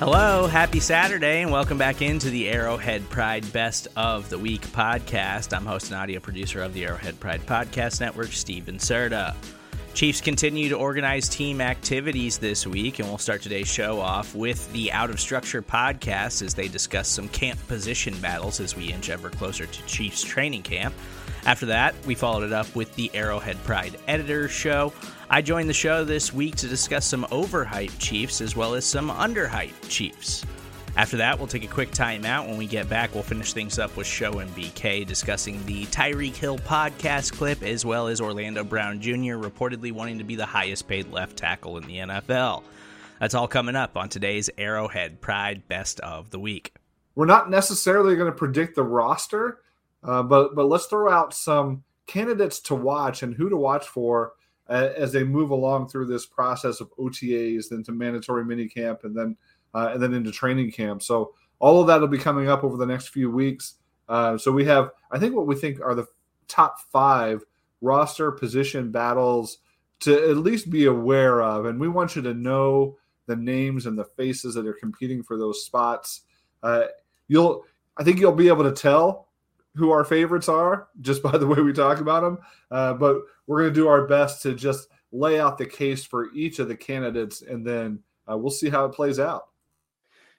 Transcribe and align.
Hello, 0.00 0.46
happy 0.46 0.80
Saturday, 0.80 1.42
and 1.42 1.52
welcome 1.52 1.76
back 1.76 2.00
into 2.00 2.30
the 2.30 2.48
Arrowhead 2.48 3.06
Pride 3.10 3.52
Best 3.52 3.86
of 3.96 4.30
the 4.30 4.38
Week 4.38 4.62
podcast. 4.68 5.54
I'm 5.54 5.66
host 5.66 5.90
and 5.90 6.00
audio 6.00 6.20
producer 6.20 6.62
of 6.62 6.72
the 6.72 6.86
Arrowhead 6.86 7.20
Pride 7.20 7.42
Podcast 7.42 8.00
Network, 8.00 8.32
Steven 8.32 8.78
Serta. 8.78 9.34
Chiefs 9.92 10.22
continue 10.22 10.70
to 10.70 10.76
organize 10.76 11.28
team 11.28 11.60
activities 11.60 12.38
this 12.38 12.66
week, 12.66 12.98
and 12.98 13.08
we'll 13.08 13.18
start 13.18 13.42
today's 13.42 13.68
show 13.68 14.00
off 14.00 14.34
with 14.34 14.72
the 14.72 14.90
Out 14.90 15.10
of 15.10 15.20
Structure 15.20 15.60
podcast 15.60 16.40
as 16.40 16.54
they 16.54 16.66
discuss 16.66 17.06
some 17.06 17.28
camp 17.28 17.60
position 17.68 18.18
battles 18.22 18.58
as 18.58 18.74
we 18.74 18.90
inch 18.90 19.10
ever 19.10 19.28
closer 19.28 19.66
to 19.66 19.86
Chiefs 19.86 20.22
training 20.22 20.62
camp. 20.62 20.94
After 21.44 21.66
that, 21.66 21.94
we 22.06 22.14
followed 22.14 22.44
it 22.44 22.54
up 22.54 22.74
with 22.74 22.94
the 22.94 23.10
Arrowhead 23.12 23.62
Pride 23.64 23.98
Editor 24.08 24.48
Show. 24.48 24.94
I 25.32 25.42
joined 25.42 25.68
the 25.68 25.74
show 25.74 26.02
this 26.02 26.34
week 26.34 26.56
to 26.56 26.66
discuss 26.66 27.06
some 27.06 27.24
overhyped 27.26 28.00
Chiefs 28.00 28.40
as 28.40 28.56
well 28.56 28.74
as 28.74 28.84
some 28.84 29.10
underhyped 29.10 29.88
Chiefs. 29.88 30.44
After 30.96 31.18
that, 31.18 31.38
we'll 31.38 31.46
take 31.46 31.62
a 31.62 31.68
quick 31.68 31.92
timeout. 31.92 32.48
When 32.48 32.56
we 32.56 32.66
get 32.66 32.88
back, 32.88 33.14
we'll 33.14 33.22
finish 33.22 33.52
things 33.52 33.78
up 33.78 33.96
with 33.96 34.08
Show 34.08 34.40
and 34.40 34.50
BK 34.56 35.06
discussing 35.06 35.64
the 35.66 35.86
Tyreek 35.86 36.34
Hill 36.34 36.58
podcast 36.58 37.32
clip 37.32 37.62
as 37.62 37.84
well 37.84 38.08
as 38.08 38.20
Orlando 38.20 38.64
Brown 38.64 39.00
Jr. 39.00 39.36
reportedly 39.38 39.92
wanting 39.92 40.18
to 40.18 40.24
be 40.24 40.34
the 40.34 40.46
highest 40.46 40.88
paid 40.88 41.12
left 41.12 41.36
tackle 41.36 41.76
in 41.76 41.84
the 41.84 41.98
NFL. 41.98 42.64
That's 43.20 43.34
all 43.34 43.46
coming 43.46 43.76
up 43.76 43.96
on 43.96 44.08
today's 44.08 44.50
Arrowhead 44.58 45.20
Pride 45.20 45.68
Best 45.68 46.00
of 46.00 46.30
the 46.30 46.40
Week. 46.40 46.74
We're 47.14 47.26
not 47.26 47.48
necessarily 47.48 48.16
going 48.16 48.32
to 48.32 48.36
predict 48.36 48.74
the 48.74 48.82
roster, 48.82 49.60
uh, 50.02 50.24
but 50.24 50.56
but 50.56 50.66
let's 50.66 50.86
throw 50.86 51.08
out 51.08 51.34
some 51.34 51.84
candidates 52.08 52.58
to 52.62 52.74
watch 52.74 53.22
and 53.22 53.32
who 53.36 53.48
to 53.48 53.56
watch 53.56 53.86
for 53.86 54.32
as 54.70 55.12
they 55.12 55.24
move 55.24 55.50
along 55.50 55.88
through 55.88 56.06
this 56.06 56.26
process 56.26 56.80
of 56.80 56.90
OTAs, 56.96 57.68
then 57.68 57.82
to 57.84 57.92
mandatory 57.92 58.44
minicamp, 58.44 59.04
and 59.04 59.16
then 59.16 59.36
uh, 59.74 59.90
and 59.92 60.02
then 60.02 60.14
into 60.14 60.30
training 60.30 60.70
camp. 60.70 61.02
So 61.02 61.34
all 61.58 61.80
of 61.80 61.86
that 61.88 62.00
will 62.00 62.08
be 62.08 62.18
coming 62.18 62.48
up 62.48 62.64
over 62.64 62.76
the 62.76 62.86
next 62.86 63.08
few 63.08 63.30
weeks. 63.30 63.74
Uh, 64.08 64.36
so 64.38 64.50
we 64.50 64.64
have, 64.64 64.90
I 65.10 65.18
think, 65.18 65.34
what 65.34 65.46
we 65.46 65.54
think 65.54 65.80
are 65.80 65.94
the 65.94 66.06
top 66.48 66.80
five 66.90 67.44
roster 67.80 68.32
position 68.32 68.90
battles 68.90 69.58
to 70.00 70.30
at 70.30 70.38
least 70.38 70.70
be 70.70 70.86
aware 70.86 71.42
of, 71.42 71.66
and 71.66 71.78
we 71.78 71.88
want 71.88 72.16
you 72.16 72.22
to 72.22 72.34
know 72.34 72.96
the 73.26 73.36
names 73.36 73.86
and 73.86 73.96
the 73.96 74.04
faces 74.04 74.54
that 74.54 74.66
are 74.66 74.72
competing 74.74 75.22
for 75.22 75.36
those 75.36 75.64
spots. 75.64 76.22
Uh, 76.62 76.84
you'll, 77.28 77.64
I 77.96 78.02
think, 78.02 78.18
you'll 78.18 78.32
be 78.32 78.48
able 78.48 78.64
to 78.64 78.72
tell 78.72 79.28
who 79.76 79.90
our 79.90 80.04
favorites 80.04 80.48
are 80.48 80.88
just 81.00 81.22
by 81.24 81.36
the 81.36 81.46
way 81.46 81.60
we 81.60 81.72
talk 81.72 82.00
about 82.00 82.22
them. 82.22 82.38
Uh, 82.70 82.94
but 82.94 83.18
we're 83.46 83.62
going 83.62 83.72
to 83.72 83.80
do 83.80 83.88
our 83.88 84.06
best 84.06 84.42
to 84.42 84.54
just 84.54 84.88
lay 85.12 85.40
out 85.40 85.58
the 85.58 85.66
case 85.66 86.04
for 86.04 86.32
each 86.32 86.58
of 86.58 86.68
the 86.68 86.76
candidates, 86.76 87.42
and 87.42 87.66
then 87.66 88.00
uh, 88.30 88.36
we'll 88.36 88.50
see 88.50 88.70
how 88.70 88.84
it 88.84 88.92
plays 88.92 89.18
out. 89.18 89.44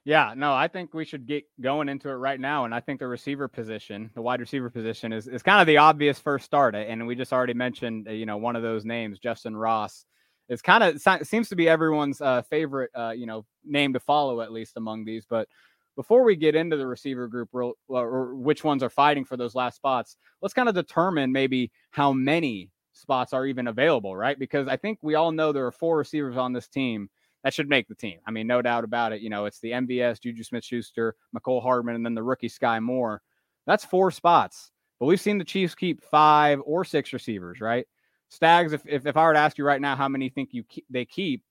Yeah, 0.04 0.34
no, 0.36 0.54
I 0.54 0.68
think 0.68 0.96
we 0.96 1.06
should 1.06 1.28
get 1.28 1.44
going 1.60 1.88
into 1.88 2.10
it 2.10 2.14
right 2.14 2.40
now. 2.40 2.66
And 2.66 2.74
I 2.74 2.80
think 2.80 3.00
the 3.00 3.08
receiver 3.08 3.48
position, 3.48 4.10
the 4.16 4.22
wide 4.22 4.40
receiver 4.40 4.70
position, 4.70 5.14
is, 5.14 5.28
is 5.28 5.44
kind 5.44 5.62
of 5.62 5.68
the 5.68 5.78
obvious 5.78 6.18
first 6.18 6.46
start. 6.46 6.74
And 6.74 7.06
we 7.06 7.14
just 7.14 7.32
already 7.32 7.54
mentioned, 7.54 8.08
uh, 8.08 8.12
you 8.12 8.26
know, 8.26 8.38
one 8.38 8.56
of 8.56 8.64
those 8.64 8.84
names, 8.84 9.20
Justin 9.20 9.56
Ross. 9.56 10.06
It's 10.50 10.62
kind 10.62 10.84
of 10.84 11.00
seems 11.26 11.50
to 11.50 11.56
be 11.56 11.70
everyone's 11.70 12.20
uh, 12.20 12.42
favorite, 12.42 12.90
uh, 12.96 13.12
you 13.12 13.26
know, 13.26 13.46
name 13.64 13.94
to 13.94 14.00
follow 14.00 14.42
at 14.42 14.52
least 14.52 14.76
among 14.76 15.06
these. 15.06 15.26
But 15.30 15.48
before 15.96 16.24
we 16.24 16.36
get 16.36 16.56
into 16.56 16.78
the 16.78 16.88
receiver 16.88 17.28
group 17.28 17.50
or, 17.54 17.74
or 17.88 18.36
which 18.36 18.64
ones 18.64 18.84
are 18.84 18.90
fighting 18.90 19.26
for 19.26 19.38
those 19.38 19.56
last 19.56 19.76
spots, 19.76 20.18
let's 20.42 20.54
kind 20.54 20.70
of 20.70 20.76
determine 20.76 21.32
maybe 21.32 21.72
how 21.92 22.14
many 22.14 22.70
spots 22.94 23.34
are 23.34 23.46
even 23.46 23.68
available, 23.68 24.16
right? 24.16 24.38
Because 24.38 24.68
I 24.68 24.78
think 24.78 25.00
we 25.02 25.16
all 25.16 25.32
know 25.32 25.52
there 25.52 25.66
are 25.66 25.72
four 25.72 25.98
receivers 25.98 26.38
on 26.38 26.54
this 26.54 26.68
team 26.68 27.10
that 27.44 27.54
should 27.54 27.70
make 27.70 27.88
the 27.88 27.96
team. 27.96 28.20
I 28.26 28.32
mean, 28.32 28.48
no 28.48 28.62
doubt 28.62 28.84
about 28.84 29.14
it. 29.14 29.22
You 29.22 29.30
know, 29.30 29.46
it's 29.46 29.60
the 29.60 29.72
MVS, 29.72 30.22
Juju 30.22 30.44
Smith 30.44 30.64
Schuster, 30.64 31.16
Mecole 31.36 31.62
Hardman, 31.62 31.96
and 31.96 32.06
then 32.06 32.16
the 32.16 32.24
rookie 32.24 32.50
Skyy 32.50 32.82
Moore. 32.82 33.22
That's 33.66 33.86
four 33.86 34.12
spots. 34.12 34.72
But 35.00 35.08
we've 35.08 35.22
seen 35.22 35.40
the 35.40 35.46
Chiefs 35.46 35.74
keep 35.74 36.04
five 36.04 36.62
or 36.64 36.86
six 36.86 37.14
receivers, 37.14 37.60
right? 37.60 37.88
Stags, 38.30 38.74
if, 38.74 38.84
if, 38.86 39.06
if 39.06 39.18
I 39.18 39.26
were 39.26 39.34
to 39.34 39.40
ask 39.40 39.58
you 39.58 39.66
right 39.66 39.82
now 39.82 39.96
how 39.96 40.08
many 40.08 40.30
think 40.30 40.50
you 40.54 40.64
keep, 40.64 40.86
they 40.90 41.06
keep, 41.06 41.44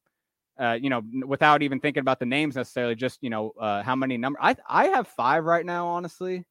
uh, 0.61 0.79
you 0.81 0.91
know, 0.91 1.03
without 1.27 1.63
even 1.63 1.81
thinking 1.81 2.03
about 2.03 2.19
the 2.19 2.27
names 2.27 2.55
necessarily, 2.55 2.95
just 2.95 3.19
you 3.23 3.31
know, 3.31 3.53
uh, 3.59 3.83
how 3.83 3.97
many 3.97 4.17
number. 4.17 4.39
I 4.43 4.55
I 4.69 4.89
have 4.89 5.09
five 5.09 5.45
right 5.45 5.65
now, 5.65 5.87
honestly, 5.87 6.45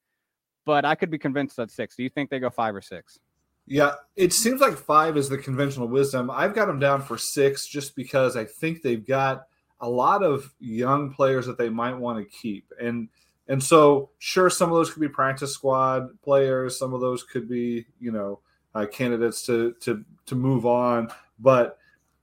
but 0.66 0.84
I 0.84 0.96
could 0.96 1.12
be 1.12 1.20
convinced 1.20 1.58
that 1.58 1.70
six. 1.70 1.96
Do 1.96 2.04
you 2.04 2.10
think 2.10 2.30
they 2.30 2.40
go 2.40 2.50
five 2.50 2.76
or 2.76 2.82
six? 2.82 3.20
Yeah, 3.68 3.94
it 4.16 4.34
seems 4.34 4.62
like 4.62 4.76
five 4.78 5.16
is 5.16 5.30
the 5.30 5.38
conventional 5.38 5.88
wisdom. 5.88 6.32
I've 6.32 6.56
got 6.56 6.66
them 6.66 6.80
down 6.80 7.04
for 7.04 7.20
six 7.20 7.68
just 7.68 7.96
because 7.96 8.36
I 8.36 8.46
think 8.46 8.82
they've 8.82 9.06
got 9.06 9.44
a 9.80 9.88
lot 9.88 10.24
of 10.24 10.52
young 10.60 11.14
players 11.14 11.46
that 11.46 11.60
they 11.60 11.70
might 11.70 11.96
want 11.96 12.18
to 12.18 12.38
keep, 12.38 12.72
and 12.82 13.10
and 13.48 13.64
so 13.64 14.10
sure, 14.18 14.50
some 14.50 14.70
of 14.70 14.76
those 14.76 14.92
could 14.92 15.02
be 15.02 15.10
practice 15.10 15.54
squad 15.54 16.20
players, 16.22 16.80
some 16.80 16.94
of 16.94 17.02
those 17.02 17.24
could 17.24 17.48
be 17.48 17.86
you 18.00 18.12
know 18.12 18.40
uh, 18.74 18.86
candidates 18.86 19.46
to 19.46 19.74
to 19.82 20.04
to 20.26 20.36
move 20.36 20.66
on, 20.66 21.10
but 21.40 21.79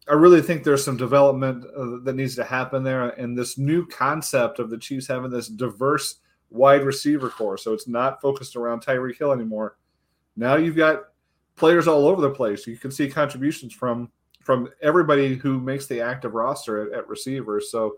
I 0.08 0.14
really 0.14 0.40
think 0.40 0.62
there's 0.62 0.84
some 0.84 0.96
development 0.96 1.64
uh, 1.64 1.98
that 2.04 2.14
needs 2.14 2.36
to 2.36 2.44
happen 2.44 2.84
there, 2.84 3.08
and 3.10 3.36
this 3.36 3.58
new 3.58 3.86
concept 3.86 4.58
of 4.58 4.70
the 4.70 4.78
Chiefs 4.78 5.08
having 5.08 5.30
this 5.30 5.48
diverse 5.48 6.20
wide 6.50 6.84
receiver 6.84 7.28
corps, 7.28 7.58
so 7.58 7.72
it's 7.72 7.88
not 7.88 8.20
focused 8.20 8.56
around 8.56 8.84
Tyreek 8.84 9.18
Hill 9.18 9.32
anymore. 9.32 9.76
Now 10.36 10.56
you've 10.56 10.76
got 10.76 11.04
players 11.56 11.88
all 11.88 12.06
over 12.06 12.20
the 12.20 12.30
place. 12.30 12.66
You 12.66 12.76
can 12.76 12.90
see 12.90 13.08
contributions 13.08 13.72
from 13.72 14.10
from 14.42 14.68
everybody 14.80 15.34
who 15.34 15.58
makes 15.60 15.88
the 15.88 16.00
active 16.00 16.34
roster 16.34 16.86
at, 16.86 16.98
at 16.98 17.08
receivers. 17.08 17.68
So 17.68 17.96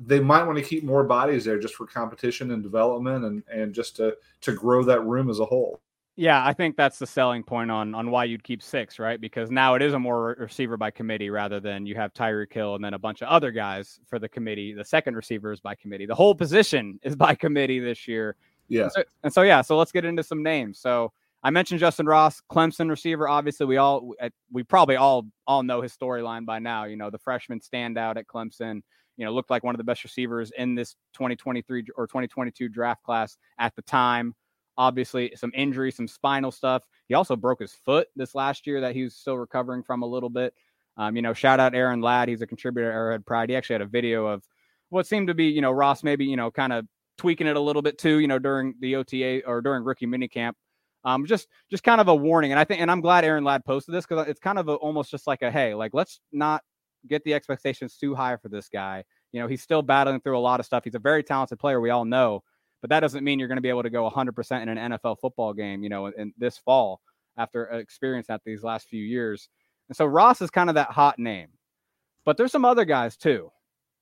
they 0.00 0.18
might 0.18 0.42
want 0.42 0.58
to 0.58 0.64
keep 0.64 0.82
more 0.82 1.04
bodies 1.04 1.44
there 1.44 1.60
just 1.60 1.74
for 1.74 1.86
competition 1.86 2.50
and 2.50 2.62
development 2.62 3.24
and 3.24 3.42
and 3.52 3.72
just 3.72 3.96
to 3.96 4.16
to 4.40 4.52
grow 4.52 4.82
that 4.84 5.04
room 5.04 5.30
as 5.30 5.38
a 5.38 5.44
whole. 5.44 5.80
Yeah, 6.20 6.44
I 6.44 6.52
think 6.52 6.76
that's 6.76 6.98
the 6.98 7.06
selling 7.06 7.42
point 7.42 7.70
on 7.70 7.94
on 7.94 8.10
why 8.10 8.24
you'd 8.24 8.44
keep 8.44 8.62
six, 8.62 8.98
right? 8.98 9.18
Because 9.18 9.50
now 9.50 9.74
it 9.74 9.80
is 9.80 9.94
a 9.94 9.98
more 9.98 10.36
receiver 10.38 10.76
by 10.76 10.90
committee 10.90 11.30
rather 11.30 11.60
than 11.60 11.86
you 11.86 11.94
have 11.94 12.12
Tyreek 12.12 12.52
Hill 12.52 12.74
and 12.74 12.84
then 12.84 12.92
a 12.92 12.98
bunch 12.98 13.22
of 13.22 13.28
other 13.28 13.50
guys 13.50 13.98
for 14.06 14.18
the 14.18 14.28
committee. 14.28 14.74
The 14.74 14.84
second 14.84 15.16
receiver 15.16 15.50
is 15.50 15.60
by 15.60 15.74
committee. 15.76 16.04
The 16.04 16.14
whole 16.14 16.34
position 16.34 17.00
is 17.02 17.16
by 17.16 17.34
committee 17.34 17.78
this 17.78 18.06
year. 18.06 18.36
Yeah. 18.68 18.82
And 18.82 18.92
so, 18.92 19.04
and 19.22 19.32
so 19.32 19.42
yeah, 19.42 19.62
so 19.62 19.78
let's 19.78 19.92
get 19.92 20.04
into 20.04 20.22
some 20.22 20.42
names. 20.42 20.78
So 20.78 21.10
I 21.42 21.48
mentioned 21.48 21.80
Justin 21.80 22.04
Ross, 22.04 22.42
Clemson 22.52 22.90
receiver. 22.90 23.26
Obviously, 23.26 23.64
we 23.64 23.78
all 23.78 24.12
we 24.52 24.62
probably 24.62 24.96
all 24.96 25.24
all 25.46 25.62
know 25.62 25.80
his 25.80 25.96
storyline 25.96 26.44
by 26.44 26.58
now. 26.58 26.84
You 26.84 26.96
know, 26.96 27.08
the 27.08 27.18
freshman 27.18 27.60
standout 27.60 28.18
at 28.18 28.26
Clemson. 28.26 28.82
You 29.16 29.24
know, 29.24 29.32
looked 29.32 29.48
like 29.48 29.64
one 29.64 29.74
of 29.74 29.78
the 29.78 29.84
best 29.84 30.04
receivers 30.04 30.52
in 30.58 30.74
this 30.74 30.96
2023 31.14 31.86
or 31.96 32.06
2022 32.06 32.68
draft 32.68 33.02
class 33.04 33.38
at 33.58 33.74
the 33.74 33.82
time 33.82 34.34
obviously 34.80 35.30
some 35.36 35.52
injury, 35.54 35.92
some 35.92 36.08
spinal 36.08 36.50
stuff. 36.50 36.82
He 37.06 37.14
also 37.14 37.36
broke 37.36 37.60
his 37.60 37.74
foot 37.74 38.08
this 38.16 38.34
last 38.34 38.66
year 38.66 38.80
that 38.80 38.96
he 38.96 39.04
was 39.04 39.14
still 39.14 39.36
recovering 39.36 39.82
from 39.82 40.02
a 40.02 40.06
little 40.06 40.30
bit. 40.30 40.54
Um, 40.96 41.16
you 41.16 41.22
know, 41.22 41.34
shout 41.34 41.60
out 41.60 41.74
Aaron 41.74 42.00
Ladd. 42.00 42.30
He's 42.30 42.40
a 42.40 42.46
contributor 42.46 42.90
at 42.90 42.94
Arrowhead 42.94 43.26
Pride. 43.26 43.50
He 43.50 43.56
actually 43.56 43.74
had 43.74 43.82
a 43.82 43.86
video 43.86 44.26
of 44.26 44.42
what 44.88 45.06
seemed 45.06 45.28
to 45.28 45.34
be, 45.34 45.44
you 45.44 45.60
know, 45.60 45.70
Ross 45.70 46.02
maybe, 46.02 46.24
you 46.24 46.36
know, 46.36 46.50
kind 46.50 46.72
of 46.72 46.86
tweaking 47.18 47.46
it 47.46 47.56
a 47.56 47.60
little 47.60 47.82
bit 47.82 47.98
too, 47.98 48.20
you 48.20 48.26
know, 48.26 48.38
during 48.38 48.74
the 48.80 48.96
OTA 48.96 49.42
or 49.46 49.60
during 49.60 49.84
rookie 49.84 50.06
minicamp. 50.06 50.54
Um, 51.04 51.26
just 51.26 51.46
just 51.70 51.82
kind 51.84 52.00
of 52.00 52.08
a 52.08 52.14
warning. 52.14 52.50
And 52.52 52.58
I 52.58 52.64
think 52.64 52.80
and 52.80 52.90
I'm 52.90 53.02
glad 53.02 53.24
Aaron 53.24 53.44
Ladd 53.44 53.66
posted 53.66 53.94
this 53.94 54.06
because 54.06 54.28
it's 54.28 54.40
kind 54.40 54.58
of 54.58 54.68
a, 54.68 54.74
almost 54.74 55.10
just 55.10 55.26
like 55.26 55.42
a 55.42 55.50
hey, 55.50 55.74
like 55.74 55.92
let's 55.92 56.20
not 56.32 56.62
get 57.06 57.22
the 57.24 57.34
expectations 57.34 57.98
too 57.98 58.14
high 58.14 58.36
for 58.38 58.48
this 58.48 58.70
guy. 58.70 59.04
You 59.32 59.40
know, 59.40 59.46
he's 59.46 59.62
still 59.62 59.82
battling 59.82 60.20
through 60.20 60.38
a 60.38 60.40
lot 60.40 60.58
of 60.58 60.66
stuff. 60.66 60.84
He's 60.84 60.94
a 60.94 60.98
very 60.98 61.22
talented 61.22 61.58
player, 61.58 61.80
we 61.82 61.90
all 61.90 62.06
know 62.06 62.42
but 62.80 62.90
that 62.90 63.00
doesn't 63.00 63.24
mean 63.24 63.38
you're 63.38 63.48
going 63.48 63.56
to 63.56 63.62
be 63.62 63.68
able 63.68 63.82
to 63.82 63.90
go 63.90 64.08
100% 64.08 64.62
in 64.62 64.68
an 64.68 64.92
NFL 64.92 65.20
football 65.20 65.52
game, 65.52 65.82
you 65.82 65.88
know, 65.88 66.06
in, 66.06 66.32
this 66.38 66.58
fall 66.58 67.00
after 67.36 67.64
experience 67.66 68.26
that 68.28 68.40
these 68.44 68.62
last 68.62 68.88
few 68.88 69.02
years. 69.02 69.48
And 69.88 69.96
so 69.96 70.06
Ross 70.06 70.40
is 70.40 70.50
kind 70.50 70.68
of 70.68 70.74
that 70.74 70.90
hot 70.90 71.18
name. 71.18 71.48
but 72.24 72.36
there's 72.36 72.52
some 72.52 72.64
other 72.64 72.84
guys 72.84 73.16
too. 73.16 73.50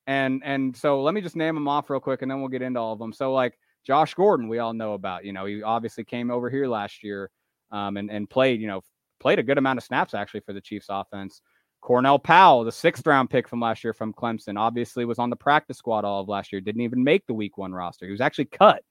And 0.07 0.43
and 0.45 0.77
so 0.77 1.03
let 1.03 1.15
me 1.15 1.21
just 1.21 1.37
name 1.37 1.55
them 1.55 1.69
off 1.69 1.91
real 1.91 2.01
quick 2.01 2.23
and 2.23 2.31
then 2.31 2.41
we'll 2.41 2.49
get 2.49 2.63
into 2.63 2.81
all 2.81 2.95
of 2.95 2.99
them. 2.99 3.13
So 3.13 3.33
like 3.33 3.59
Josh 3.85 4.15
Gordon, 4.15 4.49
we 4.49 4.59
all 4.59 4.73
know 4.73 4.95
about. 4.95 5.25
You 5.25 5.33
know, 5.33 5.45
he 5.45 5.63
obviously 5.63 6.05
came 6.05 6.31
over 6.31 6.51
here 6.51 6.67
last 6.67 7.03
year 7.03 7.31
um, 7.71 7.97
and, 7.97 8.11
and 8.11 8.29
played, 8.29 8.61
you 8.61 8.67
know, 8.67 8.83
played 9.21 9.39
a 9.39 9.43
good 9.43 9.59
amount 9.59 9.79
of 9.79 9.85
snaps 9.85 10.15
actually 10.15 10.41
for 10.41 10.53
the 10.53 10.61
Chiefs 10.61 10.87
offense. 10.89 11.43
Cornell 11.81 12.19
Powell, 12.19 12.65
the 12.65 12.73
sixth 12.73 13.07
round 13.07 13.31
pick 13.31 13.49
from 13.49 13.61
last 13.61 13.85
year 13.85 13.93
from 13.95 14.13
Clemson, 14.13 14.59
obviously 14.59 15.05
was 15.05 15.19
on 15.19 15.31
the 15.31 15.37
practice 15.37 15.79
squad 15.79 16.05
all 16.05 16.21
of 16.21 16.29
last 16.29 16.53
year, 16.53 16.61
didn't 16.61 16.83
even 16.83 17.03
make 17.03 17.27
the 17.27 17.35
week 17.35 17.57
one 17.57 17.73
roster. 17.73 18.05
He 18.05 18.13
was 18.13 18.21
actually 18.21 18.47
cut, 18.47 18.83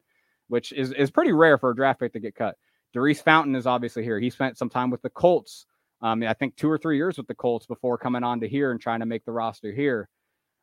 which 0.48 0.72
is, 0.72 0.94
is 0.94 1.12
pretty 1.12 1.34
rare 1.34 1.58
for 1.58 1.72
a 1.72 1.76
draft 1.76 2.00
pick 2.00 2.14
to 2.14 2.20
get 2.20 2.36
cut. 2.36 2.56
Daurice 2.94 3.22
Fountain 3.22 3.56
is 3.56 3.68
obviously 3.68 4.04
here. 4.04 4.20
He 4.20 4.30
spent 4.30 4.58
some 4.58 4.70
time 4.70 4.90
with 4.90 5.02
the 5.02 5.10
Colts. 5.10 5.66
Um, 6.02 6.24
I 6.24 6.34
think 6.34 6.56
two 6.56 6.70
or 6.70 6.78
three 6.78 6.96
years 6.96 7.18
with 7.18 7.28
the 7.28 7.36
Colts 7.36 7.66
before 7.66 7.98
coming 7.98 8.24
on 8.24 8.40
to 8.40 8.48
here 8.48 8.72
and 8.72 8.80
trying 8.80 9.02
to 9.02 9.06
make 9.06 9.26
the 9.26 9.32
roster 9.32 9.72
here. 9.72 10.10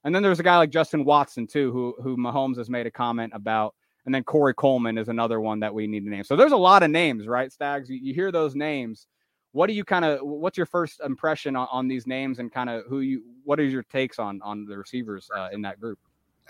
And 0.05 0.15
then 0.15 0.23
there's 0.23 0.41
a 0.41 0.45
guy 0.45 0.57
like 0.59 0.71
Justin 0.71 1.05
Watson 1.05 1.47
too, 1.47 1.73
who 1.73 1.95
who 2.03 2.17
Mahomes 2.17 2.59
has 2.59 2.71
made 2.71 2.87
a 2.87 2.91
comment 2.91 3.33
about. 3.35 3.75
And 4.07 4.15
then 4.15 4.23
Corey 4.23 4.55
Coleman 4.55 4.99
is 4.99 5.09
another 5.09 5.41
one 5.41 5.61
that 5.61 5.75
we 5.75 5.87
need 5.87 6.05
to 6.05 6.11
name. 6.11 6.25
So 6.25 6.37
there's 6.37 6.53
a 6.53 6.57
lot 6.57 6.83
of 6.83 6.91
names, 6.91 7.27
right, 7.27 7.51
Stags? 7.51 7.89
You, 7.89 7.97
you 7.97 8.13
hear 8.13 8.31
those 8.31 8.55
names. 8.55 9.07
What 9.55 9.69
do 9.69 9.73
you 9.73 9.85
kind 9.85 10.05
of? 10.05 10.19
What's 10.23 10.57
your 10.57 10.67
first 10.67 11.01
impression 11.01 11.55
on, 11.55 11.69
on 11.71 11.87
these 11.87 12.09
names 12.09 12.41
and 12.41 12.53
kind 12.53 12.69
of 12.69 12.83
who 12.89 13.01
you? 13.01 13.23
What 13.45 13.61
are 13.61 13.65
your 13.65 13.85
takes 13.85 14.19
on 14.19 14.41
on 14.43 14.65
the 14.65 14.77
receivers 14.77 15.31
uh, 15.35 15.49
in 15.53 15.63
that 15.63 15.81
group? 15.81 16.01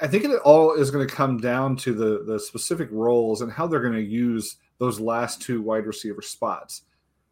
I 0.01 0.07
think 0.07 0.25
it 0.25 0.41
all 0.43 0.73
is 0.73 0.91
going 0.91 1.07
to 1.07 1.15
come 1.15 1.37
down 1.37 1.77
to 1.77 1.93
the 1.93 2.25
the 2.25 2.41
specific 2.41 2.89
roles 2.91 3.43
and 3.43 3.53
how 3.53 3.67
they're 3.67 3.83
going 3.83 3.93
to 3.93 4.01
use 4.01 4.57
those 4.79 5.01
last 5.01 5.43
two 5.43 5.61
wide 5.61 5.85
receiver 5.85 6.23
spots. 6.23 6.83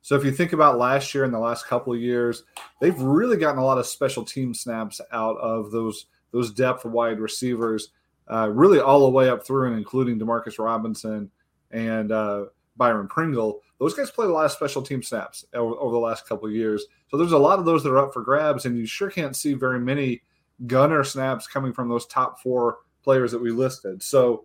So 0.02 0.14
if 0.14 0.26
you 0.26 0.30
think 0.30 0.52
about 0.52 0.76
last 0.76 1.14
year 1.14 1.24
and 1.24 1.32
the 1.32 1.38
last 1.38 1.66
couple 1.66 1.94
of 1.94 2.00
years, 2.00 2.42
they've 2.82 3.00
really 3.00 3.38
gotten 3.38 3.58
a 3.58 3.64
lot 3.64 3.78
of 3.78 3.86
special 3.86 4.26
team 4.26 4.52
snaps 4.52 5.00
out 5.10 5.38
of 5.38 5.70
those 5.70 6.04
those 6.32 6.52
depth 6.52 6.84
wide 6.84 7.18
receivers, 7.18 7.92
uh, 8.30 8.50
really 8.52 8.78
all 8.78 9.00
the 9.00 9.08
way 9.08 9.30
up 9.30 9.46
through 9.46 9.68
and 9.68 9.78
including 9.78 10.18
Demarcus 10.18 10.58
Robinson 10.58 11.30
and 11.70 12.12
uh, 12.12 12.44
Byron 12.76 13.08
Pringle. 13.08 13.62
Those 13.82 13.94
guys 13.94 14.12
played 14.12 14.30
a 14.30 14.32
lot 14.32 14.44
of 14.44 14.52
special 14.52 14.80
team 14.80 15.02
snaps 15.02 15.44
over, 15.54 15.74
over 15.74 15.92
the 15.92 15.98
last 15.98 16.28
couple 16.28 16.46
of 16.46 16.54
years. 16.54 16.84
So 17.10 17.16
there's 17.16 17.32
a 17.32 17.38
lot 17.38 17.58
of 17.58 17.64
those 17.64 17.82
that 17.82 17.90
are 17.90 17.98
up 17.98 18.12
for 18.12 18.22
grabs, 18.22 18.64
and 18.64 18.78
you 18.78 18.86
sure 18.86 19.10
can't 19.10 19.34
see 19.34 19.54
very 19.54 19.80
many 19.80 20.22
gunner 20.68 21.02
snaps 21.02 21.48
coming 21.48 21.72
from 21.72 21.88
those 21.88 22.06
top 22.06 22.40
four 22.40 22.78
players 23.02 23.32
that 23.32 23.42
we 23.42 23.50
listed. 23.50 24.00
So 24.00 24.44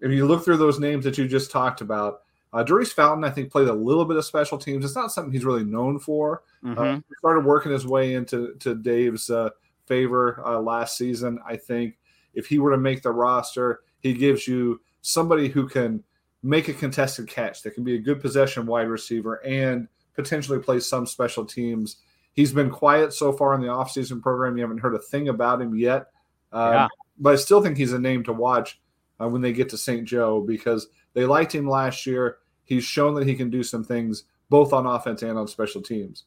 if 0.00 0.12
you 0.12 0.24
look 0.24 0.44
through 0.44 0.58
those 0.58 0.78
names 0.78 1.04
that 1.04 1.18
you 1.18 1.26
just 1.26 1.50
talked 1.50 1.80
about, 1.80 2.20
uh, 2.52 2.62
Daurice 2.62 2.92
Fountain, 2.92 3.24
I 3.24 3.30
think, 3.30 3.50
played 3.50 3.66
a 3.66 3.72
little 3.72 4.04
bit 4.04 4.16
of 4.16 4.24
special 4.24 4.56
teams. 4.56 4.84
It's 4.84 4.94
not 4.94 5.10
something 5.10 5.32
he's 5.32 5.44
really 5.44 5.64
known 5.64 5.98
for. 5.98 6.44
Mm-hmm. 6.64 6.78
Uh, 6.80 6.94
he 6.94 7.14
started 7.18 7.44
working 7.44 7.72
his 7.72 7.88
way 7.88 8.14
into 8.14 8.54
to 8.60 8.76
Dave's 8.76 9.30
uh, 9.30 9.50
favor 9.86 10.40
uh, 10.46 10.60
last 10.60 10.96
season. 10.96 11.40
I 11.44 11.56
think 11.56 11.98
if 12.34 12.46
he 12.46 12.60
were 12.60 12.70
to 12.70 12.78
make 12.78 13.02
the 13.02 13.10
roster, 13.10 13.80
he 13.98 14.14
gives 14.14 14.46
you 14.46 14.80
somebody 15.02 15.48
who 15.48 15.68
can 15.68 16.04
make 16.42 16.68
a 16.68 16.72
contested 16.72 17.28
catch 17.28 17.62
that 17.62 17.74
can 17.74 17.84
be 17.84 17.94
a 17.96 17.98
good 17.98 18.20
possession 18.20 18.66
wide 18.66 18.88
receiver 18.88 19.44
and 19.44 19.88
potentially 20.14 20.58
play 20.58 20.80
some 20.80 21.06
special 21.06 21.44
teams. 21.44 21.96
He's 22.32 22.52
been 22.52 22.70
quiet 22.70 23.12
so 23.12 23.32
far 23.32 23.54
in 23.54 23.60
the 23.60 23.66
offseason 23.66 24.22
program. 24.22 24.56
You 24.56 24.62
haven't 24.62 24.78
heard 24.78 24.94
a 24.94 25.00
thing 25.00 25.28
about 25.28 25.60
him 25.60 25.74
yet. 25.74 26.06
Um, 26.52 26.72
yeah. 26.72 26.88
But 27.18 27.34
I 27.34 27.36
still 27.36 27.62
think 27.62 27.76
he's 27.76 27.92
a 27.92 27.98
name 27.98 28.24
to 28.24 28.32
watch 28.32 28.80
uh, 29.20 29.28
when 29.28 29.42
they 29.42 29.52
get 29.52 29.68
to 29.70 29.78
St. 29.78 30.04
Joe 30.06 30.40
because 30.40 30.88
they 31.12 31.26
liked 31.26 31.54
him 31.54 31.68
last 31.68 32.06
year. 32.06 32.38
He's 32.64 32.84
shown 32.84 33.14
that 33.14 33.26
he 33.26 33.34
can 33.34 33.50
do 33.50 33.62
some 33.62 33.84
things 33.84 34.24
both 34.48 34.72
on 34.72 34.86
offense 34.86 35.22
and 35.22 35.38
on 35.38 35.48
special 35.48 35.82
teams. 35.82 36.24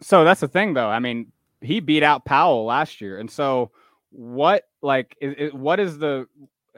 So 0.00 0.24
that's 0.24 0.40
the 0.40 0.48
thing, 0.48 0.74
though. 0.74 0.88
I 0.88 0.98
mean, 0.98 1.30
he 1.60 1.80
beat 1.80 2.02
out 2.02 2.24
Powell 2.24 2.64
last 2.64 3.00
year, 3.00 3.18
and 3.18 3.30
so 3.30 3.70
what? 4.10 4.64
Like, 4.82 5.16
is, 5.20 5.34
is, 5.36 5.52
what 5.52 5.78
is 5.78 5.98
the? 5.98 6.26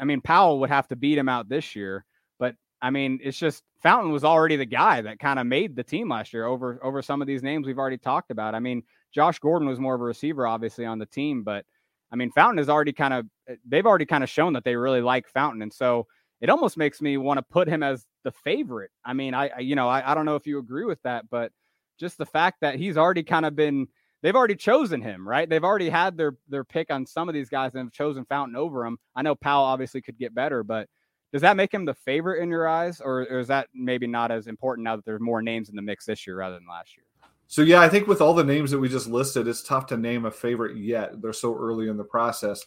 I 0.02 0.04
mean, 0.04 0.20
Powell 0.20 0.58
would 0.58 0.68
have 0.68 0.88
to 0.88 0.96
beat 0.96 1.16
him 1.16 1.28
out 1.28 1.48
this 1.48 1.76
year, 1.76 2.04
but 2.40 2.56
I 2.82 2.90
mean, 2.90 3.20
it's 3.22 3.38
just 3.38 3.62
Fountain 3.84 4.10
was 4.10 4.24
already 4.24 4.56
the 4.56 4.66
guy 4.66 5.00
that 5.00 5.20
kind 5.20 5.38
of 5.38 5.46
made 5.46 5.76
the 5.76 5.84
team 5.84 6.08
last 6.08 6.32
year 6.32 6.44
over 6.44 6.80
over 6.82 7.00
some 7.02 7.22
of 7.22 7.28
these 7.28 7.44
names 7.44 7.68
we've 7.68 7.78
already 7.78 7.98
talked 7.98 8.32
about. 8.32 8.56
I 8.56 8.58
mean, 8.58 8.82
Josh 9.14 9.38
Gordon 9.38 9.68
was 9.68 9.78
more 9.78 9.94
of 9.94 10.00
a 10.00 10.04
receiver, 10.04 10.44
obviously, 10.44 10.84
on 10.84 10.98
the 10.98 11.06
team, 11.06 11.44
but 11.44 11.64
I 12.10 12.16
mean, 12.16 12.32
Fountain 12.32 12.58
has 12.58 12.68
already 12.68 12.92
kind 12.92 13.14
of 13.14 13.26
eh, 13.48 13.54
they've 13.64 13.86
already 13.86 14.04
kind 14.04 14.24
of 14.24 14.28
shown 14.28 14.54
that 14.54 14.64
they 14.64 14.74
really 14.74 15.00
like 15.00 15.28
Fountain, 15.28 15.62
and 15.62 15.72
so 15.72 16.08
it 16.40 16.50
almost 16.50 16.76
makes 16.76 17.00
me 17.00 17.16
want 17.16 17.38
to 17.38 17.42
put 17.42 17.68
him 17.68 17.84
as 17.84 18.04
the 18.24 18.32
favorite. 18.32 18.90
I 19.04 19.12
mean, 19.12 19.34
I, 19.34 19.50
I 19.56 19.60
you 19.60 19.76
know, 19.76 19.88
I, 19.88 20.10
I 20.10 20.16
don't 20.16 20.26
know 20.26 20.34
if 20.34 20.48
you 20.48 20.58
agree 20.58 20.84
with 20.84 21.00
that, 21.04 21.30
but 21.30 21.52
just 22.00 22.18
the 22.18 22.26
fact 22.26 22.60
that 22.62 22.74
he's 22.74 22.96
already 22.96 23.22
kind 23.22 23.46
of 23.46 23.54
been 23.54 23.86
they've 24.22 24.36
already 24.36 24.56
chosen 24.56 25.02
him, 25.02 25.26
right? 25.26 25.48
They've 25.48 25.64
already 25.64 25.90
had 25.90 26.16
their 26.16 26.36
their 26.48 26.64
pick 26.64 26.90
on 26.90 27.04
some 27.06 27.28
of 27.28 27.34
these 27.34 27.48
guys 27.48 27.72
and 27.74 27.84
have 27.84 27.92
chosen 27.92 28.24
Fountain 28.24 28.56
over 28.56 28.86
him. 28.86 28.98
I 29.14 29.22
know 29.22 29.34
Powell 29.34 29.64
obviously 29.64 30.00
could 30.00 30.18
get 30.18 30.34
better, 30.34 30.62
but 30.62 30.88
does 31.32 31.42
that 31.42 31.56
make 31.56 31.72
him 31.72 31.84
the 31.84 31.94
favorite 31.94 32.42
in 32.42 32.50
your 32.50 32.68
eyes, 32.68 33.00
or, 33.00 33.26
or 33.30 33.38
is 33.38 33.48
that 33.48 33.68
maybe 33.74 34.06
not 34.06 34.30
as 34.30 34.46
important 34.46 34.84
now 34.84 34.96
that 34.96 35.04
there's 35.04 35.20
more 35.20 35.42
names 35.42 35.70
in 35.70 35.76
the 35.76 35.82
mix 35.82 36.04
this 36.04 36.26
year 36.26 36.36
rather 36.36 36.56
than 36.56 36.68
last 36.68 36.96
year? 36.96 37.04
So 37.46 37.62
yeah, 37.62 37.80
I 37.80 37.88
think 37.88 38.06
with 38.06 38.20
all 38.20 38.34
the 38.34 38.44
names 38.44 38.70
that 38.70 38.78
we 38.78 38.88
just 38.88 39.06
listed, 39.06 39.48
it's 39.48 39.62
tough 39.62 39.86
to 39.86 39.96
name 39.96 40.24
a 40.24 40.30
favorite 40.30 40.76
yet. 40.76 41.20
They're 41.20 41.32
so 41.32 41.54
early 41.54 41.88
in 41.88 41.96
the 41.96 42.04
process, 42.04 42.64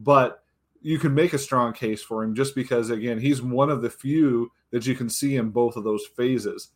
but 0.00 0.42
you 0.80 0.98
can 0.98 1.14
make 1.14 1.32
a 1.32 1.38
strong 1.38 1.72
case 1.72 2.02
for 2.02 2.22
him 2.22 2.34
just 2.34 2.54
because 2.54 2.90
again 2.90 3.18
he's 3.18 3.42
one 3.42 3.68
of 3.68 3.82
the 3.82 3.90
few 3.90 4.52
that 4.70 4.86
you 4.86 4.94
can 4.94 5.08
see 5.08 5.36
in 5.36 5.50
both 5.50 5.76
of 5.76 5.84
those 5.84 6.06
phases. 6.16 6.68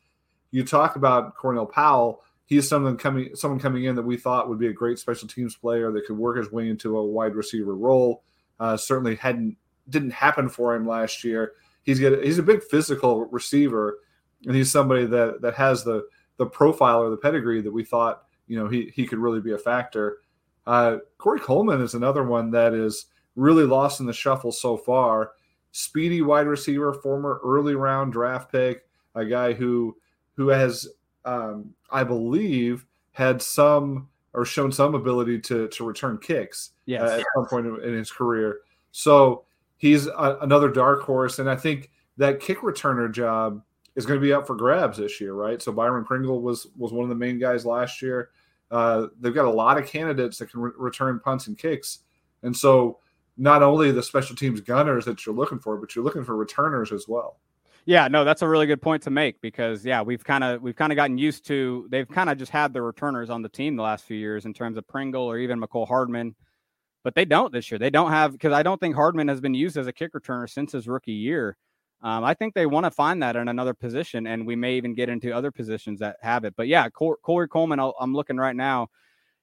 You 0.51 0.65
talk 0.65 0.97
about 0.97 1.37
Cornell 1.37 1.67
Powell, 1.67 2.23
he's 2.47 2.69
someone 2.69 2.97
coming 2.97 3.35
someone 3.35 3.61
coming 3.61 3.85
in 3.85 3.97
that 3.97 4.03
we 4.03 4.17
thought 4.17 4.49
would 4.49 4.59
be 4.59 4.69
a 4.69 4.73
great 4.73 4.99
special 4.99 5.29
teams 5.29 5.57
player 5.57 5.93
that 5.93 6.07
could 6.07 6.19
work 6.19 6.37
his 6.39 6.53
way 6.53 6.69
into 6.69 6.97
a 6.99 7.05
wide 7.05 7.35
receiver 7.35 7.75
role. 7.75 8.23
Uh, 8.61 8.77
certainly 8.77 9.17
hadn't 9.17 9.57
didn't 9.89 10.13
happen 10.13 10.49
for 10.49 10.75
him 10.75 10.87
last 10.87 11.25
year. 11.25 11.53
He's 11.83 11.99
get 11.99 12.23
he's 12.25 12.39
a 12.39 12.43
big 12.43 12.63
physical 12.63 13.27
receiver, 13.27 13.99
and 14.47 14.55
he's 14.55 14.71
somebody 14.71 15.07
that 15.07 15.43
that 15.43 15.55
has 15.55 15.85
the 15.85 16.07
the 16.37 16.47
profile 16.47 17.03
or 17.03 17.11
the 17.11 17.17
pedigree 17.17 17.61
that 17.63 17.73
we 17.73 17.85
thought 17.85 18.25
you 18.47 18.59
know 18.59 18.69
he 18.69 18.93
he 18.95 19.07
could 19.07 19.19
really 19.19 19.41
be 19.41 19.53
a 19.53 19.59
factor. 19.59 20.19
Uh, 20.67 20.99
Corey 21.19 21.41
Coleman 21.41 21.81
is 21.81 21.95
another 21.95 22.23
one 22.23 22.51
that 22.53 22.73
is 22.73 23.07
really 23.35 23.65
lost 23.65 24.01
in 24.01 24.07
the 24.07 24.13
shuffle 24.13 24.53
so 24.53 24.77
far. 24.77 25.33
Speedy 25.73 26.23
wide 26.23 26.47
receiver, 26.47 26.93
former 26.93 27.41
early 27.43 27.75
round 27.75 28.13
draft 28.13 28.53
pick, 28.53 28.87
a 29.15 29.25
guy 29.25 29.53
who 29.53 29.97
who 30.37 30.49
has, 30.49 30.89
um, 31.25 31.75
I 31.93 32.05
believe, 32.05 32.87
had 33.13 33.43
some 33.43 34.09
or 34.35 34.45
shown 34.45 34.73
some 34.73 34.95
ability 34.95 35.41
to 35.41 35.69
to 35.69 35.85
return 35.85 36.19
kicks 36.19 36.71
yes. 36.87 37.03
uh, 37.03 37.19
at 37.19 37.27
some 37.35 37.47
point 37.47 37.67
in 37.67 37.95
his 37.95 38.11
career. 38.11 38.61
So 38.93 39.45
he's 39.77 40.07
a, 40.07 40.39
another 40.43 40.69
dark 40.69 41.03
horse, 41.03 41.39
and 41.39 41.49
I 41.49 41.57
think 41.57 41.91
that 42.17 42.41
kick 42.41 42.59
returner 42.59 43.13
job 43.13 43.63
is 43.95 44.07
going 44.07 44.19
to 44.19 44.25
be 44.25 44.33
up 44.33 44.47
for 44.47 44.57
grabs 44.57 44.99
this 44.99 45.21
year, 45.21 45.35
right? 45.35 45.61
So 45.61 45.73
Byron 45.73 46.05
Pringle 46.05 46.41
was 46.41 46.67
was 46.77 46.93
one 46.93 47.05
of 47.05 47.09
the 47.09 47.15
main 47.15 47.39
guys 47.39 47.67
last 47.67 48.01
year. 48.01 48.31
Uh, 48.71 49.09
they've 49.21 49.35
got 49.35 49.45
a 49.45 49.51
lot 49.51 49.77
of 49.77 49.87
candidates 49.87 50.39
that 50.39 50.51
can 50.51 50.61
re- 50.61 50.73
return 50.77 51.21
punts 51.21 51.47
and 51.47 51.59
kicks, 51.59 52.01
and 52.43 52.57
so 52.57 52.99
not 53.37 53.63
only 53.63 53.91
the 53.91 54.03
special 54.03 54.37
teams 54.37 54.61
gunners 54.61 55.05
that 55.05 55.25
you're 55.25 55.35
looking 55.35 55.59
for, 55.59 55.77
but 55.77 55.95
you're 55.95 56.05
looking 56.05 56.25
for 56.25 56.37
returners 56.37 56.93
as 56.93 57.07
well. 57.09 57.39
Yeah, 57.85 58.07
no, 58.09 58.25
that's 58.25 58.43
a 58.43 58.49
really 58.49 58.67
good 58.67 58.81
point 58.81 59.03
to 59.05 59.11
make 59.11 59.41
because 59.41 59.85
yeah, 59.85 60.03
we've 60.03 60.23
kind 60.23 60.45
of 60.45 60.63
we've 60.63 60.77
kind 60.77 60.93
of 60.93 60.97
gotten 60.97 61.19
used 61.19 61.45
to 61.47 61.89
they've 61.91 62.09
kind 62.09 62.31
of 62.31 62.39
just 62.39 62.53
had 62.53 62.73
the 62.73 62.81
returners 62.81 63.29
on 63.29 63.43
the 63.43 63.49
team 63.49 63.75
the 63.77 63.83
last 63.83 64.05
few 64.05 64.17
years 64.17 64.45
in 64.45 64.55
terms 64.55 64.77
of 64.77 64.87
Pringle 64.87 65.25
or 65.25 65.39
even 65.39 65.61
Mecole 65.61 65.89
Hardman, 65.89 66.37
but 67.05 67.15
they 67.15 67.25
don't 67.25 67.53
this 67.53 67.71
year. 67.71 67.79
They 67.79 67.91
don't 67.91 68.13
have 68.13 68.33
because 68.33 68.53
I 68.53 68.63
don't 68.63 68.81
think 68.81 68.95
Hardman 68.95 69.29
has 69.29 69.41
been 69.41 69.55
used 69.55 69.77
as 69.77 69.89
a 69.89 69.93
kick 69.93 70.13
returner 70.15 70.49
since 70.51 70.73
his 70.73 70.89
rookie 70.89 71.13
year. 71.13 71.57
Um, 72.03 72.25
I 72.25 72.35
think 72.35 72.55
they 72.55 72.67
want 72.67 72.85
to 72.87 72.91
find 72.91 73.23
that 73.23 73.37
in 73.37 73.49
another 73.49 73.75
position, 73.75 74.27
and 74.27 74.47
we 74.47 74.57
may 74.57 74.77
even 74.77 74.95
get 74.95 75.09
into 75.09 75.33
other 75.33 75.51
positions 75.53 76.01
that 76.01 76.17
have 76.23 76.45
it. 76.45 76.55
But 76.57 76.69
yeah, 76.69 76.89
Corey 76.91 77.49
Coleman, 77.49 77.81
i 77.81 77.91
am 78.01 78.15
looking 78.15 78.37
right 78.39 78.57
now 78.57 78.89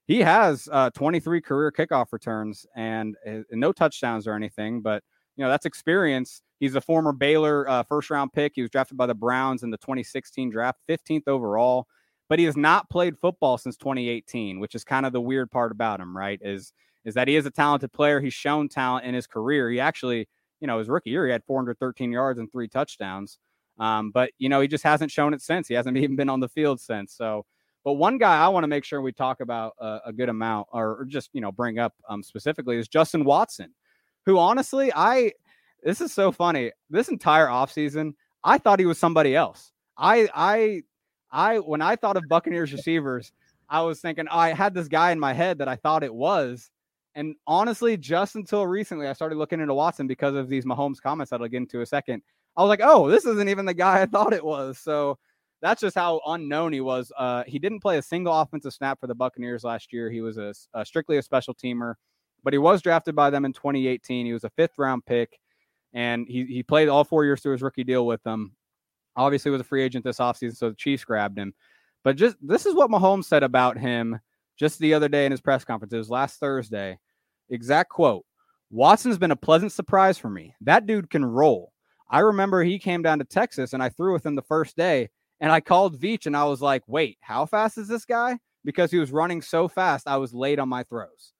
he 0.07 0.19
has 0.21 0.67
uh, 0.71 0.89
23 0.91 1.41
career 1.41 1.71
kickoff 1.71 2.07
returns 2.11 2.65
and, 2.75 3.15
uh, 3.27 3.39
no 3.51 3.71
touchdowns 3.71 4.27
or 4.27 4.33
anything, 4.33 4.81
but 4.81 5.03
you 5.39 5.45
know 5.45 5.49
that's 5.49 5.65
experience. 5.65 6.41
He's 6.59 6.75
a 6.75 6.81
former 6.81 7.13
Baylor 7.13 7.67
uh, 7.69 7.83
first 7.83 8.09
round 8.09 8.33
pick. 8.33 8.51
He 8.55 8.61
was 8.61 8.69
drafted 8.69 8.97
by 8.97 9.05
the 9.05 9.15
Browns 9.15 9.63
in 9.63 9.69
the 9.69 9.77
2016 9.77 10.49
draft, 10.49 10.81
15th 10.89 11.29
overall, 11.29 11.87
but 12.27 12.39
he 12.39 12.45
has 12.45 12.57
not 12.57 12.89
played 12.89 13.17
football 13.17 13.57
since 13.57 13.77
2018, 13.77 14.59
which 14.59 14.75
is 14.75 14.83
kind 14.83 15.05
of 15.05 15.13
the 15.13 15.21
weird 15.21 15.49
part 15.49 15.71
about 15.71 16.01
him, 16.01 16.15
right? 16.15 16.41
Is 16.43 16.73
is 17.05 17.13
that 17.13 17.29
he 17.29 17.37
is 17.37 17.45
a 17.45 17.51
talented 17.51 17.93
player. 17.93 18.19
He's 18.19 18.33
shown 18.33 18.67
talent 18.67 19.05
in 19.05 19.13
his 19.13 19.27
career. 19.27 19.69
He 19.69 19.79
actually, 19.79 20.27
you 20.59 20.67
know, 20.67 20.77
his 20.77 20.89
rookie 20.89 21.11
year, 21.11 21.25
he 21.25 21.31
had 21.31 21.45
413 21.45 22.11
yards 22.11 22.37
and 22.37 22.51
three 22.51 22.67
touchdowns. 22.67 23.37
Um, 23.79 24.11
but 24.11 24.31
you 24.39 24.49
know, 24.49 24.59
he 24.59 24.67
just 24.67 24.83
hasn't 24.83 25.09
shown 25.09 25.33
it 25.33 25.41
since. 25.41 25.69
He 25.69 25.73
hasn't 25.73 25.95
even 26.03 26.17
been 26.17 26.27
on 26.27 26.41
the 26.41 26.49
field 26.49 26.81
since. 26.81 27.13
So 27.13 27.45
but 27.85 27.93
one 27.93 28.17
guy 28.17 28.37
I 28.43 28.49
want 28.49 28.65
to 28.65 28.67
make 28.67 28.83
sure 28.83 29.01
we 29.01 29.13
talk 29.13 29.39
about 29.39 29.73
uh, 29.79 29.99
a 30.05 30.11
good 30.11 30.27
amount, 30.27 30.67
or, 30.73 30.97
or, 30.97 31.05
just 31.05 31.29
you 31.31 31.39
know 31.39 31.51
bring 31.51 31.79
up 31.79 31.93
um, 32.09 32.21
specifically, 32.21 32.77
is 32.77 32.89
Justin 32.89 33.23
Watson, 33.23 33.73
who 34.25 34.37
honestly 34.37 34.91
I 34.95 35.33
this 35.83 36.01
is 36.01 36.13
so 36.13 36.31
funny. 36.31 36.71
This 36.89 37.07
entire 37.07 37.47
offseason, 37.47 38.13
I 38.43 38.57
thought 38.57 38.79
he 38.79 38.85
was 38.85 38.97
somebody 38.97 39.35
else. 39.35 39.71
I 39.97 40.27
I 40.33 40.81
I 41.31 41.57
when 41.57 41.81
I 41.81 41.95
thought 41.95 42.17
of 42.17 42.23
Buccaneers 42.29 42.73
receivers, 42.73 43.31
I 43.69 43.81
was 43.81 43.99
thinking 43.99 44.27
oh, 44.29 44.37
I 44.37 44.53
had 44.53 44.73
this 44.73 44.87
guy 44.87 45.11
in 45.11 45.19
my 45.19 45.33
head 45.33 45.57
that 45.59 45.67
I 45.67 45.75
thought 45.75 46.03
it 46.03 46.13
was. 46.13 46.69
And 47.15 47.35
honestly, 47.47 47.97
just 47.97 48.35
until 48.35 48.65
recently, 48.67 49.07
I 49.07 49.13
started 49.13 49.37
looking 49.37 49.59
into 49.59 49.73
Watson 49.73 50.07
because 50.07 50.35
of 50.35 50.47
these 50.47 50.65
Mahomes 50.65 51.01
comments 51.01 51.31
that 51.31 51.41
I'll 51.41 51.47
get 51.47 51.57
into 51.57 51.81
a 51.81 51.85
second. 51.85 52.21
I 52.55 52.61
was 52.61 52.69
like, 52.69 52.81
oh, 52.83 53.09
this 53.09 53.25
isn't 53.25 53.49
even 53.49 53.65
the 53.65 53.73
guy 53.73 54.01
I 54.01 54.05
thought 54.05 54.33
it 54.33 54.43
was. 54.43 54.77
So 54.77 55.17
that's 55.61 55.81
just 55.81 55.95
how 55.95 56.21
unknown 56.25 56.73
he 56.73 56.81
was. 56.81 57.11
Uh, 57.17 57.43
he 57.45 57.59
didn't 57.59 57.81
play 57.81 57.97
a 57.97 58.01
single 58.01 58.33
offensive 58.33 58.73
snap 58.73 58.99
for 58.99 59.07
the 59.07 59.15
Buccaneers 59.15 59.63
last 59.63 59.91
year. 59.91 60.09
He 60.09 60.21
was 60.21 60.37
a, 60.37 60.53
a 60.73 60.85
strictly 60.85 61.17
a 61.17 61.21
special 61.21 61.53
teamer, 61.53 61.95
but 62.43 62.53
he 62.53 62.59
was 62.59 62.81
drafted 62.81 63.15
by 63.15 63.29
them 63.29 63.45
in 63.45 63.53
2018. 63.53 64.25
He 64.25 64.33
was 64.33 64.43
a 64.43 64.49
fifth 64.51 64.77
round 64.77 65.05
pick, 65.05 65.39
and 65.93 66.27
he 66.27 66.45
he 66.45 66.63
played 66.63 66.89
all 66.89 67.03
four 67.03 67.25
years 67.25 67.41
through 67.41 67.53
his 67.53 67.61
rookie 67.61 67.83
deal 67.83 68.05
with 68.05 68.21
them. 68.23 68.53
Obviously, 69.15 69.51
was 69.51 69.61
a 69.61 69.65
free 69.65 69.83
agent 69.83 70.05
this 70.05 70.19
offseason, 70.19 70.55
so 70.55 70.69
the 70.69 70.75
Chiefs 70.75 71.03
grabbed 71.03 71.37
him. 71.37 71.53
But 72.03 72.15
just 72.15 72.37
this 72.41 72.65
is 72.65 72.75
what 72.75 72.89
Mahomes 72.89 73.25
said 73.25 73.43
about 73.43 73.77
him 73.77 74.19
just 74.57 74.79
the 74.79 74.93
other 74.93 75.07
day 75.07 75.25
in 75.25 75.31
his 75.31 75.41
press 75.41 75.63
conference. 75.63 75.93
It 75.93 75.97
was 75.97 76.09
last 76.09 76.39
Thursday. 76.39 76.99
Exact 77.49 77.89
quote 77.89 78.25
Watson's 78.69 79.17
been 79.17 79.31
a 79.31 79.35
pleasant 79.35 79.71
surprise 79.71 80.17
for 80.17 80.29
me. 80.29 80.53
That 80.61 80.85
dude 80.85 81.09
can 81.09 81.25
roll. 81.25 81.71
I 82.09 82.19
remember 82.19 82.63
he 82.63 82.77
came 82.77 83.01
down 83.01 83.19
to 83.19 83.25
Texas 83.25 83.73
and 83.73 83.81
I 83.81 83.89
threw 83.89 84.13
with 84.13 84.25
him 84.25 84.35
the 84.35 84.41
first 84.41 84.75
day. 84.75 85.09
And 85.39 85.51
I 85.51 85.61
called 85.61 85.99
Veach 85.99 86.25
and 86.25 86.35
I 86.35 86.43
was 86.43 86.61
like, 86.61 86.83
wait, 86.87 87.17
how 87.21 87.45
fast 87.45 87.77
is 87.77 87.87
this 87.87 88.05
guy? 88.05 88.37
Because 88.65 88.91
he 88.91 88.97
was 88.97 89.11
running 89.11 89.41
so 89.41 89.67
fast, 89.67 90.07
I 90.07 90.17
was 90.17 90.33
late 90.33 90.59
on 90.59 90.67
my 90.67 90.83
throws. 90.83 91.33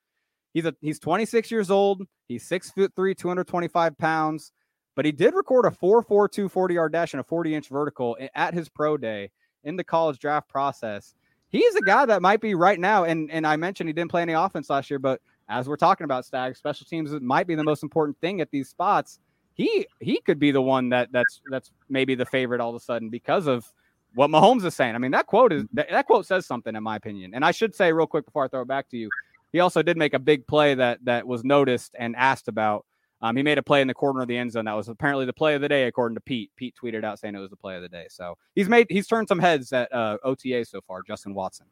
He's 0.53 0.65
a 0.65 0.75
he's 0.81 0.99
26 0.99 1.51
years 1.51 1.69
old. 1.69 2.03
He's 2.27 2.47
six 2.47 2.71
foot 2.71 2.93
three, 2.95 3.15
225 3.15 3.97
pounds, 3.97 4.51
but 4.95 5.05
he 5.05 5.11
did 5.11 5.33
record 5.33 5.65
a 5.65 5.71
4.42 5.71 6.49
40 6.49 6.73
yard 6.73 6.91
dash 6.91 7.13
and 7.13 7.21
a 7.21 7.23
40 7.23 7.55
inch 7.55 7.69
vertical 7.69 8.17
at 8.35 8.53
his 8.53 8.69
pro 8.69 8.97
day 8.97 9.31
in 9.63 9.75
the 9.75 9.83
college 9.83 10.19
draft 10.19 10.49
process. 10.49 11.13
He's 11.49 11.75
a 11.75 11.81
guy 11.81 12.05
that 12.05 12.21
might 12.21 12.41
be 12.41 12.55
right 12.55 12.79
now. 12.79 13.03
And 13.03 13.31
and 13.31 13.45
I 13.45 13.55
mentioned 13.57 13.89
he 13.89 13.93
didn't 13.93 14.11
play 14.11 14.21
any 14.21 14.33
offense 14.33 14.69
last 14.69 14.89
year, 14.89 14.99
but 14.99 15.21
as 15.49 15.67
we're 15.67 15.77
talking 15.77 16.05
about 16.05 16.25
Stag, 16.25 16.55
special 16.55 16.85
teams 16.85 17.11
might 17.21 17.47
be 17.47 17.55
the 17.55 17.63
most 17.63 17.81
important 17.81 18.19
thing 18.21 18.39
at 18.39 18.51
these 18.51 18.69
spots. 18.69 19.19
He 19.53 19.87
he 19.99 20.21
could 20.21 20.39
be 20.39 20.51
the 20.51 20.61
one 20.61 20.89
that 20.89 21.11
that's 21.11 21.41
that's 21.49 21.71
maybe 21.89 22.15
the 22.15 22.25
favorite 22.25 22.61
all 22.61 22.69
of 22.69 22.75
a 22.75 22.79
sudden 22.79 23.09
because 23.09 23.47
of 23.47 23.65
what 24.15 24.29
Mahomes 24.29 24.63
is 24.65 24.75
saying. 24.75 24.95
I 24.95 24.97
mean, 24.97 25.11
that 25.11 25.27
quote 25.27 25.51
is 25.53 25.65
that, 25.73 25.89
that 25.89 26.05
quote 26.05 26.25
says 26.25 26.45
something 26.45 26.75
in 26.75 26.83
my 26.83 26.95
opinion. 26.95 27.33
And 27.33 27.43
I 27.43 27.51
should 27.51 27.75
say 27.75 27.91
real 27.91 28.07
quick 28.07 28.25
before 28.25 28.45
I 28.45 28.47
throw 28.47 28.61
it 28.61 28.67
back 28.67 28.89
to 28.89 28.97
you, 28.97 29.09
he 29.51 29.59
also 29.59 29.81
did 29.81 29.97
make 29.97 30.13
a 30.13 30.19
big 30.19 30.47
play 30.47 30.75
that 30.75 31.03
that 31.05 31.27
was 31.27 31.43
noticed 31.43 31.95
and 31.97 32.15
asked 32.15 32.47
about. 32.47 32.85
Um, 33.21 33.35
he 33.35 33.43
made 33.43 33.57
a 33.57 33.63
play 33.63 33.81
in 33.81 33.87
the 33.87 33.93
corner 33.93 34.21
of 34.21 34.29
the 34.29 34.37
end 34.37 34.53
zone 34.53 34.65
that 34.65 34.73
was 34.73 34.87
apparently 34.87 35.25
the 35.25 35.33
play 35.33 35.53
of 35.53 35.61
the 35.61 35.67
day, 35.67 35.87
according 35.87 36.15
to 36.15 36.21
Pete. 36.21 36.51
Pete 36.55 36.73
tweeted 36.81 37.03
out 37.03 37.19
saying 37.19 37.35
it 37.35 37.39
was 37.39 37.49
the 37.49 37.57
play 37.57 37.75
of 37.75 37.81
the 37.81 37.89
day. 37.89 38.05
So 38.09 38.37
he's 38.55 38.69
made 38.69 38.87
he's 38.89 39.07
turned 39.07 39.27
some 39.27 39.39
heads 39.39 39.73
at 39.73 39.93
uh, 39.93 40.17
OTA 40.23 40.65
so 40.65 40.79
far. 40.87 41.01
Justin 41.03 41.33
Watson. 41.33 41.65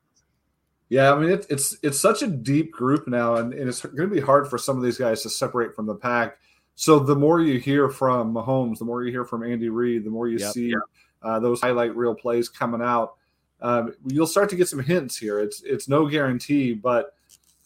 Yeah, 0.89 1.11
I 1.13 1.19
mean 1.19 1.29
it, 1.29 1.45
it's 1.49 1.77
it's 1.83 1.99
such 1.99 2.21
a 2.21 2.27
deep 2.27 2.71
group 2.71 3.07
now, 3.07 3.35
and, 3.35 3.53
and 3.53 3.67
it's 3.67 3.81
going 3.81 4.09
to 4.09 4.15
be 4.15 4.21
hard 4.21 4.49
for 4.49 4.57
some 4.57 4.77
of 4.77 4.83
these 4.83 4.97
guys 4.97 5.21
to 5.23 5.29
separate 5.29 5.75
from 5.75 5.85
the 5.85 5.95
pack. 5.95 6.37
So 6.75 6.99
the 6.99 7.15
more 7.15 7.41
you 7.41 7.59
hear 7.59 7.89
from 7.89 8.33
Mahomes, 8.33 8.77
the 8.77 8.85
more 8.85 9.03
you 9.03 9.11
hear 9.11 9.25
from 9.25 9.43
Andy 9.43 9.69
Reid, 9.69 10.03
the 10.03 10.09
more 10.09 10.27
you 10.27 10.37
yep, 10.37 10.53
see 10.53 10.69
yep. 10.69 10.79
Uh, 11.21 11.39
those 11.39 11.59
highlight 11.59 11.95
reel 11.95 12.13
plays 12.13 12.47
coming 12.47 12.81
out. 12.81 13.15
Um, 13.61 13.95
you'll 14.05 14.27
start 14.27 14.49
to 14.51 14.55
get 14.55 14.67
some 14.67 14.79
hints 14.79 15.17
here. 15.17 15.39
It's 15.39 15.61
it's 15.63 15.89
no 15.89 16.07
guarantee, 16.07 16.73
but 16.73 17.15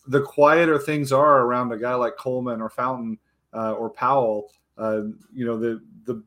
the 0.07 0.21
quieter 0.21 0.79
things 0.79 1.11
are 1.11 1.41
around 1.41 1.71
a 1.71 1.77
guy 1.77 1.93
like 1.95 2.17
Coleman 2.17 2.61
or 2.61 2.69
Fountain 2.69 3.17
uh, 3.53 3.73
or 3.73 3.89
Powell, 3.89 4.51
uh, 4.77 5.01
you 5.33 5.45
know 5.45 5.57
the 5.57 5.81
the 6.05 6.23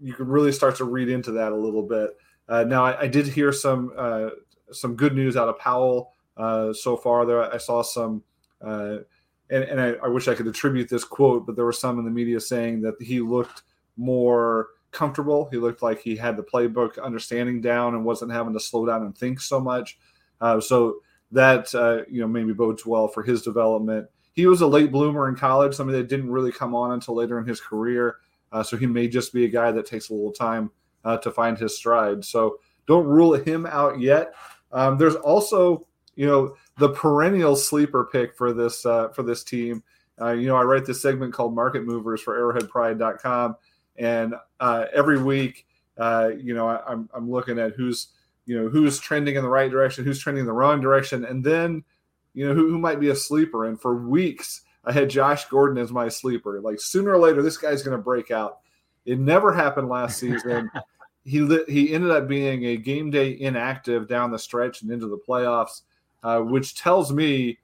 you 0.00 0.14
can 0.14 0.28
really 0.28 0.52
start 0.52 0.76
to 0.76 0.84
read 0.84 1.08
into 1.08 1.32
that 1.32 1.52
a 1.52 1.56
little 1.56 1.82
bit. 1.82 2.16
Uh, 2.48 2.64
now 2.64 2.84
I, 2.84 3.02
I, 3.02 3.06
did 3.08 3.26
hear 3.26 3.52
some 3.52 3.92
uh, 3.96 4.30
some 4.70 4.94
good 4.94 5.14
news 5.14 5.36
out 5.36 5.48
of 5.48 5.58
Powell 5.58 6.12
uh, 6.36 6.72
so 6.72 6.96
far. 6.96 7.26
There 7.26 7.52
I 7.52 7.58
saw 7.58 7.82
some. 7.82 8.22
and, 8.60 9.04
and 9.50 9.80
I, 9.80 9.94
I 10.04 10.08
wish 10.08 10.28
I 10.28 10.34
could 10.34 10.46
attribute 10.46 10.88
this 10.88 11.04
quote, 11.04 11.46
but 11.46 11.56
there 11.56 11.64
were 11.64 11.72
some 11.72 11.98
in 11.98 12.04
the 12.04 12.10
media 12.10 12.38
saying 12.38 12.82
that 12.82 13.00
he 13.00 13.20
looked 13.20 13.62
more 13.96 14.68
comfortable. 14.90 15.48
He 15.50 15.56
looked 15.56 15.82
like 15.82 16.00
he 16.00 16.16
had 16.16 16.36
the 16.36 16.42
playbook 16.42 17.02
understanding 17.02 17.60
down 17.60 17.94
and 17.94 18.04
wasn't 18.04 18.32
having 18.32 18.52
to 18.54 18.60
slow 18.60 18.86
down 18.86 19.02
and 19.02 19.16
think 19.16 19.40
so 19.40 19.60
much. 19.60 19.98
Uh, 20.40 20.60
so 20.60 21.00
that 21.32 21.74
uh, 21.74 22.02
you 22.10 22.20
know 22.20 22.28
maybe 22.28 22.52
bodes 22.52 22.86
well 22.86 23.08
for 23.08 23.22
his 23.22 23.42
development. 23.42 24.08
He 24.32 24.46
was 24.46 24.60
a 24.60 24.66
late 24.66 24.92
bloomer 24.92 25.28
in 25.28 25.34
college, 25.34 25.74
somebody 25.74 25.98
that 25.98 26.08
didn't 26.08 26.30
really 26.30 26.52
come 26.52 26.74
on 26.74 26.92
until 26.92 27.16
later 27.16 27.38
in 27.38 27.46
his 27.46 27.60
career. 27.60 28.16
Uh, 28.52 28.62
so 28.62 28.76
he 28.76 28.86
may 28.86 29.08
just 29.08 29.32
be 29.32 29.44
a 29.44 29.48
guy 29.48 29.70
that 29.72 29.86
takes 29.86 30.08
a 30.08 30.14
little 30.14 30.32
time 30.32 30.70
uh, 31.04 31.18
to 31.18 31.30
find 31.30 31.58
his 31.58 31.76
stride. 31.76 32.24
So 32.24 32.58
don't 32.86 33.06
rule 33.06 33.34
him 33.34 33.66
out 33.66 34.00
yet. 34.00 34.34
Um, 34.72 34.96
there's 34.96 35.16
also 35.16 35.86
you 36.14 36.26
know 36.26 36.56
the 36.78 36.90
perennial 36.90 37.56
sleeper 37.56 38.08
pick 38.10 38.36
for 38.36 38.52
this 38.52 38.86
uh, 38.86 39.08
for 39.08 39.22
this 39.22 39.44
team. 39.44 39.82
Uh, 40.20 40.32
you 40.32 40.48
know, 40.48 40.56
I 40.56 40.62
write 40.62 40.84
this 40.84 41.00
segment 41.00 41.32
called 41.32 41.54
Market 41.54 41.84
Movers 41.84 42.20
for 42.20 42.36
ArrowheadPride.com 42.36 43.54
and 43.98 44.34
uh, 44.58 44.86
every 44.92 45.22
week, 45.22 45.64
you 45.96 46.54
know, 46.54 46.68
I, 46.68 46.80
I'm 46.88 47.08
I'm 47.14 47.30
looking 47.30 47.58
at 47.58 47.74
who's 47.74 48.08
you 48.48 48.58
know 48.58 48.70
who's 48.70 48.98
trending 48.98 49.36
in 49.36 49.42
the 49.42 49.48
right 49.48 49.70
direction, 49.70 50.04
who's 50.04 50.18
trending 50.18 50.40
in 50.40 50.46
the 50.46 50.52
wrong 50.54 50.80
direction, 50.80 51.26
and 51.26 51.44
then 51.44 51.84
you 52.32 52.48
know 52.48 52.54
who, 52.54 52.70
who 52.70 52.78
might 52.78 52.98
be 52.98 53.10
a 53.10 53.14
sleeper. 53.14 53.66
And 53.66 53.78
for 53.78 54.08
weeks, 54.08 54.62
I 54.86 54.92
had 54.92 55.10
Josh 55.10 55.44
Gordon 55.44 55.76
as 55.76 55.92
my 55.92 56.08
sleeper. 56.08 56.58
Like 56.62 56.80
sooner 56.80 57.12
or 57.12 57.18
later, 57.18 57.42
this 57.42 57.58
guy's 57.58 57.82
going 57.82 57.96
to 57.96 58.02
break 58.02 58.30
out. 58.30 58.60
It 59.04 59.18
never 59.18 59.52
happened 59.52 59.90
last 59.90 60.18
season. 60.18 60.70
he 61.24 61.46
he 61.68 61.92
ended 61.92 62.10
up 62.10 62.26
being 62.26 62.64
a 62.64 62.78
game 62.78 63.10
day 63.10 63.38
inactive 63.38 64.08
down 64.08 64.30
the 64.30 64.38
stretch 64.38 64.80
and 64.80 64.90
into 64.90 65.08
the 65.08 65.20
playoffs, 65.28 65.82
uh, 66.22 66.40
which 66.40 66.74
tells 66.74 67.12
me 67.12 67.58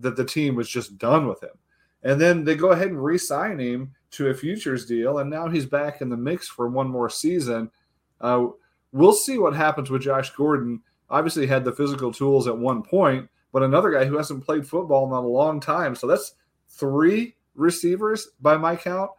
that 0.00 0.16
the 0.16 0.24
team 0.24 0.54
was 0.54 0.68
just 0.68 0.98
done 0.98 1.26
with 1.26 1.42
him. 1.42 1.56
And 2.02 2.20
then 2.20 2.44
they 2.44 2.56
go 2.56 2.72
ahead 2.72 2.88
and 2.88 3.02
re-sign 3.02 3.58
him 3.58 3.94
to 4.12 4.28
a 4.28 4.34
futures 4.34 4.84
deal, 4.84 5.20
and 5.20 5.30
now 5.30 5.48
he's 5.48 5.66
back 5.66 6.02
in 6.02 6.10
the 6.10 6.16
mix 6.16 6.46
for 6.46 6.68
one 6.68 6.88
more 6.88 7.08
season. 7.08 7.70
Uh, 8.20 8.48
we'll 8.92 9.12
see 9.12 9.38
what 9.38 9.54
happens 9.54 9.90
with 9.90 10.02
Josh 10.02 10.30
Gordon. 10.30 10.82
Obviously, 11.08 11.46
had 11.46 11.64
the 11.64 11.72
physical 11.72 12.12
tools 12.12 12.46
at 12.46 12.56
one 12.56 12.82
point, 12.82 13.28
but 13.52 13.62
another 13.62 13.90
guy 13.90 14.04
who 14.04 14.16
hasn't 14.16 14.44
played 14.44 14.66
football 14.66 15.06
in 15.06 15.12
a 15.12 15.20
long 15.20 15.60
time. 15.60 15.94
So 15.94 16.06
that's 16.06 16.34
three 16.68 17.36
receivers 17.54 18.28
by 18.40 18.56
my 18.56 18.76
count 18.76 19.10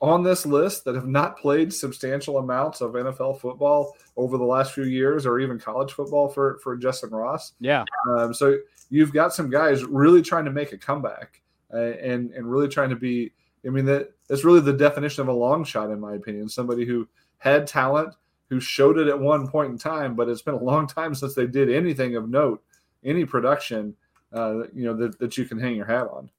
on 0.00 0.24
this 0.24 0.44
list 0.44 0.84
that 0.84 0.96
have 0.96 1.06
not 1.06 1.38
played 1.38 1.72
substantial 1.72 2.38
amounts 2.38 2.80
of 2.80 2.92
NFL 2.92 3.40
football 3.40 3.94
over 4.16 4.36
the 4.36 4.44
last 4.44 4.72
few 4.72 4.84
years, 4.84 5.24
or 5.24 5.38
even 5.38 5.58
college 5.58 5.92
football 5.92 6.28
for 6.28 6.58
for 6.58 6.76
Justin 6.76 7.10
Ross. 7.10 7.52
Yeah. 7.60 7.84
Um, 8.10 8.34
so 8.34 8.58
you've 8.90 9.12
got 9.12 9.32
some 9.32 9.48
guys 9.48 9.84
really 9.84 10.20
trying 10.20 10.44
to 10.44 10.50
make 10.50 10.72
a 10.72 10.78
comeback 10.78 11.40
uh, 11.72 11.76
and 11.78 12.32
and 12.32 12.50
really 12.50 12.68
trying 12.68 12.90
to 12.90 12.96
be. 12.96 13.32
I 13.64 13.70
mean 13.70 13.84
that 13.84 14.10
that's 14.28 14.42
really 14.42 14.60
the 14.60 14.72
definition 14.72 15.22
of 15.22 15.28
a 15.28 15.32
long 15.32 15.62
shot, 15.62 15.90
in 15.90 16.00
my 16.00 16.14
opinion. 16.14 16.48
Somebody 16.48 16.84
who 16.84 17.08
had 17.38 17.68
talent, 17.68 18.14
who 18.52 18.60
showed 18.60 18.98
it 18.98 19.08
at 19.08 19.18
one 19.18 19.48
point 19.48 19.72
in 19.72 19.78
time, 19.78 20.14
but 20.14 20.28
it's 20.28 20.42
been 20.42 20.54
a 20.54 20.62
long 20.62 20.86
time 20.86 21.14
since 21.14 21.34
they 21.34 21.46
did 21.46 21.70
anything 21.70 22.16
of 22.16 22.28
note, 22.28 22.62
any 23.04 23.24
production, 23.24 23.94
uh, 24.34 24.64
you 24.74 24.84
know, 24.84 24.94
that, 24.94 25.18
that 25.18 25.38
you 25.38 25.44
can 25.44 25.58
hang 25.58 25.74
your 25.74 25.86
hat 25.86 26.08
on. 26.12 26.30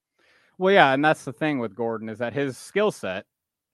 Well, 0.57 0.73
yeah, 0.73 0.93
and 0.93 1.03
that's 1.03 1.25
the 1.25 1.33
thing 1.33 1.59
with 1.59 1.75
Gordon 1.75 2.09
is 2.09 2.19
that 2.19 2.33
his 2.33 2.57
skill 2.57 2.91
set 2.91 3.25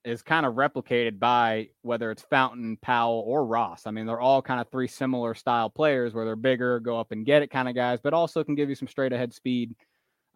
is 0.04 0.22
kind 0.22 0.46
of 0.46 0.54
replicated 0.54 1.18
by 1.18 1.68
whether 1.82 2.10
it's 2.10 2.22
Fountain, 2.22 2.78
Powell, 2.80 3.22
or 3.26 3.44
Ross. 3.44 3.86
I 3.86 3.90
mean, 3.90 4.06
they're 4.06 4.20
all 4.20 4.40
kind 4.40 4.60
of 4.60 4.70
three 4.70 4.88
similar 4.88 5.34
style 5.34 5.68
players 5.68 6.14
where 6.14 6.24
they're 6.24 6.36
bigger, 6.36 6.80
go 6.80 6.98
up 6.98 7.12
and 7.12 7.26
get 7.26 7.42
it 7.42 7.50
kind 7.50 7.68
of 7.68 7.74
guys, 7.74 8.00
but 8.02 8.14
also 8.14 8.42
can 8.42 8.54
give 8.54 8.70
you 8.70 8.74
some 8.74 8.88
straight 8.88 9.12
ahead 9.12 9.34
speed 9.34 9.74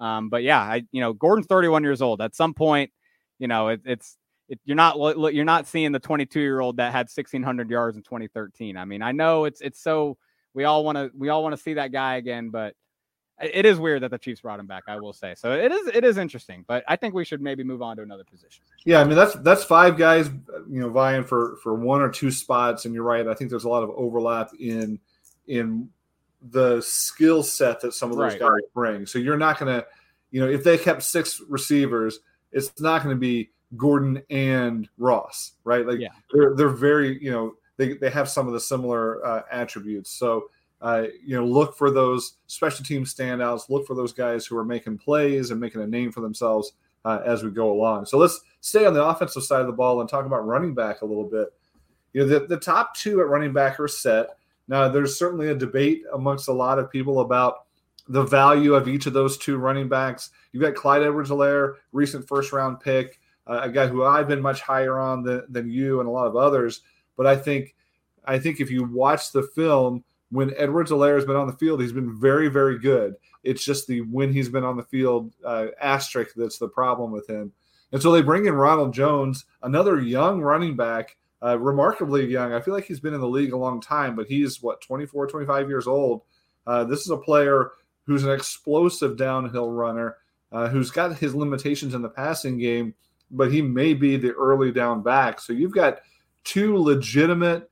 um, 0.00 0.28
but 0.28 0.42
yeah, 0.42 0.60
I 0.60 0.84
you 0.92 1.00
know 1.00 1.12
Gordon's 1.12 1.46
31 1.46 1.82
years 1.82 2.02
old. 2.02 2.20
At 2.20 2.34
some 2.34 2.54
point, 2.54 2.90
you 3.38 3.48
know 3.48 3.68
it, 3.68 3.82
it's 3.84 4.16
it, 4.48 4.60
you're 4.64 4.76
not 4.76 4.96
you're 5.34 5.44
not 5.44 5.66
seeing 5.66 5.92
the 5.92 5.98
22 5.98 6.40
year 6.40 6.60
old 6.60 6.76
that 6.76 6.92
had 6.92 7.06
1600 7.06 7.70
yards 7.70 7.96
in 7.96 8.02
2013. 8.02 8.76
I 8.76 8.84
mean, 8.84 9.02
I 9.02 9.12
know 9.12 9.44
it's 9.44 9.60
it's 9.60 9.80
so 9.80 10.16
we 10.52 10.64
all 10.64 10.84
want 10.84 10.96
to 10.96 11.10
we 11.16 11.28
all 11.28 11.42
want 11.42 11.54
to 11.54 11.62
see 11.62 11.74
that 11.74 11.92
guy 11.92 12.16
again, 12.16 12.50
but 12.50 12.74
it 13.42 13.66
is 13.66 13.78
weird 13.78 14.02
that 14.02 14.10
the 14.10 14.18
Chiefs 14.18 14.42
brought 14.42 14.60
him 14.60 14.66
back. 14.66 14.84
I 14.86 15.00
will 15.00 15.12
say 15.12 15.34
so. 15.36 15.52
It 15.52 15.72
is 15.72 15.88
it 15.88 16.04
is 16.04 16.18
interesting, 16.18 16.64
but 16.68 16.84
I 16.86 16.96
think 16.96 17.14
we 17.14 17.24
should 17.24 17.40
maybe 17.40 17.64
move 17.64 17.82
on 17.82 17.96
to 17.96 18.02
another 18.02 18.24
position. 18.24 18.64
Yeah, 18.84 19.00
I 19.00 19.04
mean 19.04 19.16
that's 19.16 19.34
that's 19.36 19.64
five 19.64 19.96
guys, 19.96 20.28
you 20.70 20.80
know, 20.80 20.90
vying 20.90 21.24
for 21.24 21.56
for 21.62 21.74
one 21.74 22.00
or 22.00 22.10
two 22.10 22.30
spots, 22.30 22.84
and 22.84 22.94
you're 22.94 23.04
right. 23.04 23.26
I 23.26 23.34
think 23.34 23.50
there's 23.50 23.64
a 23.64 23.68
lot 23.68 23.82
of 23.82 23.90
overlap 23.90 24.50
in 24.58 25.00
in 25.46 25.88
the 26.50 26.80
skill 26.82 27.42
set 27.42 27.80
that 27.80 27.94
some 27.94 28.10
of 28.10 28.18
those 28.18 28.32
right. 28.32 28.40
guys 28.40 28.60
bring. 28.74 29.06
So 29.06 29.18
you're 29.18 29.38
not 29.38 29.58
going 29.58 29.74
to, 29.74 29.86
you 30.30 30.40
know, 30.40 30.48
if 30.48 30.62
they 30.62 30.76
kept 30.76 31.02
six 31.02 31.40
receivers, 31.48 32.20
it's 32.52 32.80
not 32.80 33.02
going 33.02 33.16
to 33.16 33.20
be 33.20 33.50
Gordon 33.76 34.22
and 34.30 34.88
Ross, 34.98 35.52
right? 35.64 35.86
Like 35.86 36.00
yeah. 36.00 36.08
they're 36.32 36.54
they're 36.54 36.68
very, 36.68 37.22
you 37.22 37.30
know, 37.30 37.54
they 37.76 37.94
they 37.94 38.10
have 38.10 38.28
some 38.28 38.46
of 38.46 38.52
the 38.52 38.60
similar 38.60 39.24
uh, 39.24 39.42
attributes. 39.50 40.10
So 40.10 40.44
uh, 40.84 41.06
you 41.24 41.34
know, 41.34 41.46
look 41.46 41.76
for 41.76 41.90
those 41.90 42.34
special 42.46 42.84
team 42.84 43.04
standouts. 43.04 43.70
Look 43.70 43.86
for 43.86 43.94
those 43.94 44.12
guys 44.12 44.44
who 44.44 44.56
are 44.58 44.64
making 44.64 44.98
plays 44.98 45.50
and 45.50 45.58
making 45.58 45.80
a 45.80 45.86
name 45.86 46.12
for 46.12 46.20
themselves 46.20 46.74
uh, 47.06 47.20
as 47.24 47.42
we 47.42 47.50
go 47.50 47.72
along. 47.72 48.04
So 48.04 48.18
let's 48.18 48.40
stay 48.60 48.84
on 48.84 48.92
the 48.92 49.02
offensive 49.02 49.44
side 49.44 49.62
of 49.62 49.66
the 49.66 49.72
ball 49.72 50.00
and 50.00 50.08
talk 50.08 50.26
about 50.26 50.46
running 50.46 50.74
back 50.74 51.00
a 51.00 51.06
little 51.06 51.24
bit. 51.24 51.48
You 52.12 52.20
know, 52.20 52.26
the, 52.26 52.46
the 52.46 52.58
top 52.58 52.94
two 52.94 53.20
at 53.20 53.28
running 53.28 53.52
back 53.52 53.80
are 53.80 53.88
set. 53.88 54.36
Now, 54.68 54.88
there's 54.88 55.18
certainly 55.18 55.48
a 55.48 55.54
debate 55.54 56.02
amongst 56.12 56.48
a 56.48 56.52
lot 56.52 56.78
of 56.78 56.90
people 56.90 57.20
about 57.20 57.64
the 58.08 58.22
value 58.22 58.74
of 58.74 58.86
each 58.86 59.06
of 59.06 59.14
those 59.14 59.38
two 59.38 59.56
running 59.56 59.88
backs. 59.88 60.30
You've 60.52 60.62
got 60.62 60.74
Clyde 60.74 61.02
Edwards-Helaire, 61.02 61.76
recent 61.92 62.28
first 62.28 62.52
round 62.52 62.80
pick, 62.80 63.18
uh, 63.46 63.60
a 63.62 63.70
guy 63.70 63.86
who 63.86 64.04
I've 64.04 64.28
been 64.28 64.42
much 64.42 64.60
higher 64.60 64.98
on 64.98 65.22
than, 65.22 65.70
you 65.70 66.00
and 66.00 66.08
a 66.08 66.12
lot 66.12 66.26
of 66.26 66.36
others. 66.36 66.82
But 67.16 67.26
I 67.26 67.36
think 67.36 67.74
I 68.24 68.38
think 68.38 68.60
if 68.60 68.70
you 68.70 68.84
watch 68.84 69.32
the 69.32 69.42
film, 69.42 70.02
when 70.30 70.54
Edwards-Helaire 70.56 71.16
has 71.16 71.26
been 71.26 71.36
on 71.36 71.46
the 71.46 71.52
field, 71.52 71.80
he's 71.80 71.92
been 71.92 72.18
very, 72.18 72.48
very 72.48 72.78
good. 72.78 73.14
It's 73.42 73.64
just 73.64 73.86
the 73.86 74.00
when 74.00 74.32
he's 74.32 74.48
been 74.48 74.64
on 74.64 74.76
the 74.76 74.82
field 74.82 75.32
uh, 75.44 75.66
asterisk 75.80 76.34
that's 76.34 76.58
the 76.58 76.68
problem 76.68 77.12
with 77.12 77.28
him. 77.28 77.52
And 77.92 78.02
so 78.02 78.10
they 78.10 78.22
bring 78.22 78.46
in 78.46 78.54
Ronald 78.54 78.92
Jones, 78.92 79.44
another 79.62 80.00
young 80.00 80.40
running 80.40 80.74
back, 80.74 81.16
uh, 81.44 81.58
remarkably 81.58 82.26
young. 82.26 82.52
I 82.52 82.60
feel 82.60 82.74
like 82.74 82.86
he's 82.86 83.00
been 83.00 83.14
in 83.14 83.20
the 83.20 83.28
league 83.28 83.52
a 83.52 83.56
long 83.56 83.80
time, 83.80 84.16
but 84.16 84.26
he's 84.26 84.62
what 84.62 84.80
24, 84.80 85.26
25 85.28 85.68
years 85.68 85.86
old. 85.86 86.22
Uh, 86.66 86.84
this 86.84 87.00
is 87.02 87.10
a 87.10 87.16
player 87.16 87.72
who's 88.06 88.24
an 88.24 88.32
explosive 88.32 89.16
downhill 89.16 89.70
runner, 89.70 90.16
uh, 90.52 90.68
who's 90.68 90.90
got 90.90 91.16
his 91.18 91.34
limitations 91.34 91.94
in 91.94 92.02
the 92.02 92.08
passing 92.08 92.58
game, 92.58 92.94
but 93.30 93.52
he 93.52 93.62
may 93.62 93.94
be 93.94 94.16
the 94.16 94.32
early 94.32 94.72
down 94.72 95.02
back. 95.02 95.40
So 95.40 95.52
you've 95.52 95.74
got 95.74 95.98
two 96.44 96.76
legitimate, 96.78 97.70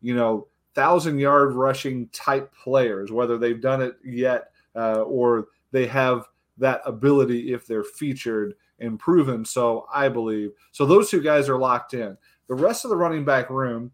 you 0.00 0.14
know, 0.14 0.48
thousand 0.74 1.18
yard 1.18 1.54
rushing 1.54 2.08
type 2.08 2.52
players, 2.54 3.12
whether 3.12 3.38
they've 3.38 3.60
done 3.60 3.82
it 3.82 3.96
yet 4.04 4.50
uh, 4.74 5.02
or 5.02 5.48
they 5.70 5.86
have 5.86 6.26
that 6.58 6.80
ability 6.84 7.52
if 7.52 7.66
they're 7.66 7.84
featured 7.84 8.54
and 8.80 8.98
proven. 8.98 9.44
So 9.44 9.86
I 9.92 10.08
believe 10.08 10.50
so. 10.72 10.86
Those 10.86 11.10
two 11.10 11.22
guys 11.22 11.48
are 11.48 11.58
locked 11.58 11.94
in. 11.94 12.16
The 12.48 12.54
rest 12.54 12.84
of 12.84 12.90
the 12.90 12.96
running 12.96 13.24
back 13.24 13.50
room, 13.50 13.92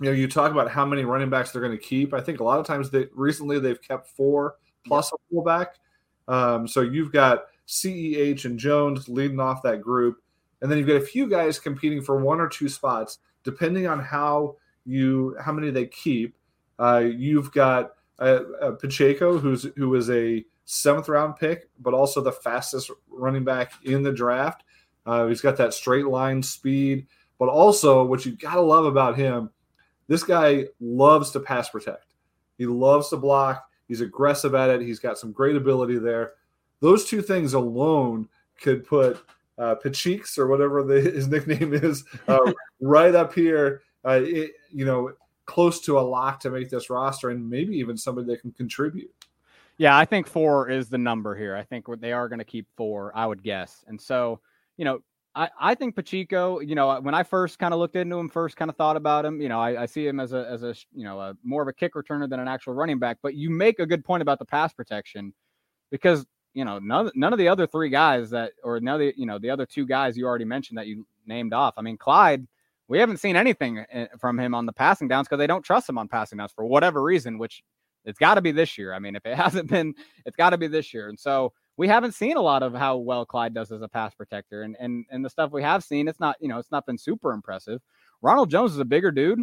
you 0.00 0.06
know, 0.06 0.12
you 0.12 0.28
talk 0.28 0.52
about 0.52 0.70
how 0.70 0.84
many 0.84 1.04
running 1.04 1.30
backs 1.30 1.50
they're 1.50 1.62
going 1.62 1.76
to 1.76 1.82
keep. 1.82 2.14
I 2.14 2.20
think 2.20 2.40
a 2.40 2.44
lot 2.44 2.60
of 2.60 2.66
times 2.66 2.90
they 2.90 3.08
recently 3.14 3.58
they've 3.58 3.80
kept 3.80 4.08
four 4.08 4.56
plus 4.86 5.12
a 5.12 5.16
fullback. 5.30 5.74
Um, 6.28 6.66
so 6.68 6.80
you've 6.80 7.12
got 7.12 7.44
CEH 7.66 8.44
and 8.44 8.58
Jones 8.58 9.08
leading 9.08 9.40
off 9.40 9.62
that 9.62 9.80
group, 9.80 10.22
and 10.64 10.70
then 10.72 10.78
you've 10.78 10.88
got 10.88 10.96
a 10.96 11.00
few 11.00 11.28
guys 11.28 11.58
competing 11.58 12.00
for 12.00 12.16
one 12.16 12.40
or 12.40 12.48
two 12.48 12.70
spots, 12.70 13.18
depending 13.42 13.86
on 13.86 14.00
how 14.00 14.56
you 14.86 15.36
how 15.38 15.52
many 15.52 15.70
they 15.70 15.84
keep. 15.84 16.34
Uh, 16.78 17.04
you've 17.04 17.52
got 17.52 17.92
uh, 18.18 18.40
uh, 18.62 18.70
Pacheco, 18.70 19.36
who's 19.36 19.64
who 19.76 19.94
is 19.94 20.08
a 20.08 20.42
seventh 20.64 21.10
round 21.10 21.36
pick, 21.36 21.68
but 21.80 21.92
also 21.92 22.22
the 22.22 22.32
fastest 22.32 22.90
running 23.10 23.44
back 23.44 23.74
in 23.82 24.02
the 24.02 24.10
draft. 24.10 24.64
Uh, 25.04 25.26
he's 25.26 25.42
got 25.42 25.58
that 25.58 25.74
straight 25.74 26.06
line 26.06 26.42
speed, 26.42 27.06
but 27.38 27.50
also 27.50 28.02
what 28.02 28.24
you 28.24 28.32
got 28.32 28.54
to 28.54 28.62
love 28.62 28.86
about 28.86 29.16
him, 29.18 29.50
this 30.08 30.24
guy 30.24 30.64
loves 30.80 31.30
to 31.32 31.40
pass 31.40 31.68
protect. 31.68 32.14
He 32.56 32.64
loves 32.64 33.10
to 33.10 33.18
block. 33.18 33.68
He's 33.86 34.00
aggressive 34.00 34.54
at 34.54 34.70
it. 34.70 34.80
He's 34.80 34.98
got 34.98 35.18
some 35.18 35.30
great 35.30 35.56
ability 35.56 35.98
there. 35.98 36.32
Those 36.80 37.04
two 37.04 37.20
things 37.20 37.52
alone 37.52 38.30
could 38.58 38.86
put 38.86 39.22
uh, 39.58 39.76
or 40.38 40.46
whatever 40.46 40.82
the, 40.82 41.00
his 41.14 41.28
nickname 41.28 41.74
is 41.74 42.04
uh, 42.28 42.52
right 42.80 43.14
up 43.14 43.32
here. 43.32 43.82
Uh, 44.04 44.20
it, 44.22 44.52
you 44.70 44.84
know, 44.84 45.12
close 45.46 45.80
to 45.80 45.98
a 45.98 46.00
lock 46.00 46.40
to 46.40 46.50
make 46.50 46.70
this 46.70 46.90
roster, 46.90 47.30
and 47.30 47.48
maybe 47.48 47.76
even 47.76 47.96
somebody 47.96 48.26
that 48.26 48.40
can 48.40 48.52
contribute. 48.52 49.10
Yeah, 49.76 49.96
I 49.96 50.04
think 50.04 50.26
four 50.26 50.68
is 50.68 50.88
the 50.88 50.98
number 50.98 51.34
here. 51.34 51.56
I 51.56 51.64
think 51.64 51.86
they 52.00 52.12
are 52.12 52.28
going 52.28 52.38
to 52.38 52.44
keep 52.44 52.66
four, 52.76 53.12
I 53.14 53.26
would 53.26 53.42
guess. 53.42 53.84
And 53.88 54.00
so, 54.00 54.40
you 54.76 54.84
know, 54.84 55.00
I, 55.34 55.48
I 55.58 55.74
think 55.74 55.96
Pacheco, 55.96 56.60
you 56.60 56.76
know, 56.76 57.00
when 57.00 57.14
I 57.14 57.24
first 57.24 57.58
kind 57.58 57.74
of 57.74 57.80
looked 57.80 57.96
into 57.96 58.16
him, 58.16 58.28
first 58.28 58.56
kind 58.56 58.68
of 58.68 58.76
thought 58.76 58.96
about 58.96 59.24
him, 59.24 59.40
you 59.40 59.48
know, 59.48 59.60
I, 59.60 59.82
I, 59.82 59.86
see 59.86 60.06
him 60.06 60.20
as 60.20 60.32
a, 60.32 60.46
as 60.48 60.62
a, 60.62 60.76
you 60.92 61.02
know, 61.02 61.18
a 61.18 61.36
more 61.42 61.60
of 61.60 61.66
a 61.66 61.72
kick 61.72 61.94
returner 61.94 62.30
than 62.30 62.38
an 62.38 62.46
actual 62.46 62.74
running 62.74 63.00
back. 63.00 63.18
But 63.20 63.34
you 63.34 63.50
make 63.50 63.80
a 63.80 63.86
good 63.86 64.04
point 64.04 64.22
about 64.22 64.38
the 64.38 64.44
pass 64.44 64.72
protection 64.72 65.34
because, 65.90 66.24
you 66.54 66.64
know, 66.64 66.78
none, 66.78 67.10
none 67.14 67.32
of 67.32 67.38
the 67.38 67.48
other 67.48 67.66
three 67.66 67.90
guys 67.90 68.30
that, 68.30 68.52
or 68.62 68.76
of 68.76 68.82
the, 68.82 69.12
you 69.16 69.26
know, 69.26 69.38
the 69.38 69.50
other 69.50 69.66
two 69.66 69.84
guys 69.84 70.16
you 70.16 70.24
already 70.24 70.44
mentioned 70.44 70.78
that 70.78 70.86
you 70.86 71.06
named 71.26 71.52
off. 71.52 71.74
I 71.76 71.82
mean, 71.82 71.96
Clyde, 71.96 72.46
we 72.88 72.98
haven't 72.98 73.18
seen 73.18 73.36
anything 73.36 73.84
eh, 73.90 74.06
from 74.18 74.38
him 74.38 74.54
on 74.54 74.66
the 74.66 74.72
passing 74.72 75.08
downs 75.08 75.26
because 75.26 75.38
they 75.38 75.46
don't 75.46 75.64
trust 75.64 75.88
him 75.88 75.98
on 75.98 76.08
passing 76.08 76.38
downs 76.38 76.52
for 76.52 76.64
whatever 76.64 77.02
reason, 77.02 77.38
which 77.38 77.62
it's 78.04 78.18
got 78.18 78.34
to 78.34 78.42
be 78.42 78.52
this 78.52 78.76
year. 78.78 78.92
I 78.92 78.98
mean, 78.98 79.16
if 79.16 79.26
it 79.26 79.36
hasn't 79.36 79.68
been, 79.68 79.94
it's 80.24 80.36
got 80.36 80.50
to 80.50 80.58
be 80.58 80.68
this 80.68 80.94
year. 80.94 81.08
And 81.08 81.18
so 81.18 81.52
we 81.76 81.88
haven't 81.88 82.14
seen 82.14 82.36
a 82.36 82.42
lot 82.42 82.62
of 82.62 82.74
how 82.74 82.96
well 82.96 83.26
Clyde 83.26 83.54
does 83.54 83.72
as 83.72 83.82
a 83.82 83.88
pass 83.88 84.14
protector. 84.14 84.62
And 84.62 84.76
and 84.78 85.04
and 85.10 85.24
the 85.24 85.30
stuff 85.30 85.50
we 85.50 85.62
have 85.62 85.82
seen, 85.82 86.08
it's 86.08 86.20
not, 86.20 86.36
you 86.40 86.48
know, 86.48 86.58
it's 86.58 86.70
not 86.70 86.86
been 86.86 86.98
super 86.98 87.32
impressive. 87.32 87.80
Ronald 88.22 88.50
Jones 88.50 88.72
is 88.72 88.78
a 88.78 88.84
bigger 88.84 89.10
dude. 89.10 89.40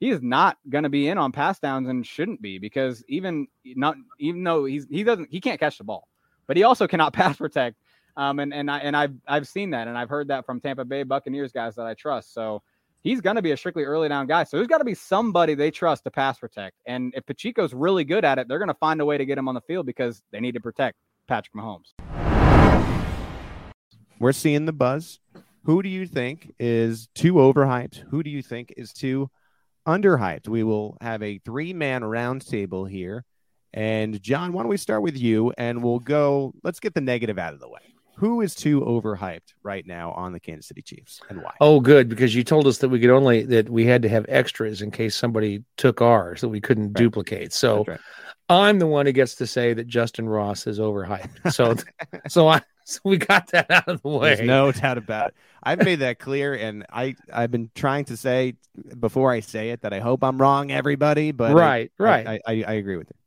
He 0.00 0.10
is 0.10 0.22
not 0.22 0.56
going 0.68 0.84
to 0.84 0.90
be 0.90 1.08
in 1.08 1.18
on 1.18 1.32
pass 1.32 1.58
downs 1.58 1.88
and 1.88 2.06
shouldn't 2.06 2.40
be 2.40 2.58
because 2.58 3.04
even 3.08 3.48
not 3.64 3.96
even 4.18 4.44
though 4.44 4.64
he's 4.64 4.86
he 4.90 5.02
doesn't 5.02 5.28
he 5.30 5.40
can't 5.40 5.60
catch 5.60 5.78
the 5.78 5.84
ball, 5.84 6.07
but 6.48 6.56
he 6.56 6.64
also 6.64 6.88
cannot 6.88 7.12
pass 7.12 7.36
protect. 7.36 7.76
Um, 8.16 8.40
and 8.40 8.52
and 8.52 8.68
I 8.68 8.78
and 8.78 8.96
I've 8.96 9.14
I've 9.28 9.46
seen 9.46 9.70
that 9.70 9.86
and 9.86 9.96
I've 9.96 10.08
heard 10.08 10.26
that 10.28 10.44
from 10.44 10.60
Tampa 10.60 10.84
Bay 10.84 11.04
Buccaneers 11.04 11.52
guys 11.52 11.76
that 11.76 11.86
I 11.86 11.94
trust. 11.94 12.34
So 12.34 12.62
he's 13.02 13.20
going 13.20 13.36
to 13.36 13.42
be 13.42 13.52
a 13.52 13.56
strictly 13.56 13.84
early 13.84 14.08
down 14.08 14.26
guy. 14.26 14.42
So 14.42 14.56
there's 14.56 14.66
got 14.66 14.78
to 14.78 14.84
be 14.84 14.94
somebody 14.94 15.54
they 15.54 15.70
trust 15.70 16.02
to 16.04 16.10
pass 16.10 16.38
protect. 16.38 16.76
And 16.86 17.14
if 17.16 17.24
Pacheco's 17.26 17.72
really 17.72 18.02
good 18.02 18.24
at 18.24 18.38
it, 18.38 18.48
they're 18.48 18.58
going 18.58 18.68
to 18.68 18.74
find 18.74 19.00
a 19.00 19.04
way 19.04 19.18
to 19.18 19.24
get 19.24 19.38
him 19.38 19.48
on 19.48 19.54
the 19.54 19.60
field 19.60 19.86
because 19.86 20.20
they 20.32 20.40
need 20.40 20.54
to 20.54 20.60
protect 20.60 20.96
Patrick 21.28 21.54
Mahomes. 21.54 21.92
We're 24.18 24.32
seeing 24.32 24.64
the 24.64 24.72
buzz. 24.72 25.20
Who 25.64 25.82
do 25.82 25.88
you 25.88 26.06
think 26.06 26.54
is 26.58 27.08
too 27.14 27.34
overhyped? 27.34 28.08
Who 28.10 28.22
do 28.22 28.30
you 28.30 28.42
think 28.42 28.74
is 28.76 28.92
too 28.92 29.30
underhyped? 29.86 30.48
We 30.48 30.64
will 30.64 30.96
have 31.00 31.22
a 31.22 31.38
three 31.38 31.72
man 31.72 32.02
roundtable 32.02 32.90
here. 32.90 33.24
And 33.74 34.20
John, 34.22 34.52
why 34.52 34.62
don't 34.62 34.70
we 34.70 34.76
start 34.76 35.02
with 35.02 35.16
you 35.16 35.52
and 35.58 35.82
we'll 35.82 35.98
go, 35.98 36.54
let's 36.62 36.80
get 36.80 36.94
the 36.94 37.00
negative 37.00 37.38
out 37.38 37.54
of 37.54 37.60
the 37.60 37.68
way 37.68 37.80
who 38.18 38.40
is 38.40 38.54
too 38.54 38.80
overhyped 38.80 39.54
right 39.62 39.86
now 39.86 40.10
on 40.12 40.32
the 40.32 40.40
Kansas 40.40 40.66
City 40.66 40.82
Chiefs 40.82 41.20
and 41.28 41.40
why? 41.40 41.54
Oh, 41.60 41.78
good, 41.78 42.08
because 42.08 42.34
you 42.34 42.42
told 42.42 42.66
us 42.66 42.78
that 42.78 42.88
we 42.88 42.98
could 42.98 43.10
only 43.10 43.44
that 43.44 43.70
we 43.70 43.86
had 43.86 44.02
to 44.02 44.08
have 44.08 44.26
extras 44.28 44.82
in 44.82 44.90
case 44.90 45.14
somebody 45.14 45.62
took 45.76 46.02
ours 46.02 46.40
that 46.40 46.48
we 46.48 46.60
couldn't 46.60 46.88
right. 46.88 46.94
duplicate. 46.94 47.52
So 47.52 47.84
right. 47.86 48.00
I'm 48.48 48.80
the 48.80 48.88
one 48.88 49.06
who 49.06 49.12
gets 49.12 49.36
to 49.36 49.46
say 49.46 49.72
that 49.72 49.86
Justin 49.86 50.28
Ross 50.28 50.66
is 50.66 50.80
overhyped. 50.80 51.52
So 51.52 51.76
so 52.28 52.48
I 52.48 52.60
so 52.84 53.00
we 53.04 53.18
got 53.18 53.46
that 53.52 53.70
out 53.70 53.86
of 53.86 54.02
the 54.02 54.08
way. 54.08 54.34
There's 54.34 54.46
no 54.46 54.72
doubt 54.72 54.98
about 54.98 55.28
it. 55.28 55.34
I've 55.62 55.84
made 55.84 56.00
that 56.00 56.18
clear, 56.18 56.54
and 56.54 56.86
I 56.92 57.14
I've 57.32 57.52
been 57.52 57.70
trying 57.74 58.06
to 58.06 58.16
say 58.16 58.54
before 58.98 59.30
I 59.30 59.40
say 59.40 59.70
it 59.70 59.82
that 59.82 59.92
I 59.92 60.00
hope 60.00 60.24
I'm 60.24 60.38
wrong, 60.38 60.72
everybody. 60.72 61.30
But 61.30 61.54
right, 61.54 61.92
I, 62.00 62.02
right, 62.02 62.26
I, 62.26 62.40
I, 62.46 62.64
I 62.66 62.72
agree 62.72 62.96
with 62.96 63.08
you. 63.10 63.17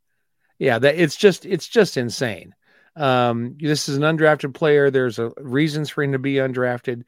Yeah, 0.62 0.78
that 0.78 0.94
it's 0.94 1.16
just 1.16 1.44
it's 1.48 1.68
just 1.68 1.98
insane. 1.98 2.54
Um, 2.96 3.58
this 3.60 3.90
is 3.90 3.98
an 3.98 4.04
undrafted 4.04 4.54
player. 4.54 4.92
There's 4.92 5.18
a 5.18 5.32
reasons 5.38 5.90
for 5.90 6.04
him 6.04 6.12
to 6.12 6.20
be 6.20 6.36
undrafted. 6.36 7.02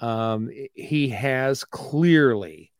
Um, 0.00 0.50
he 0.72 1.10
has 1.10 1.64
clearly 1.64 2.72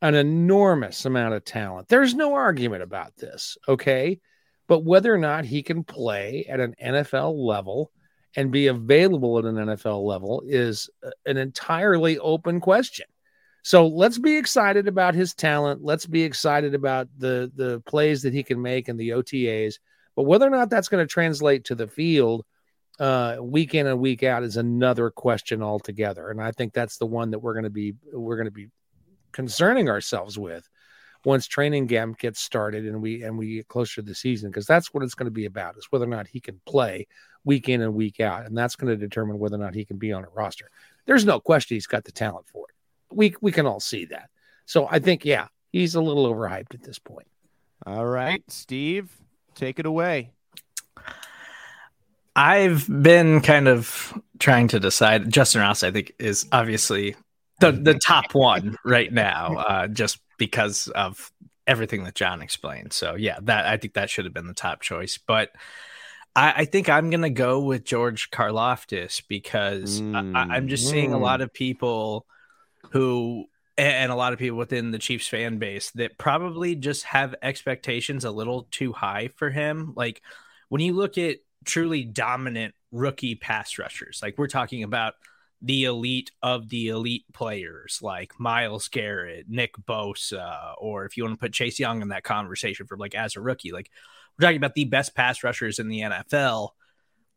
an 0.00 0.14
enormous 0.14 1.06
amount 1.06 1.34
of 1.34 1.44
talent. 1.44 1.88
There's 1.88 2.14
no 2.14 2.34
argument 2.34 2.84
about 2.84 3.16
this. 3.16 3.58
Okay. 3.66 4.20
But 4.68 4.84
whether 4.84 5.12
or 5.12 5.18
not 5.18 5.44
he 5.44 5.64
can 5.64 5.82
play 5.82 6.46
at 6.48 6.60
an 6.60 6.76
NFL 6.80 7.34
level 7.36 7.90
and 8.36 8.52
be 8.52 8.68
available 8.68 9.40
at 9.40 9.44
an 9.44 9.56
NFL 9.56 10.06
level 10.06 10.44
is 10.46 10.88
an 11.26 11.36
entirely 11.36 12.16
open 12.20 12.60
question. 12.60 13.06
So 13.64 13.86
let's 13.86 14.18
be 14.18 14.36
excited 14.36 14.88
about 14.88 15.14
his 15.14 15.32
talent. 15.32 15.82
Let's 15.82 16.04
be 16.04 16.22
excited 16.22 16.74
about 16.74 17.08
the 17.16 17.50
the 17.56 17.80
plays 17.86 18.22
that 18.22 18.34
he 18.34 18.42
can 18.42 18.60
make 18.60 18.88
and 18.88 19.00
the 19.00 19.08
OTAs. 19.10 19.76
But 20.14 20.24
whether 20.24 20.46
or 20.46 20.50
not 20.50 20.68
that's 20.68 20.88
going 20.88 21.02
to 21.02 21.10
translate 21.10 21.64
to 21.64 21.74
the 21.74 21.88
field 21.88 22.44
uh, 23.00 23.38
week 23.40 23.74
in 23.74 23.86
and 23.86 23.98
week 23.98 24.22
out 24.22 24.42
is 24.42 24.58
another 24.58 25.10
question 25.10 25.62
altogether. 25.62 26.30
And 26.30 26.42
I 26.42 26.52
think 26.52 26.74
that's 26.74 26.98
the 26.98 27.06
one 27.06 27.30
that 27.30 27.38
we're 27.38 27.54
going 27.54 27.64
to 27.64 27.70
be 27.70 27.94
we're 28.12 28.36
going 28.36 28.44
to 28.44 28.52
be 28.52 28.68
concerning 29.32 29.88
ourselves 29.88 30.38
with 30.38 30.68
once 31.24 31.46
training 31.46 31.88
camp 31.88 32.18
gets 32.18 32.40
started 32.40 32.84
and 32.84 33.00
we 33.00 33.22
and 33.22 33.38
we 33.38 33.54
get 33.54 33.68
closer 33.68 33.96
to 33.96 34.02
the 34.02 34.14
season 34.14 34.50
because 34.50 34.66
that's 34.66 34.92
what 34.92 35.02
it's 35.02 35.14
going 35.14 35.26
to 35.26 35.30
be 35.30 35.46
about 35.46 35.76
is 35.78 35.86
whether 35.88 36.04
or 36.04 36.08
not 36.08 36.26
he 36.26 36.38
can 36.38 36.60
play 36.66 37.06
week 37.44 37.68
in 37.70 37.80
and 37.80 37.94
week 37.94 38.20
out 38.20 38.44
and 38.44 38.56
that's 38.56 38.76
going 38.76 38.92
to 38.92 38.96
determine 38.96 39.38
whether 39.38 39.56
or 39.56 39.58
not 39.58 39.74
he 39.74 39.84
can 39.84 39.96
be 39.96 40.12
on 40.12 40.22
a 40.22 40.28
roster 40.34 40.70
there's 41.06 41.24
no 41.24 41.40
question 41.40 41.74
he's 41.74 41.86
got 41.86 42.04
the 42.04 42.12
talent 42.12 42.46
for 42.46 42.66
it 42.68 42.73
we 43.14 43.34
we 43.40 43.52
can 43.52 43.66
all 43.66 43.80
see 43.80 44.04
that 44.04 44.30
so 44.66 44.88
i 44.90 44.98
think 44.98 45.24
yeah 45.24 45.48
he's 45.72 45.94
a 45.94 46.00
little 46.00 46.32
overhyped 46.32 46.74
at 46.74 46.82
this 46.82 46.98
point 46.98 47.28
all 47.86 48.06
right 48.06 48.42
steve 48.48 49.10
take 49.54 49.78
it 49.78 49.86
away. 49.86 50.30
I've 52.36 52.86
been 52.88 53.40
kind 53.40 53.68
of 53.68 54.12
trying 54.38 54.68
to 54.68 54.80
decide. 54.80 55.30
Justin 55.30 55.60
Ross, 55.60 55.82
I 55.82 55.90
think, 55.90 56.12
is 56.18 56.46
obviously 56.50 57.14
the 57.60 57.72
the 57.72 57.94
top 57.94 58.34
one 58.34 58.76
right 58.84 59.12
now, 59.12 59.56
uh, 59.68 59.86
just 59.86 60.18
because 60.36 60.88
of 60.88 61.30
everything 61.66 62.04
that 62.04 62.14
John 62.14 62.42
explained. 62.42 62.92
So 62.92 63.14
yeah, 63.14 63.38
that 63.42 63.66
I 63.66 63.76
think 63.76 63.94
that 63.94 64.10
should 64.10 64.24
have 64.24 64.34
been 64.34 64.48
the 64.48 64.54
top 64.54 64.80
choice. 64.80 65.18
But 65.24 65.52
I, 66.34 66.52
I 66.56 66.64
think 66.64 66.88
I'm 66.88 67.08
gonna 67.10 67.30
go 67.30 67.60
with 67.60 67.84
George 67.84 68.30
Karlaftis 68.30 69.22
because 69.28 70.00
mm. 70.00 70.34
I, 70.34 70.56
am 70.56 70.66
just 70.66 70.88
seeing 70.88 71.12
a 71.12 71.18
lot 71.18 71.38
mm. 71.38 71.44
of 71.44 71.52
people 71.52 72.26
who 72.94 73.44
and 73.76 74.12
a 74.12 74.14
lot 74.14 74.32
of 74.32 74.38
people 74.38 74.56
within 74.56 74.92
the 74.92 75.00
Chiefs 75.00 75.26
fan 75.26 75.58
base 75.58 75.90
that 75.96 76.16
probably 76.16 76.76
just 76.76 77.02
have 77.02 77.34
expectations 77.42 78.24
a 78.24 78.30
little 78.30 78.68
too 78.70 78.92
high 78.92 79.28
for 79.34 79.50
him. 79.50 79.92
Like 79.96 80.22
when 80.68 80.80
you 80.80 80.92
look 80.92 81.18
at 81.18 81.38
truly 81.64 82.04
dominant 82.04 82.76
rookie 82.92 83.34
pass 83.34 83.76
rushers, 83.80 84.20
like 84.22 84.38
we're 84.38 84.46
talking 84.46 84.84
about 84.84 85.14
the 85.60 85.84
elite 85.84 86.30
of 86.40 86.68
the 86.68 86.88
elite 86.88 87.24
players 87.32 87.98
like 88.00 88.38
Myles 88.38 88.86
Garrett, 88.86 89.46
Nick 89.48 89.74
Bosa, 89.76 90.74
or 90.78 91.04
if 91.04 91.16
you 91.16 91.24
want 91.24 91.34
to 91.34 91.44
put 91.44 91.52
Chase 91.52 91.80
Young 91.80 92.00
in 92.00 92.08
that 92.08 92.22
conversation 92.22 92.86
for 92.86 92.96
like 92.96 93.16
as 93.16 93.34
a 93.34 93.40
rookie, 93.40 93.72
like 93.72 93.90
we're 94.38 94.46
talking 94.46 94.56
about 94.56 94.74
the 94.74 94.84
best 94.84 95.16
pass 95.16 95.42
rushers 95.42 95.80
in 95.80 95.88
the 95.88 96.02
NFL. 96.02 96.70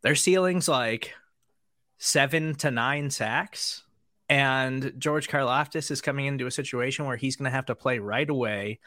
Their 0.03 0.13
ceilings 0.13 0.67
like 0.67 1.15
seven 1.97 2.53
to 2.55 2.69
nine 2.69 3.09
sacks. 3.09 3.81
And 4.29 4.93
George 4.97 5.29
Karlaftis 5.29 5.89
is 5.89 6.01
coming 6.01 6.25
into 6.25 6.47
a 6.47 6.51
situation 6.51 7.05
where 7.05 7.17
he's 7.17 7.35
going 7.35 7.49
to 7.49 7.55
have 7.55 7.67
to 7.67 7.75
play 7.75 7.99
right 7.99 8.29
away 8.29 8.79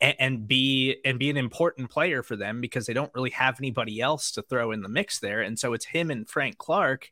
and, 0.00 0.16
and, 0.18 0.48
be 0.48 0.96
and 1.04 1.18
be 1.18 1.30
an 1.30 1.36
important 1.36 1.90
player 1.90 2.22
for 2.22 2.36
them 2.36 2.60
because 2.60 2.86
they 2.86 2.94
don't 2.94 3.14
really 3.14 3.30
have 3.30 3.60
anybody 3.60 4.00
else 4.00 4.32
to 4.32 4.42
throw 4.42 4.72
in 4.72 4.82
the 4.82 4.88
mix 4.88 5.18
there. 5.18 5.42
And 5.42 5.58
so 5.58 5.74
it's 5.74 5.84
him 5.84 6.10
and 6.10 6.28
Frank 6.28 6.58
Clark. 6.58 7.10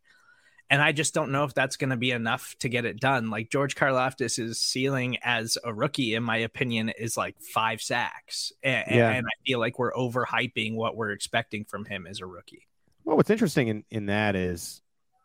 And 0.71 0.81
I 0.81 0.93
just 0.93 1.13
don't 1.13 1.31
know 1.31 1.45
if 1.45 1.53
that's 1.53 1.77
going 1.77 1.91
to 1.91 1.97
be 1.97 2.11
enough 2.11 2.57
to 2.61 2.71
get 2.71 2.87
it 2.87 2.99
done. 2.99 3.29
Like 3.29 3.51
George 3.51 3.75
Karlaftis' 3.75 4.57
ceiling 4.57 5.19
as 5.23 5.59
a 5.63 5.75
rookie, 5.75 6.15
in 6.15 6.23
my 6.23 6.39
opinion, 6.39 6.89
is 6.89 7.19
like 7.19 7.37
five 7.39 7.83
sacks. 7.83 8.51
And, 8.63 8.85
yeah. 8.91 9.11
and 9.11 9.27
I 9.27 9.37
feel 9.47 9.59
like 9.59 9.79
we're 9.79 9.93
overhyping 9.93 10.75
what 10.75 10.97
we're 10.97 11.11
expecting 11.11 11.67
from 11.67 11.85
him 11.85 12.07
as 12.07 12.21
a 12.21 12.27
rookie. 12.27 12.67
Well, 13.05 13.19
what's 13.19 13.29
interesting 13.29 13.69
in, 13.69 13.85
in 13.91 14.07
that 14.07 14.37
is 14.37 14.81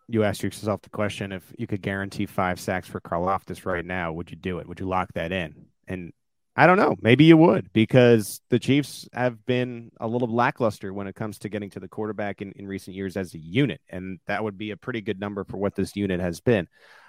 you 0.10 0.24
ask 0.24 0.42
yourself 0.42 0.82
the 0.82 0.90
question 0.90 1.32
if 1.32 1.44
you 1.58 1.68
could 1.68 1.82
guarantee 1.82 2.26
five 2.26 2.60
sacks 2.60 2.88
for 2.88 3.00
Karlaftis 3.00 3.66
right 3.66 3.86
now, 3.86 4.12
would 4.12 4.32
you 4.32 4.38
do 4.38 4.60
it? 4.60 4.68
Would 4.68 4.80
you 4.80 4.88
lock 4.88 5.14
that 5.14 5.32
in? 5.32 5.68
And 5.88 6.12
I 6.56 6.68
don't 6.68 6.78
know. 6.78 6.96
Maybe 7.00 7.26
you 7.26 7.38
would 7.38 7.72
because 7.72 8.42
the 8.50 8.60
Chiefs 8.60 9.08
have 9.14 9.46
been 9.46 9.92
a 10.00 10.08
little 10.08 10.28
lackluster 10.28 10.92
when 10.92 11.08
it 11.08 11.16
comes 11.16 11.40
to 11.40 11.50
getting 11.50 11.70
to 11.72 11.80
the 11.80 11.88
quarterback 11.88 12.42
in, 12.42 12.52
in 12.54 12.68
recent 12.68 12.96
years 12.96 13.16
as 13.16 13.34
a 13.34 13.40
unit. 13.40 13.82
And 13.88 14.20
that 14.28 14.44
would 14.44 14.58
be 14.58 14.72
a 14.72 14.78
pretty 14.78 15.02
good 15.02 15.20
number 15.20 15.44
for 15.44 15.58
what 15.58 15.76
this 15.76 15.96
unit 15.96 16.20
has 16.20 16.42
been. 16.42 16.68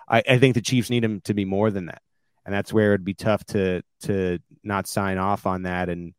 I, 0.09 0.23
I 0.29 0.39
think 0.39 0.55
the 0.55 0.61
Chiefs 0.61 0.91
need 0.91 1.03
him 1.03 1.21
to 1.23 1.35
be 1.35 1.45
more 1.45 1.71
than 1.71 1.87
that. 1.87 2.03
And 2.45 2.55
that's 2.55 2.73
where 2.73 2.95
it'd 2.95 3.05
be 3.05 3.15
tough 3.15 3.45
to 3.47 3.83
to 4.03 4.39
not 4.63 4.87
sign 4.87 5.19
off 5.19 5.47
on 5.47 5.63
that. 5.63 5.89
And 5.89 6.15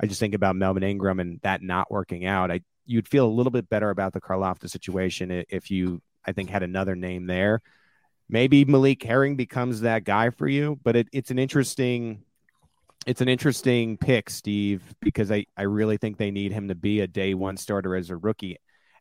I 0.00 0.06
just 0.06 0.20
think 0.20 0.34
about 0.34 0.56
Melvin 0.56 0.82
Ingram 0.82 1.20
and 1.20 1.40
that 1.42 1.62
not 1.62 1.90
working 1.90 2.24
out. 2.24 2.50
I 2.50 2.60
you'd 2.86 3.08
feel 3.08 3.26
a 3.26 3.28
little 3.28 3.50
bit 3.50 3.68
better 3.68 3.90
about 3.90 4.12
the 4.12 4.20
Karlaftis 4.20 4.70
situation 4.70 5.44
if 5.48 5.70
you 5.70 6.00
I 6.26 6.32
think 6.32 6.50
had 6.50 6.62
another 6.62 6.96
name 6.96 7.26
there. 7.26 7.62
Maybe 8.28 8.64
Malik 8.64 9.02
Herring 9.02 9.36
becomes 9.36 9.82
that 9.82 10.04
guy 10.04 10.30
for 10.30 10.48
you, 10.48 10.80
but 10.82 10.96
it, 10.96 11.08
it's 11.12 11.30
an 11.30 11.38
interesting 11.38 12.22
it's 13.06 13.20
an 13.20 13.28
interesting 13.28 13.96
pick, 13.96 14.28
Steve, 14.28 14.82
because 15.00 15.30
I, 15.30 15.46
I 15.56 15.62
really 15.62 15.96
think 15.96 16.18
they 16.18 16.32
need 16.32 16.52
him 16.52 16.68
to 16.68 16.74
be 16.74 17.00
a 17.00 17.06
day 17.06 17.34
one 17.34 17.56
starter 17.56 17.94
as 17.94 18.10
a 18.10 18.16
rookie. 18.16 18.56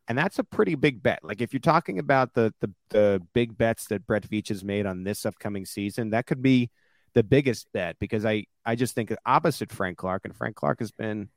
And 0.08 0.16
that's 0.16 0.38
a 0.38 0.44
pretty 0.44 0.76
big 0.76 1.02
bet. 1.02 1.22
Like 1.24 1.42
if 1.42 1.52
you're 1.54 1.60
talking 1.60 1.98
about 1.98 2.36
the 2.36 2.54
the, 2.62 2.72
the 2.90 3.22
big 3.34 3.58
bets 3.58 3.88
that 3.88 4.06
Brett 4.06 4.30
Veach 4.30 4.50
has 4.50 4.64
made 4.64 4.86
on 4.86 5.04
this 5.04 5.26
upcoming 5.26 5.66
season, 5.66 6.12
that 6.12 6.28
could 6.28 6.44
be 6.44 6.70
the 7.16 7.24
biggest 7.24 7.68
bet 7.74 7.98
because 8.00 8.26
I, 8.26 8.46
I 8.64 8.76
just 8.76 8.94
think 8.94 9.12
opposite 9.26 9.72
Frank 9.72 9.98
Clark, 9.98 10.26
and 10.26 10.36
Frank 10.36 10.56
Clark 10.56 10.80
has 10.80 10.92
been 10.92 11.30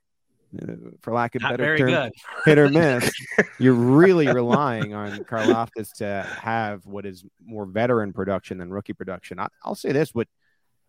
for 1.00 1.12
lack 1.12 1.34
of 1.34 1.42
Not 1.42 1.52
better 1.52 1.76
term, 1.76 2.11
hit 2.44 2.58
or 2.58 2.68
miss. 2.68 3.11
You're 3.58 3.74
really 3.74 4.28
relying 4.28 4.94
on 4.94 5.18
Karlaftis 5.24 5.92
to 5.98 6.26
have 6.40 6.87
what 6.87 7.04
is 7.04 7.24
more 7.44 7.66
veteran 7.66 8.12
production 8.12 8.58
than 8.58 8.70
rookie 8.70 8.94
production. 8.94 9.38
I, 9.38 9.48
will 9.66 9.74
say 9.74 9.92
this: 9.92 10.14
what 10.14 10.28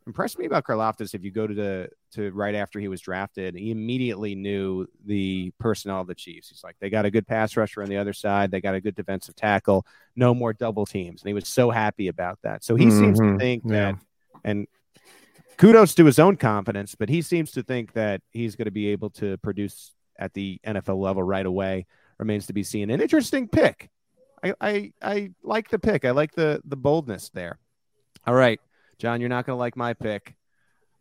impressed 0.07 0.39
me 0.39 0.45
about 0.45 0.65
Karlaftis, 0.65 1.13
if 1.13 1.23
you 1.23 1.31
go 1.31 1.45
to 1.45 1.53
the 1.53 1.89
to 2.11 2.31
right 2.31 2.55
after 2.55 2.79
he 2.79 2.87
was 2.87 3.01
drafted, 3.01 3.55
he 3.55 3.71
immediately 3.71 4.33
knew 4.33 4.87
the 5.05 5.51
personnel 5.59 6.01
of 6.01 6.07
the 6.07 6.15
Chiefs. 6.15 6.49
He's 6.49 6.63
like, 6.63 6.75
they 6.79 6.89
got 6.89 7.05
a 7.05 7.11
good 7.11 7.27
pass 7.27 7.55
rusher 7.55 7.83
on 7.83 7.89
the 7.89 7.97
other 7.97 8.13
side, 8.13 8.51
they 8.51 8.61
got 8.61 8.75
a 8.75 8.81
good 8.81 8.95
defensive 8.95 9.35
tackle, 9.35 9.85
no 10.15 10.33
more 10.33 10.53
double 10.53 10.85
teams, 10.85 11.21
and 11.21 11.27
he 11.27 11.33
was 11.33 11.47
so 11.47 11.69
happy 11.69 12.07
about 12.07 12.39
that. 12.43 12.63
So 12.63 12.75
he 12.75 12.85
mm-hmm. 12.85 12.99
seems 12.99 13.19
to 13.19 13.25
mm-hmm. 13.25 13.37
think 13.37 13.63
yeah. 13.65 13.71
that, 13.71 13.95
and 14.43 14.67
kudos 15.59 15.93
to 15.95 16.05
his 16.05 16.17
own 16.17 16.37
confidence, 16.37 16.95
but 16.95 17.09
he 17.09 17.21
seems 17.21 17.51
to 17.51 17.61
think 17.61 17.93
that 17.93 18.21
he's 18.31 18.55
going 18.55 18.65
to 18.65 18.71
be 18.71 18.87
able 18.87 19.09
to 19.11 19.37
produce 19.39 19.93
at 20.17 20.33
the 20.33 20.59
NFL 20.65 20.99
level 20.99 21.21
right 21.21 21.45
away. 21.45 21.85
Remains 22.17 22.47
to 22.47 22.53
be 22.53 22.63
seen. 22.63 22.89
An 22.89 23.01
interesting 23.01 23.47
pick. 23.47 23.89
I, 24.43 24.53
I, 24.59 24.93
I 25.01 25.29
like 25.43 25.69
the 25.69 25.79
pick. 25.79 26.05
I 26.05 26.11
like 26.11 26.33
the 26.33 26.61
the 26.65 26.77
boldness 26.77 27.29
there. 27.29 27.59
All 28.25 28.33
right, 28.33 28.59
John, 28.97 29.19
you're 29.19 29.29
not 29.29 29.45
going 29.45 29.55
to 29.55 29.59
like 29.59 29.75
my 29.75 29.93
pick. 29.93 30.35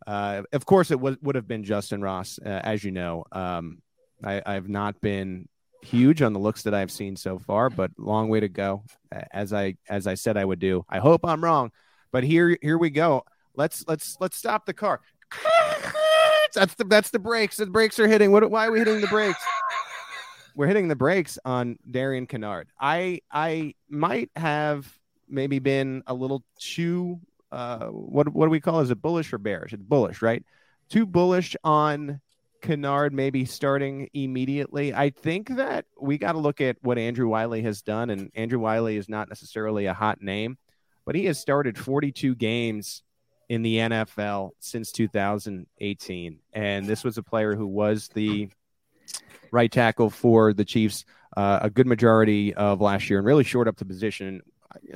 Uh, 0.07 0.42
of 0.53 0.66
course, 0.66 0.90
it 0.90 0.99
would 1.01 1.18
would 1.23 1.35
have 1.37 1.49
been 1.49 1.64
Justin 1.64 2.03
Ross, 2.03 2.38
uh, 2.44 2.49
as 2.49 2.85
you 2.85 2.90
know. 2.90 3.25
Um, 3.33 3.83
I, 4.25 4.42
I 4.44 4.55
have 4.55 4.68
not 4.68 5.01
been 5.01 5.49
huge 5.83 6.23
on 6.23 6.33
the 6.33 6.40
looks 6.40 6.64
that 6.64 6.75
I've 6.75 6.90
seen 6.90 7.14
so 7.16 7.38
far, 7.38 7.71
but 7.71 7.92
long 7.97 8.29
way 8.29 8.40
to 8.40 8.49
go. 8.49 8.85
As 9.33 9.53
I 9.53 9.77
as 9.88 10.07
I 10.07 10.14
said 10.14 10.37
I 10.37 10.44
would 10.44 10.59
do. 10.59 10.85
I 10.88 10.99
hope 10.99 11.25
I'm 11.25 11.42
wrong, 11.42 11.71
but 12.12 12.25
here 12.25 12.57
here 12.61 12.79
we 12.79 12.90
go. 12.90 13.25
Let's 13.59 13.85
let's 13.88 14.16
let's 14.21 14.37
stop 14.37 14.66
the 14.66 14.73
car. 14.73 15.01
That's 16.55 16.75
the 16.75 16.85
that's 16.85 17.11
the 17.11 17.18
brakes. 17.18 17.59
The 17.59 17.66
brakes 17.66 17.99
are 17.99 18.09
hitting. 18.09 18.33
What? 18.33 18.49
Why 18.51 18.66
are 18.66 18.73
we 18.73 18.79
hitting 18.79 19.03
the 19.03 19.07
brakes? 19.09 19.38
We're 20.57 20.66
hitting 20.66 20.88
the 20.88 20.97
brakes 20.97 21.38
on 21.44 21.77
Darian 21.90 22.27
Kinnard. 22.27 22.64
I 22.81 23.21
I 23.31 23.75
might 23.90 24.31
have 24.35 24.90
maybe 25.29 25.59
been 25.59 26.03
a 26.07 26.14
little 26.14 26.42
too 26.59 27.21
uh 27.53 27.88
what 27.88 28.33
what 28.33 28.47
do 28.47 28.51
we 28.51 28.61
call 28.61 28.81
it? 28.81 28.85
Is 28.85 28.90
it 28.90 29.03
bullish 29.03 29.33
or 29.35 29.38
bearish? 29.38 29.75
It's 29.75 29.83
bullish, 29.83 30.23
right? 30.23 30.42
Too 30.88 31.05
bullish 31.05 31.55
on 31.62 32.21
Kinnard 32.62 33.12
maybe 33.12 33.44
starting 33.44 34.09
immediately. 34.14 34.94
I 34.94 35.11
think 35.11 35.57
that 35.57 35.85
we 36.01 36.16
got 36.16 36.33
to 36.33 36.38
look 36.38 36.62
at 36.62 36.77
what 36.81 36.97
Andrew 36.97 37.29
Wylie 37.29 37.62
has 37.62 37.83
done, 37.83 38.09
and 38.09 38.31
Andrew 38.35 38.59
Wylie 38.59 38.97
is 38.97 39.09
not 39.09 39.29
necessarily 39.29 39.85
a 39.85 39.94
hot 39.94 40.23
name, 40.23 40.57
but 41.05 41.14
he 41.14 41.27
has 41.27 41.38
started 41.38 41.77
42 41.77 42.35
games 42.35 43.03
in 43.49 43.63
the 43.63 43.77
NFL 43.77 44.51
since 44.61 44.93
2018. 44.93 46.39
And 46.53 46.87
this 46.87 47.05
was 47.05 47.19
a 47.19 47.23
player 47.23 47.55
who 47.55 47.67
was 47.67 48.09
the 48.09 48.49
right 49.51 49.71
tackle 49.71 50.11
for 50.11 50.53
the 50.53 50.65
Chiefs 50.65 51.05
uh, 51.37 51.61
a 51.63 51.71
good 51.71 51.87
majority 51.87 52.55
of 52.55 52.81
last 52.81 53.09
year 53.09 53.19
and 53.19 53.27
really 53.27 53.45
short 53.45 53.69
up 53.69 53.77
the 53.77 53.85
position. 53.85 54.43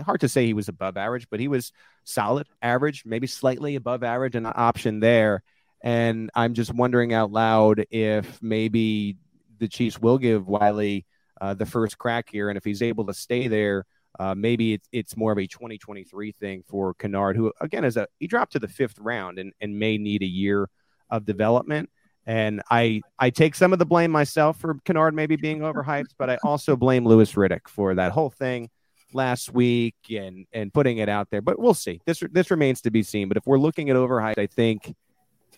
Hard 0.05 0.21
to 0.21 0.29
say 0.29 0.45
he 0.45 0.55
was 0.55 0.69
above 0.69 0.97
average, 0.97 1.29
but 1.31 1.41
he 1.41 1.49
was 1.49 1.73
solid, 2.05 2.47
average, 2.61 3.05
maybe 3.07 3.27
slightly 3.27 3.77
above 3.77 4.03
average, 4.03 4.35
an 4.35 4.47
option 4.47 5.01
there. 5.01 5.43
And 5.83 6.31
I'm 6.35 6.55
just 6.55 6.73
wondering 6.73 7.13
out 7.13 7.33
loud 7.33 7.87
if 7.91 8.43
maybe 8.43 9.17
the 9.59 9.69
Chiefs 9.69 9.99
will 9.99 10.19
give 10.19 10.47
Wylie 10.47 11.07
uh, 11.41 11.55
the 11.55 11.67
first 11.67 11.99
crack 11.99 12.29
here. 12.31 12.49
And 12.49 12.57
if 12.57 12.65
he's 12.65 12.83
able 12.83 13.07
to 13.07 13.15
stay 13.15 13.49
there, 13.49 13.85
uh, 14.19 14.35
maybe 14.35 14.75
it's, 14.75 14.89
it's 14.93 15.17
more 15.17 15.33
of 15.33 15.39
a 15.39 15.47
2023 15.47 16.33
thing 16.33 16.63
for 16.67 16.95
Kinnard, 16.95 17.37
who 17.37 17.53
again 17.61 17.85
is 17.85 17.97
a 17.97 18.07
he 18.19 18.27
dropped 18.27 18.53
to 18.53 18.59
the 18.59 18.69
fifth 18.69 18.99
round 18.99 19.39
and, 19.39 19.53
and 19.61 19.79
may 19.79 19.99
need 19.99 20.23
a 20.23 20.27
year 20.27 20.69
of 21.11 21.25
development. 21.25 21.91
And 22.27 22.63
I 22.71 23.01
I 23.19 23.31
take 23.31 23.55
some 23.55 23.73
of 23.73 23.79
the 23.79 23.87
blame 23.87 24.11
myself 24.11 24.61
for 24.61 24.75
Kinnard 24.75 25.15
maybe 25.15 25.37
being 25.37 25.61
overhyped, 25.61 26.15
but 26.19 26.31
I 26.31 26.39
also 26.45 26.77
blame 26.77 27.07
Louis 27.07 27.33
Riddick 27.33 27.69
for 27.69 27.95
that 27.95 28.13
whole 28.13 28.31
thing 28.31 28.69
last 29.15 29.53
week 29.53 29.97
and 30.11 30.47
and 30.53 30.73
putting 30.73 30.99
it 30.99 31.09
out 31.09 31.29
there. 31.31 31.43
But 31.43 31.59
we'll 31.59 31.75
see. 31.75 32.01
This 32.05 32.23
this 32.31 32.51
remains 32.51 32.83
to 32.83 32.91
be 32.91 33.03
seen. 33.03 33.29
But 33.29 33.39
if 33.39 33.47
we're 33.47 33.59
looking 33.59 33.91
at 33.91 33.97
overhyped, 33.97 34.39
I 34.39 34.47
think 34.47 34.95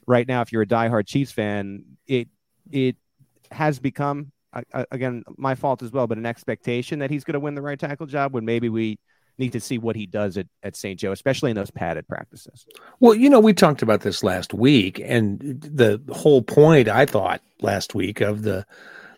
right 0.07 0.27
now, 0.27 0.41
if 0.43 0.53
you're 0.53 0.63
a 0.63 0.67
diehard 0.67 1.07
Chiefs 1.07 1.33
fan, 1.33 1.85
it 2.07 2.29
it 2.71 2.97
has 3.51 3.79
become 3.79 4.33
again, 4.91 5.25
my 5.37 5.55
fault 5.55 5.83
as 5.83 5.91
well, 5.93 6.07
but 6.07 6.19
an 6.19 6.27
expectation 6.27 7.01
that 7.01 7.11
he's 7.11 7.25
going 7.25 7.35
to 7.35 7.41
win 7.41 7.55
the 7.55 7.63
right 7.63 7.79
tackle 7.79 8.07
job 8.07 8.35
when 8.35 8.45
maybe 8.45 8.69
we 8.69 8.99
need 9.39 9.53
to 9.53 9.61
see 9.61 9.79
what 9.79 9.97
he 9.97 10.07
does 10.07 10.37
at, 10.37 10.47
at 10.63 10.77
St. 10.77 10.99
Joe, 10.99 11.13
especially 11.13 11.51
in 11.51 11.57
those 11.57 11.71
padded 11.71 12.07
practices. 12.07 12.67
Well, 13.01 13.15
you 13.15 13.29
know, 13.29 13.41
we 13.41 13.53
talked 13.53 13.83
about 13.83 14.03
this 14.03 14.23
last 14.23 14.55
week, 14.55 15.01
and 15.05 15.41
the 15.41 16.01
whole 16.13 16.43
point 16.43 16.89
I 16.89 17.07
thought 17.07 17.43
last 17.61 17.95
week 17.95 18.21
of 18.21 18.43
the 18.43 18.65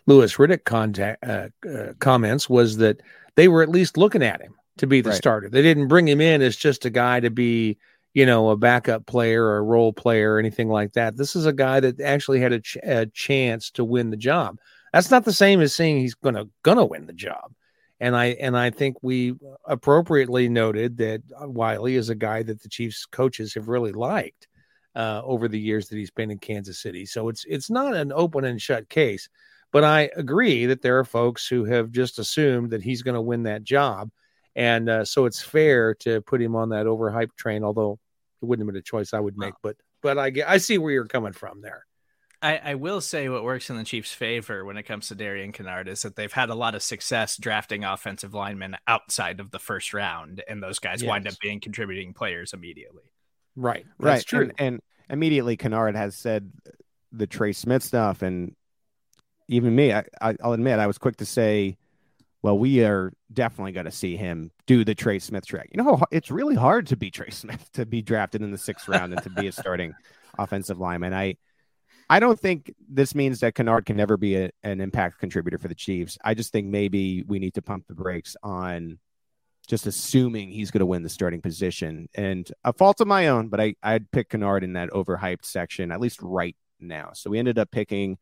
Louis 0.07 0.33
Riddick 0.35 0.63
contact, 0.63 1.23
uh, 1.23 1.49
uh, 1.69 1.93
comments 1.99 2.49
was 2.49 2.77
that 2.77 3.01
they 3.35 3.47
were 3.47 3.61
at 3.61 3.69
least 3.69 3.97
looking 3.97 4.23
at 4.23 4.41
him 4.41 4.55
to 4.77 4.87
be 4.87 5.01
the 5.01 5.11
right. 5.11 5.17
starter. 5.17 5.49
They 5.49 5.61
didn't 5.61 5.87
bring 5.87 6.07
him 6.07 6.21
in 6.21 6.41
as 6.41 6.55
just 6.55 6.85
a 6.85 6.89
guy 6.89 7.19
to 7.19 7.29
be, 7.29 7.77
you 8.13 8.25
know, 8.25 8.49
a 8.49 8.57
backup 8.57 9.05
player 9.05 9.43
or 9.43 9.57
a 9.57 9.63
role 9.63 9.93
player 9.93 10.33
or 10.33 10.39
anything 10.39 10.69
like 10.69 10.93
that. 10.93 11.17
This 11.17 11.35
is 11.35 11.45
a 11.45 11.53
guy 11.53 11.79
that 11.79 11.99
actually 11.99 12.39
had 12.39 12.53
a, 12.53 12.59
ch- 12.59 12.77
a 12.83 13.05
chance 13.07 13.69
to 13.71 13.83
win 13.83 14.09
the 14.09 14.17
job. 14.17 14.59
That's 14.93 15.11
not 15.11 15.25
the 15.25 15.33
same 15.33 15.61
as 15.61 15.75
saying 15.75 15.97
he's 15.97 16.15
gonna 16.15 16.45
gonna 16.63 16.85
win 16.85 17.05
the 17.05 17.13
job. 17.13 17.53
And 17.99 18.15
I 18.15 18.27
and 18.39 18.57
I 18.57 18.69
think 18.69 18.97
we 19.01 19.35
appropriately 19.65 20.49
noted 20.49 20.97
that 20.97 21.21
Wylie 21.41 21.95
is 21.95 22.09
a 22.09 22.15
guy 22.15 22.43
that 22.43 22.61
the 22.61 22.69
Chiefs 22.69 23.05
coaches 23.05 23.53
have 23.55 23.67
really 23.67 23.91
liked 23.91 24.47
uh, 24.95 25.21
over 25.23 25.47
the 25.47 25.59
years 25.59 25.87
that 25.89 25.97
he's 25.97 26.11
been 26.11 26.31
in 26.31 26.39
Kansas 26.39 26.79
City. 26.79 27.05
So 27.05 27.29
it's 27.29 27.45
it's 27.47 27.69
not 27.69 27.95
an 27.95 28.11
open 28.11 28.45
and 28.45 28.61
shut 28.61 28.89
case. 28.89 29.29
But 29.71 29.83
I 29.83 30.09
agree 30.15 30.65
that 30.67 30.81
there 30.81 30.97
are 30.97 31.03
folks 31.03 31.47
who 31.47 31.65
have 31.65 31.91
just 31.91 32.19
assumed 32.19 32.71
that 32.71 32.81
he's 32.81 33.01
going 33.01 33.15
to 33.15 33.21
win 33.21 33.43
that 33.43 33.63
job, 33.63 34.09
and 34.55 34.89
uh, 34.89 35.05
so 35.05 35.25
it's 35.25 35.41
fair 35.41 35.93
to 35.95 36.21
put 36.21 36.41
him 36.41 36.55
on 36.55 36.69
that 36.69 36.85
overhyped 36.85 37.35
train. 37.35 37.63
Although 37.63 37.99
it 38.41 38.45
wouldn't 38.45 38.65
have 38.65 38.73
been 38.73 38.79
a 38.79 38.83
choice 38.83 39.13
I 39.13 39.19
would 39.19 39.37
make. 39.37 39.53
But 39.61 39.75
but 40.01 40.17
I 40.17 40.31
I 40.47 40.57
see 40.57 40.77
where 40.77 40.91
you're 40.91 41.05
coming 41.05 41.33
from 41.33 41.61
there. 41.61 41.85
I, 42.41 42.57
I, 42.57 42.75
will 42.75 43.01
say 43.01 43.29
what 43.29 43.43
works 43.43 43.69
in 43.69 43.77
the 43.77 43.83
Chiefs' 43.83 44.13
favor 44.13 44.63
when 44.63 44.77
it 44.77 44.83
comes 44.83 45.07
to 45.07 45.15
Darian 45.15 45.51
Kinnard 45.51 45.87
is 45.87 46.03
that 46.03 46.15
they've 46.15 46.31
had 46.31 46.49
a 46.49 46.55
lot 46.55 46.75
of 46.75 46.83
success 46.83 47.35
drafting 47.35 47.83
offensive 47.83 48.33
linemen 48.33 48.77
outside 48.87 49.39
of 49.39 49.49
the 49.49 49.59
first 49.59 49.93
round, 49.93 50.43
and 50.47 50.61
those 50.61 50.79
guys 50.79 51.01
yes. 51.01 51.09
wind 51.09 51.27
up 51.27 51.33
being 51.41 51.59
contributing 51.59 52.13
players 52.13 52.53
immediately. 52.53 53.03
Right, 53.55 53.85
That's 53.99 54.19
right. 54.21 54.25
True. 54.25 54.41
And, 54.41 54.53
and 54.59 54.81
immediately 55.09 55.57
Kinnard 55.57 55.95
has 55.95 56.15
said 56.15 56.51
the 57.11 57.25
Trey 57.25 57.53
Smith 57.53 57.83
stuff, 57.83 58.21
and 58.21 58.55
even 59.47 59.75
me, 59.75 59.91
I, 59.93 60.03
I'll 60.21 60.53
admit, 60.53 60.79
I 60.79 60.87
was 60.87 60.99
quick 60.99 61.17
to 61.17 61.25
say, 61.25 61.77
well, 62.43 62.57
we 62.57 62.83
are 62.83 63.11
definitely 63.33 63.71
going 63.71 63.85
to 63.85 63.91
see 63.91 64.15
him 64.15 64.51
do 64.67 64.85
the 64.85 64.93
Trey 64.93 65.17
Smith 65.19 65.45
track. 65.45 65.69
You 65.73 65.83
know, 65.83 66.03
it's 66.11 66.29
really 66.29 66.55
hard 66.55 66.87
to 66.87 66.95
be 66.95 67.09
Trey 67.09 67.31
Smith 67.31 67.71
to 67.73 67.85
be 67.85 68.03
drafted 68.03 68.43
in 68.43 68.51
the 68.51 68.57
sixth 68.57 68.87
round 68.87 69.13
and 69.13 69.23
to 69.23 69.29
be 69.29 69.47
a 69.47 69.51
starting 69.51 69.95
offensive 70.37 70.79
lineman. 70.79 71.13
I 71.13 71.37
I 72.09 72.19
don't 72.19 72.39
think 72.39 72.73
this 72.87 73.13
means 73.13 73.41
that 73.41 73.53
Kinnard 73.55 73.85
can 73.85 73.97
never 73.97 74.15
be 74.15 74.37
a, 74.37 74.49
an 74.63 74.79
impact 74.79 75.19
contributor 75.19 75.57
for 75.57 75.67
the 75.67 75.75
Chiefs. 75.75 76.17
I 76.23 76.33
just 76.33 76.51
think 76.51 76.67
maybe 76.67 77.23
we 77.23 77.39
need 77.39 77.55
to 77.55 77.61
pump 77.61 77.85
the 77.87 77.95
brakes 77.95 78.35
on 78.43 78.99
just 79.67 79.85
assuming 79.85 80.49
he's 80.49 80.71
going 80.71 80.79
to 80.79 80.85
win 80.85 81.03
the 81.03 81.09
starting 81.09 81.41
position. 81.41 82.07
And 82.15 82.49
a 82.63 82.71
fault 82.71 83.01
of 83.01 83.07
my 83.07 83.27
own, 83.27 83.49
but 83.49 83.59
I, 83.59 83.75
I'd 83.83 84.09
pick 84.11 84.29
Kinnard 84.29 84.63
in 84.63 84.73
that 84.73 84.91
overhyped 84.91 85.43
section, 85.43 85.91
at 85.91 85.99
least 85.99 86.21
right 86.21 86.55
now. 86.79 87.11
So 87.13 87.29
we 87.29 87.39
ended 87.39 87.59
up 87.59 87.69
picking 87.71 88.17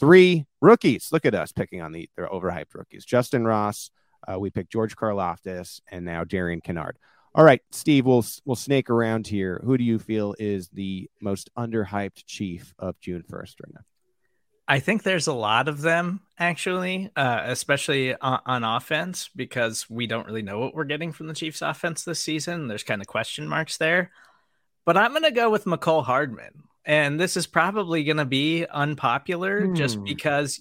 three 0.00 0.46
rookies. 0.62 1.10
Look 1.12 1.26
at 1.26 1.34
us 1.34 1.52
picking 1.52 1.82
on 1.82 1.92
the 1.92 2.08
overhyped 2.18 2.74
rookies. 2.74 3.04
Justin 3.04 3.44
Ross, 3.44 3.90
uh, 4.26 4.38
we 4.38 4.48
picked 4.48 4.72
George 4.72 4.96
Karlaftis, 4.96 5.80
and 5.90 6.06
now 6.06 6.24
Darian 6.24 6.62
Kinnard. 6.62 6.92
All 7.38 7.44
right, 7.44 7.62
Steve, 7.70 8.04
we'll 8.04 8.24
we'll 8.46 8.56
snake 8.56 8.90
around 8.90 9.28
here. 9.28 9.62
Who 9.64 9.78
do 9.78 9.84
you 9.84 10.00
feel 10.00 10.34
is 10.40 10.68
the 10.70 11.08
most 11.20 11.50
underhyped 11.56 12.24
chief 12.26 12.74
of 12.80 12.98
June 12.98 13.22
first 13.22 13.60
right 13.60 13.72
now? 13.72 13.82
I 14.66 14.80
think 14.80 15.04
there's 15.04 15.28
a 15.28 15.32
lot 15.32 15.68
of 15.68 15.80
them 15.80 16.18
actually, 16.36 17.12
uh, 17.14 17.42
especially 17.44 18.16
on, 18.16 18.40
on, 18.44 18.64
offense, 18.64 19.30
because 19.36 19.88
we 19.88 20.08
don't 20.08 20.26
really 20.26 20.42
know 20.42 20.58
what 20.58 20.74
we're 20.74 20.82
getting 20.82 21.12
from 21.12 21.28
the 21.28 21.32
Chiefs' 21.32 21.62
offense 21.62 22.02
this 22.02 22.18
season. 22.18 22.66
There's 22.66 22.82
kind 22.82 23.00
of 23.00 23.06
question 23.06 23.46
marks 23.46 23.76
there. 23.76 24.10
But 24.84 24.96
I'm 24.96 25.12
going 25.12 25.22
to 25.22 25.30
go 25.30 25.48
with 25.48 25.64
Mecole 25.64 26.04
Hardman, 26.04 26.64
and 26.84 27.20
this 27.20 27.36
is 27.36 27.46
probably 27.46 28.02
going 28.02 28.16
to 28.16 28.24
be 28.24 28.66
unpopular 28.66 29.64
hmm. 29.64 29.74
just 29.76 30.02
because 30.02 30.60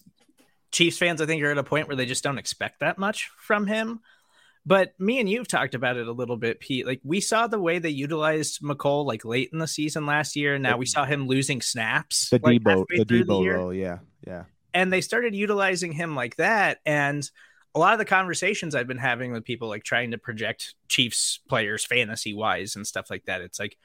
Chiefs 0.71 0.99
fans, 0.99 1.21
I 1.21 1.25
think, 1.25 1.41
are 1.41 1.49
at 1.49 1.57
a 1.57 1.63
point 1.63 1.87
where 1.87 1.97
they 1.97 2.05
just 2.05 2.23
don't 2.23 2.37
expect 2.37 2.81
that 2.81 2.99
much 2.99 3.31
from 3.35 3.65
him. 3.65 4.01
But 4.67 4.91
me 4.99 5.21
and 5.21 5.29
you've 5.29 5.47
talked 5.47 5.75
about 5.75 5.95
it 5.95 6.09
a 6.09 6.11
little 6.11 6.35
bit, 6.35 6.59
Pete. 6.59 6.85
Like 6.85 6.99
we 7.01 7.21
saw 7.21 7.47
the 7.47 7.57
way 7.57 7.79
they 7.79 7.89
utilized 7.89 8.61
Mecole 8.61 9.05
like 9.05 9.23
late 9.23 9.49
in 9.53 9.59
the 9.59 9.67
season 9.67 10.05
last 10.05 10.35
year. 10.35 10.55
And 10.55 10.63
now 10.63 10.75
we 10.75 10.85
saw 10.85 11.05
him 11.05 11.25
losing 11.25 11.61
snaps. 11.61 12.29
The 12.29 12.39
like, 12.43 12.61
Deebo, 12.61 12.85
the 12.89 13.05
Deebo 13.05 13.45
the 13.45 13.49
role, 13.49 13.73
yeah, 13.73 13.99
yeah. 14.27 14.43
And 14.73 14.91
they 14.91 14.99
started 14.99 15.33
utilizing 15.33 15.93
him 15.93 16.17
like 16.17 16.35
that. 16.35 16.79
And 16.85 17.27
a 17.75 17.79
lot 17.79 17.93
of 17.93 17.99
the 17.99 18.03
conversations 18.05 18.75
I've 18.75 18.87
been 18.87 18.97
having 18.97 19.31
with 19.31 19.45
people 19.45 19.69
like 19.69 19.85
trying 19.85 20.11
to 20.11 20.17
project 20.17 20.75
Chiefs 20.89 21.39
players 21.47 21.85
fantasy 21.85 22.33
wise 22.33 22.75
and 22.75 22.85
stuff 22.85 23.09
like 23.09 23.23
that, 23.23 23.39
it's 23.39 23.61
like 23.61 23.77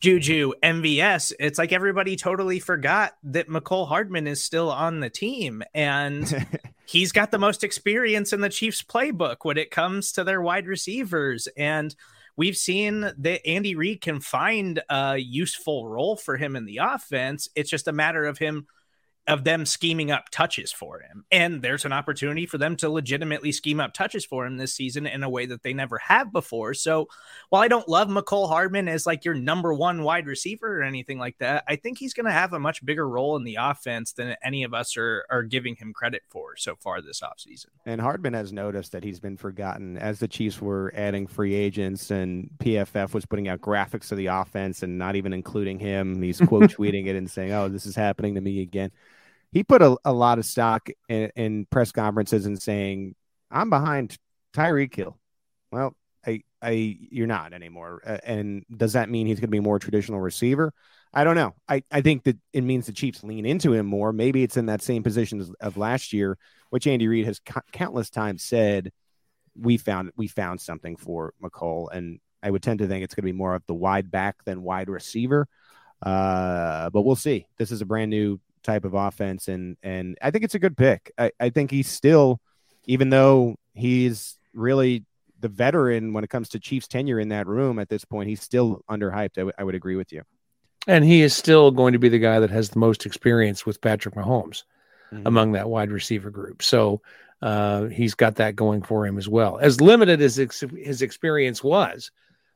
Juju, 0.00 0.52
MVS, 0.62 1.32
it's 1.40 1.58
like 1.58 1.72
everybody 1.72 2.14
totally 2.14 2.60
forgot 2.60 3.16
that 3.24 3.48
Mecole 3.48 3.88
Hardman 3.88 4.28
is 4.28 4.42
still 4.42 4.70
on 4.70 5.00
the 5.00 5.10
team 5.10 5.62
and 5.74 6.46
he's 6.86 7.10
got 7.10 7.32
the 7.32 7.38
most 7.38 7.64
experience 7.64 8.32
in 8.32 8.40
the 8.40 8.48
Chiefs 8.48 8.82
playbook 8.82 9.38
when 9.42 9.58
it 9.58 9.72
comes 9.72 10.12
to 10.12 10.22
their 10.22 10.40
wide 10.40 10.68
receivers. 10.68 11.48
And 11.56 11.94
we've 12.36 12.56
seen 12.56 13.00
that 13.00 13.46
Andy 13.46 13.74
Reid 13.74 14.00
can 14.00 14.20
find 14.20 14.80
a 14.88 15.16
useful 15.16 15.88
role 15.88 16.16
for 16.16 16.36
him 16.36 16.54
in 16.54 16.64
the 16.64 16.78
offense. 16.78 17.48
It's 17.56 17.70
just 17.70 17.88
a 17.88 17.92
matter 17.92 18.24
of 18.24 18.38
him 18.38 18.68
of 19.28 19.44
them 19.44 19.66
scheming 19.66 20.10
up 20.10 20.30
touches 20.30 20.72
for 20.72 21.00
him. 21.00 21.24
And 21.30 21.60
there's 21.60 21.84
an 21.84 21.92
opportunity 21.92 22.46
for 22.46 22.56
them 22.56 22.76
to 22.76 22.88
legitimately 22.88 23.52
scheme 23.52 23.78
up 23.78 23.92
touches 23.92 24.24
for 24.24 24.46
him 24.46 24.56
this 24.56 24.74
season 24.74 25.06
in 25.06 25.22
a 25.22 25.28
way 25.28 25.44
that 25.46 25.62
they 25.62 25.74
never 25.74 25.98
have 25.98 26.32
before. 26.32 26.72
So 26.72 27.08
while 27.50 27.60
I 27.60 27.68
don't 27.68 27.88
love 27.88 28.08
Mecole 28.08 28.48
Hardman 28.48 28.88
as 28.88 29.06
like 29.06 29.26
your 29.26 29.34
number 29.34 29.74
one 29.74 30.02
wide 30.02 30.26
receiver 30.26 30.80
or 30.80 30.82
anything 30.82 31.18
like 31.18 31.36
that, 31.38 31.62
I 31.68 31.76
think 31.76 31.98
he's 31.98 32.14
going 32.14 32.24
to 32.24 32.32
have 32.32 32.54
a 32.54 32.58
much 32.58 32.84
bigger 32.84 33.06
role 33.06 33.36
in 33.36 33.44
the 33.44 33.58
offense 33.60 34.12
than 34.12 34.34
any 34.42 34.64
of 34.64 34.72
us 34.72 34.96
are, 34.96 35.26
are 35.28 35.42
giving 35.42 35.76
him 35.76 35.92
credit 35.92 36.22
for 36.30 36.56
so 36.56 36.74
far 36.76 37.02
this 37.02 37.20
offseason. 37.20 37.66
And 37.84 38.00
Hardman 38.00 38.32
has 38.32 38.50
noticed 38.50 38.92
that 38.92 39.04
he's 39.04 39.20
been 39.20 39.36
forgotten 39.36 39.98
as 39.98 40.20
the 40.20 40.28
Chiefs 40.28 40.62
were 40.62 40.90
adding 40.96 41.26
free 41.26 41.54
agents 41.54 42.10
and 42.10 42.48
PFF 42.60 43.12
was 43.12 43.26
putting 43.26 43.48
out 43.48 43.60
graphics 43.60 44.10
of 44.10 44.16
the 44.16 44.26
offense 44.26 44.82
and 44.82 44.96
not 44.96 45.16
even 45.16 45.34
including 45.34 45.78
him. 45.78 46.22
He's 46.22 46.40
quote 46.40 46.62
tweeting 46.70 47.08
it 47.08 47.16
and 47.16 47.30
saying, 47.30 47.52
oh, 47.52 47.68
this 47.68 47.84
is 47.84 47.94
happening 47.94 48.34
to 48.34 48.40
me 48.40 48.62
again 48.62 48.90
he 49.52 49.64
put 49.64 49.82
a, 49.82 49.96
a 50.04 50.12
lot 50.12 50.38
of 50.38 50.44
stock 50.44 50.88
in, 51.08 51.30
in, 51.36 51.66
press 51.66 51.92
conferences 51.92 52.46
and 52.46 52.60
saying, 52.60 53.14
"I'm 53.50 53.70
behind 53.70 54.16
Tyreek 54.54 54.94
Hill." 54.94 55.18
Well, 55.70 55.94
I, 56.26 56.42
I, 56.62 56.96
you're 57.10 57.26
not 57.26 57.52
anymore. 57.52 58.00
And 58.24 58.64
does 58.74 58.94
that 58.94 59.10
mean 59.10 59.26
he's 59.26 59.40
going 59.40 59.48
to 59.48 59.52
be 59.52 59.60
more 59.60 59.78
traditional 59.78 60.20
receiver? 60.20 60.72
I 61.12 61.24
don't 61.24 61.36
know. 61.36 61.54
I, 61.68 61.82
I 61.90 62.00
think 62.00 62.24
that 62.24 62.36
it 62.52 62.62
means 62.62 62.86
the 62.86 62.92
Chiefs 62.92 63.24
lean 63.24 63.46
into 63.46 63.72
him 63.72 63.86
more. 63.86 64.12
Maybe 64.12 64.42
it's 64.42 64.56
in 64.56 64.66
that 64.66 64.82
same 64.82 65.02
position 65.02 65.40
as, 65.40 65.50
of 65.60 65.76
last 65.76 66.12
year, 66.12 66.36
which 66.70 66.86
Andy 66.86 67.08
Reid 67.08 67.24
has 67.24 67.40
countless 67.72 68.10
times 68.10 68.42
said 68.42 68.92
we 69.58 69.76
found 69.76 70.12
we 70.16 70.28
found 70.28 70.60
something 70.60 70.96
for 70.96 71.32
Mecole, 71.42 71.88
and 71.92 72.20
I 72.42 72.50
would 72.50 72.62
tend 72.62 72.80
to 72.80 72.86
think 72.86 73.04
it's 73.04 73.14
going 73.14 73.22
to 73.22 73.32
be 73.32 73.36
more 73.36 73.54
of 73.54 73.62
the 73.66 73.74
wide 73.74 74.10
back 74.10 74.44
than 74.44 74.62
wide 74.62 74.88
receiver. 74.88 75.48
Uh, 76.02 76.90
but 76.90 77.02
we'll 77.02 77.16
see. 77.16 77.46
This 77.56 77.72
is 77.72 77.80
a 77.80 77.86
brand 77.86 78.10
new 78.10 78.38
type 78.62 78.84
of 78.84 78.94
offense, 78.94 79.48
and 79.48 79.76
and 79.82 80.16
I 80.22 80.30
think 80.30 80.44
it's 80.44 80.54
a 80.54 80.58
good 80.58 80.76
pick. 80.76 81.12
I, 81.18 81.32
I 81.38 81.50
think 81.50 81.70
he's 81.70 81.88
still, 81.88 82.40
even 82.84 83.10
though 83.10 83.56
he's 83.74 84.38
really 84.52 85.04
the 85.40 85.48
veteran 85.48 86.12
when 86.12 86.24
it 86.24 86.30
comes 86.30 86.48
to 86.50 86.58
Chiefs 86.58 86.88
tenure 86.88 87.20
in 87.20 87.28
that 87.28 87.46
room 87.46 87.78
at 87.78 87.88
this 87.88 88.04
point, 88.04 88.28
he's 88.28 88.42
still 88.42 88.82
underhyped. 88.90 89.38
I, 89.38 89.42
w- 89.42 89.52
I 89.58 89.64
would 89.64 89.74
agree 89.74 89.96
with 89.96 90.12
you. 90.12 90.22
And 90.86 91.04
he 91.04 91.22
is 91.22 91.34
still 91.36 91.70
going 91.70 91.92
to 91.92 91.98
be 91.98 92.08
the 92.08 92.18
guy 92.18 92.40
that 92.40 92.50
has 92.50 92.70
the 92.70 92.78
most 92.78 93.06
experience 93.06 93.64
with 93.64 93.80
Patrick 93.80 94.14
Mahomes 94.14 94.64
mm-hmm. 95.12 95.26
among 95.26 95.52
that 95.52 95.68
wide 95.68 95.92
receiver 95.92 96.30
group. 96.30 96.62
So 96.62 97.02
uh, 97.42 97.84
he's 97.84 98.14
got 98.14 98.36
that 98.36 98.56
going 98.56 98.82
for 98.82 99.06
him 99.06 99.18
as 99.18 99.28
well. 99.28 99.58
As 99.58 99.80
limited 99.80 100.20
as 100.20 100.38
ex- 100.38 100.64
his 100.76 101.02
experience 101.02 101.62
was, 101.62 102.10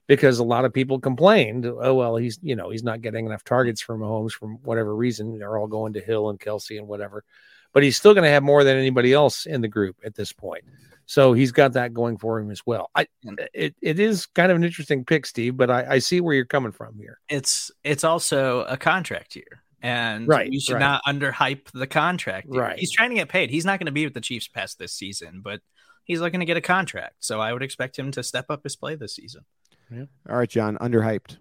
because 0.06 0.38
a 0.38 0.44
lot 0.44 0.64
of 0.64 0.72
people 0.72 0.98
complained, 0.98 1.66
oh 1.66 1.94
well, 1.94 2.16
he's 2.16 2.38
you 2.42 2.56
know 2.56 2.70
he's 2.70 2.84
not 2.84 3.02
getting 3.02 3.26
enough 3.26 3.44
targets 3.44 3.80
from 3.80 4.00
Mahomes 4.00 4.32
from 4.32 4.58
whatever 4.62 4.94
reason. 4.94 5.38
They're 5.38 5.56
all 5.56 5.66
going 5.66 5.92
to 5.94 6.00
Hill 6.00 6.30
and 6.30 6.38
Kelce 6.38 6.78
and 6.78 6.88
whatever, 6.88 7.24
but 7.72 7.82
he's 7.82 7.96
still 7.96 8.14
going 8.14 8.24
to 8.24 8.30
have 8.30 8.42
more 8.42 8.64
than 8.64 8.76
anybody 8.76 9.12
else 9.12 9.46
in 9.46 9.60
the 9.60 9.68
group 9.68 9.96
at 10.04 10.14
this 10.14 10.32
point. 10.32 10.64
So 11.06 11.32
he's 11.32 11.52
got 11.52 11.72
that 11.74 11.92
going 11.92 12.16
for 12.16 12.38
him 12.38 12.50
as 12.50 12.62
well. 12.64 12.90
I 12.94 13.02
uh, 13.26 13.34
it, 13.52 13.74
it 13.82 14.00
is 14.00 14.26
kind 14.26 14.50
of 14.50 14.56
an 14.56 14.64
interesting 14.64 15.04
pick, 15.04 15.26
Steve, 15.26 15.56
but 15.56 15.70
I, 15.70 15.94
I 15.94 15.98
see 15.98 16.20
where 16.20 16.34
you're 16.34 16.44
coming 16.44 16.72
from 16.72 16.96
here. 16.96 17.18
It's 17.28 17.70
it's 17.84 18.04
also 18.04 18.64
a 18.64 18.76
contract 18.76 19.36
year. 19.36 19.62
And 19.84 20.28
right, 20.28 20.50
you 20.50 20.60
should 20.60 20.74
right. 20.74 20.80
not 20.80 21.02
underhype 21.06 21.70
the 21.74 21.88
contract. 21.88 22.46
Year. 22.48 22.62
Right. 22.62 22.78
He's 22.78 22.92
trying 22.92 23.10
to 23.10 23.16
get 23.16 23.28
paid. 23.28 23.50
He's 23.50 23.64
not 23.64 23.80
going 23.80 23.86
to 23.86 23.92
be 23.92 24.04
with 24.04 24.14
the 24.14 24.20
Chiefs 24.20 24.46
past 24.46 24.78
this 24.78 24.92
season, 24.92 25.40
but 25.42 25.60
he's 26.04 26.20
looking 26.20 26.38
to 26.38 26.46
get 26.46 26.56
a 26.56 26.60
contract. 26.60 27.16
So 27.18 27.40
I 27.40 27.52
would 27.52 27.64
expect 27.64 27.98
him 27.98 28.12
to 28.12 28.22
step 28.22 28.46
up 28.48 28.62
his 28.62 28.76
play 28.76 28.94
this 28.94 29.16
season. 29.16 29.44
Yeah. 29.92 30.04
All 30.28 30.36
right, 30.36 30.48
John, 30.48 30.78
underhyped. 30.78 31.36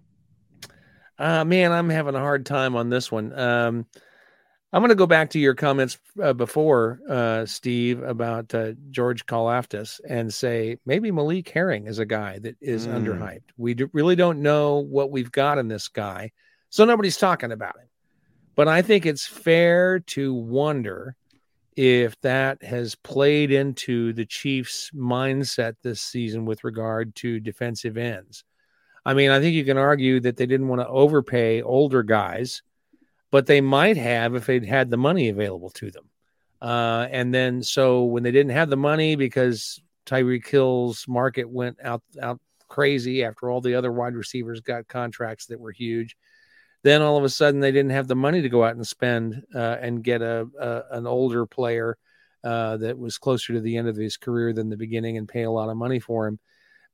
Uh, 1.18 1.44
man, 1.44 1.72
I'm 1.72 1.88
having 1.88 2.14
a 2.14 2.20
hard 2.20 2.46
time 2.46 2.74
on 2.74 2.90
this 2.90 3.10
one. 3.10 3.38
Um, 3.38 3.86
I'm 4.72 4.80
going 4.80 4.88
to 4.88 4.94
go 4.94 5.06
back 5.06 5.30
to 5.30 5.38
your 5.38 5.54
comments 5.54 5.98
uh, 6.22 6.32
before, 6.32 6.98
uh, 7.08 7.44
Steve, 7.44 8.02
about 8.02 8.54
uh, 8.54 8.72
George 8.90 9.26
Karlaftis 9.26 10.00
and 10.08 10.32
say 10.32 10.78
maybe 10.86 11.10
Malik 11.10 11.48
Herring 11.50 11.86
is 11.86 11.98
a 11.98 12.06
guy 12.06 12.38
that 12.38 12.56
is 12.60 12.86
mm. 12.86 12.94
underhyped. 12.94 13.50
We 13.58 13.74
do, 13.74 13.90
really 13.92 14.16
don't 14.16 14.40
know 14.40 14.78
what 14.78 15.10
we've 15.10 15.30
got 15.30 15.58
in 15.58 15.68
this 15.68 15.88
guy, 15.88 16.32
so 16.70 16.86
nobody's 16.86 17.18
talking 17.18 17.52
about 17.52 17.76
him. 17.76 17.88
But 18.54 18.68
I 18.68 18.80
think 18.80 19.04
it's 19.04 19.26
fair 19.26 20.00
to 20.00 20.32
wonder 20.32 21.16
if 21.76 22.20
that 22.20 22.62
has 22.62 22.94
played 22.94 23.50
into 23.50 24.12
the 24.12 24.26
Chiefs' 24.26 24.90
mindset 24.94 25.74
this 25.82 26.00
season 26.00 26.44
with 26.44 26.64
regard 26.64 27.14
to 27.16 27.40
defensive 27.40 27.96
ends. 27.96 28.44
I 29.04 29.14
mean, 29.14 29.30
I 29.30 29.40
think 29.40 29.54
you 29.54 29.64
can 29.64 29.78
argue 29.78 30.20
that 30.20 30.36
they 30.36 30.46
didn't 30.46 30.68
want 30.68 30.80
to 30.80 30.88
overpay 30.88 31.62
older 31.62 32.02
guys, 32.02 32.62
but 33.30 33.46
they 33.46 33.60
might 33.60 33.96
have 33.96 34.34
if 34.34 34.46
they'd 34.46 34.64
had 34.64 34.90
the 34.90 34.96
money 34.96 35.28
available 35.28 35.70
to 35.70 35.90
them. 35.90 36.08
Uh, 36.60 37.08
and 37.10 37.34
then, 37.34 37.62
so 37.62 38.04
when 38.04 38.22
they 38.22 38.30
didn't 38.30 38.52
have 38.52 38.70
the 38.70 38.76
money 38.76 39.16
because 39.16 39.80
Tyreek 40.06 40.46
Hill's 40.46 41.06
market 41.08 41.48
went 41.48 41.78
out 41.82 42.02
out 42.20 42.40
crazy 42.68 43.24
after 43.24 43.50
all 43.50 43.60
the 43.60 43.74
other 43.74 43.92
wide 43.92 44.14
receivers 44.14 44.60
got 44.60 44.88
contracts 44.88 45.46
that 45.46 45.58
were 45.60 45.72
huge, 45.72 46.16
then 46.82 47.02
all 47.02 47.16
of 47.16 47.24
a 47.24 47.28
sudden 47.28 47.60
they 47.60 47.72
didn't 47.72 47.92
have 47.92 48.08
the 48.08 48.16
money 48.16 48.42
to 48.42 48.48
go 48.48 48.64
out 48.64 48.74
and 48.74 48.86
spend 48.86 49.42
uh, 49.54 49.76
and 49.80 50.02
get 50.02 50.22
a, 50.22 50.48
a, 50.58 50.96
an 50.96 51.06
older 51.06 51.46
player 51.46 51.96
uh, 52.44 52.76
that 52.78 52.98
was 52.98 53.18
closer 53.18 53.52
to 53.52 53.60
the 53.60 53.76
end 53.76 53.88
of 53.88 53.96
his 53.96 54.16
career 54.16 54.52
than 54.52 54.68
the 54.68 54.76
beginning 54.76 55.16
and 55.16 55.28
pay 55.28 55.42
a 55.42 55.50
lot 55.50 55.68
of 55.68 55.76
money 55.76 56.00
for 56.00 56.26
him. 56.26 56.38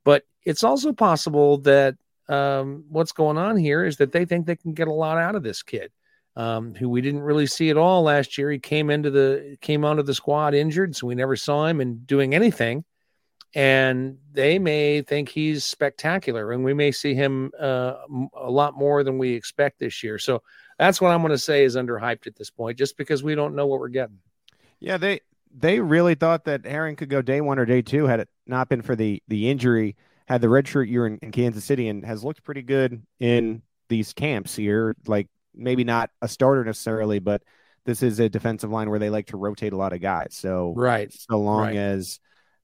But 0.03 0.23
it's 0.43 0.63
also 0.63 0.93
possible 0.93 1.57
that 1.59 1.95
um, 2.27 2.85
what's 2.89 3.11
going 3.11 3.37
on 3.37 3.57
here 3.57 3.83
is 3.83 3.97
that 3.97 4.11
they 4.11 4.25
think 4.25 4.45
they 4.45 4.55
can 4.55 4.73
get 4.73 4.87
a 4.87 4.93
lot 4.93 5.17
out 5.17 5.35
of 5.35 5.43
this 5.43 5.63
kid, 5.63 5.91
um, 6.35 6.75
who 6.75 6.87
we 6.87 7.01
didn't 7.01 7.21
really 7.21 7.47
see 7.47 7.71
at 7.71 7.77
all 7.77 8.03
last 8.03 8.37
year. 8.37 8.51
He 8.51 8.59
came 8.59 8.91
into 8.91 9.09
the 9.09 9.57
came 9.61 9.83
onto 9.83 10.03
the 10.03 10.13
squad 10.13 10.53
injured, 10.53 10.95
so 10.95 11.07
we 11.07 11.15
never 11.15 11.35
saw 11.35 11.65
him 11.65 11.81
in 11.81 11.99
doing 12.05 12.35
anything. 12.35 12.85
And 13.55 14.17
they 14.31 14.59
may 14.59 15.01
think 15.01 15.29
he's 15.29 15.65
spectacular, 15.65 16.51
and 16.51 16.63
we 16.63 16.73
may 16.73 16.91
see 16.91 17.15
him 17.15 17.51
uh, 17.59 17.95
a 18.35 18.49
lot 18.49 18.77
more 18.77 19.03
than 19.03 19.17
we 19.17 19.33
expect 19.33 19.79
this 19.79 20.03
year. 20.03 20.19
So 20.19 20.43
that's 20.77 21.01
what 21.01 21.09
I'm 21.09 21.21
going 21.21 21.31
to 21.31 21.37
say 21.37 21.63
is 21.63 21.75
underhyped 21.75 22.27
at 22.27 22.35
this 22.35 22.51
point, 22.51 22.77
just 22.77 22.95
because 22.95 23.23
we 23.23 23.33
don't 23.33 23.55
know 23.55 23.65
what 23.65 23.79
we're 23.79 23.89
getting. 23.89 24.19
Yeah, 24.79 24.97
they 24.97 25.21
they 25.55 25.79
really 25.79 26.13
thought 26.13 26.45
that 26.45 26.65
Herring 26.65 26.95
could 26.95 27.09
go 27.09 27.23
day 27.23 27.41
one 27.41 27.57
or 27.57 27.65
day 27.65 27.81
two 27.81 28.05
had 28.05 28.19
it 28.19 28.29
not 28.45 28.69
been 28.69 28.83
for 28.83 28.95
the 28.95 29.21
the 29.27 29.49
injury 29.49 29.95
had 30.27 30.41
the 30.41 30.47
redshirt 30.47 30.87
year 30.87 31.07
in, 31.07 31.17
in 31.23 31.31
Kansas 31.31 31.65
City 31.65 31.87
and 31.87 32.05
has 32.05 32.23
looked 32.23 32.43
pretty 32.43 32.61
good 32.61 33.01
in 33.19 33.63
these 33.89 34.13
camps 34.13 34.55
here. 34.55 34.95
Like 35.07 35.27
maybe 35.55 35.83
not 35.83 36.11
a 36.21 36.27
starter 36.27 36.63
necessarily, 36.63 37.17
but 37.17 37.41
this 37.85 38.03
is 38.03 38.19
a 38.19 38.29
defensive 38.29 38.69
line 38.69 38.89
where 38.91 38.99
they 38.99 39.09
like 39.09 39.27
to 39.27 39.37
rotate 39.37 39.73
a 39.73 39.77
lot 39.77 39.91
of 39.91 40.01
guys. 40.01 40.35
So 40.35 40.73
right, 40.77 41.11
so 41.11 41.39
long 41.39 41.67
right. 41.67 41.75
as 41.75 42.19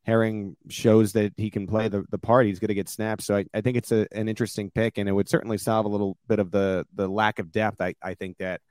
Herring 0.06 0.56
shows 0.70 1.14
that 1.14 1.34
he 1.36 1.50
can 1.50 1.66
play 1.66 1.88
the, 1.88 2.06
the 2.12 2.20
part, 2.20 2.46
he's 2.46 2.60
going 2.60 2.68
to 2.68 2.76
get 2.76 2.88
snaps. 2.88 3.26
So 3.26 3.38
I, 3.38 3.46
I 3.56 3.62
think 3.62 3.76
it's 3.76 3.92
a, 3.92 4.08
an 4.12 4.30
interesting 4.30 4.70
pick, 4.70 5.00
and 5.00 5.10
it 5.10 5.12
would 5.12 5.28
certainly 5.28 5.58
solve 5.58 5.86
a 5.86 5.90
little 5.90 6.16
bit 6.28 6.38
of 6.38 6.52
the 6.52 6.86
the 6.94 7.08
lack 7.08 7.40
of 7.40 7.52
depth. 7.52 7.82
I, 7.82 7.96
I 8.04 8.14
think 8.14 8.38
that 8.38 8.62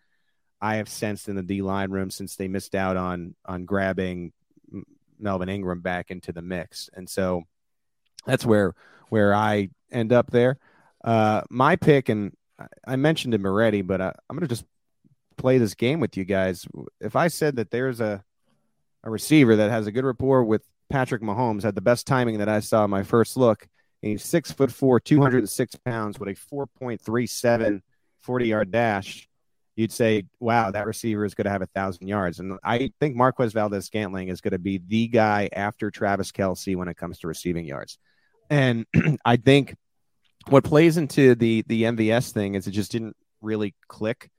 I 0.61 0.77
have 0.77 0.89
sensed 0.89 1.29
in 1.29 1.35
the 1.35 1.43
D 1.43 1.61
line 1.61 1.91
room 1.91 2.11
since 2.11 2.37
they 2.37 2.47
missed 2.47 2.77
out 2.77 2.97
on 2.97 3.35
on 3.45 3.65
grabbing 3.65 4.33
Melvin 5.19 5.49
Ingram 5.49 5.81
back 5.81 6.13
into 6.13 6.33
the 6.33 6.43
mix, 6.43 6.89
and 6.95 7.11
so 7.11 7.43
that's 8.27 8.47
where 8.47 8.75
where 9.09 9.35
I 9.35 9.71
end 9.91 10.13
up 10.13 10.31
there. 10.31 10.59
Uh, 11.03 11.43
my 11.51 11.75
pick, 11.75 12.09
and 12.09 12.33
I 12.87 12.95
mentioned 12.95 13.35
him 13.35 13.45
already, 13.45 13.83
but 13.83 14.01
I, 14.01 14.13
I'm 14.31 14.37
going 14.37 14.41
to 14.43 14.55
just 14.55 14.65
play 15.37 15.59
this 15.59 15.75
game 15.75 15.99
with 15.99 16.17
you 16.17 16.25
guys. 16.25 16.65
If 17.01 17.17
I 17.17 17.27
said 17.27 17.57
that 17.57 17.73
there's 17.73 18.01
a 18.01 18.23
a 19.03 19.11
receiver 19.11 19.57
that 19.57 19.71
has 19.71 19.87
a 19.89 19.93
good 19.93 20.05
rapport 20.05 20.45
with 20.45 20.63
Patrick 20.95 21.23
Mahomes, 21.23 21.65
had 21.65 21.75
the 21.75 21.81
best 21.81 22.07
timing 22.07 22.39
that 22.39 22.49
I 22.49 22.61
saw 22.61 22.87
my 22.87 23.03
first 23.03 23.37
look, 23.37 23.67
he's 24.01 24.23
six 24.23 24.53
foot 24.53 24.71
four, 24.71 25.01
206 25.01 25.77
pounds 25.85 26.21
with 26.21 26.29
a 26.29 26.55
4.37 26.55 27.83
40 28.23 28.47
yard 28.47 28.71
dash 28.71 29.29
you'd 29.77 29.93
say, 29.93 30.25
wow, 30.39 30.71
that 30.71 30.87
receiver 30.87 31.25
is 31.25 31.35
going 31.35 31.47
to 31.47 31.51
have 31.51 31.63
a 31.63 31.67
thousand 31.67 32.07
yards. 32.07 32.39
And 32.39 32.59
I 32.63 32.93
think 33.01 33.17
Marquez 33.17 33.53
Valdes-Scantling 33.53 34.29
is 34.29 34.41
going 34.41 34.53
to 34.53 34.59
be 34.59 34.81
the 34.87 35.09
guy 35.09 35.49
after 35.53 35.91
Travis 35.91 36.31
Kelce 36.31 36.77
when 36.77 36.89
it 36.89 36.97
comes 36.97 37.19
to 37.19 37.27
receiving 37.27 37.65
yards. 37.65 37.99
And 38.51 38.87
I 39.25 39.37
think 39.37 39.75
what 40.49 40.65
plays 40.65 40.97
into 40.97 41.35
the 41.35 41.65
the 41.67 41.85
MVS 41.85 42.31
thing 42.33 42.55
is 42.55 42.67
it 42.67 42.73
just 42.73 42.93
didn't 42.93 43.17
really 43.41 43.75
click 43.89 44.31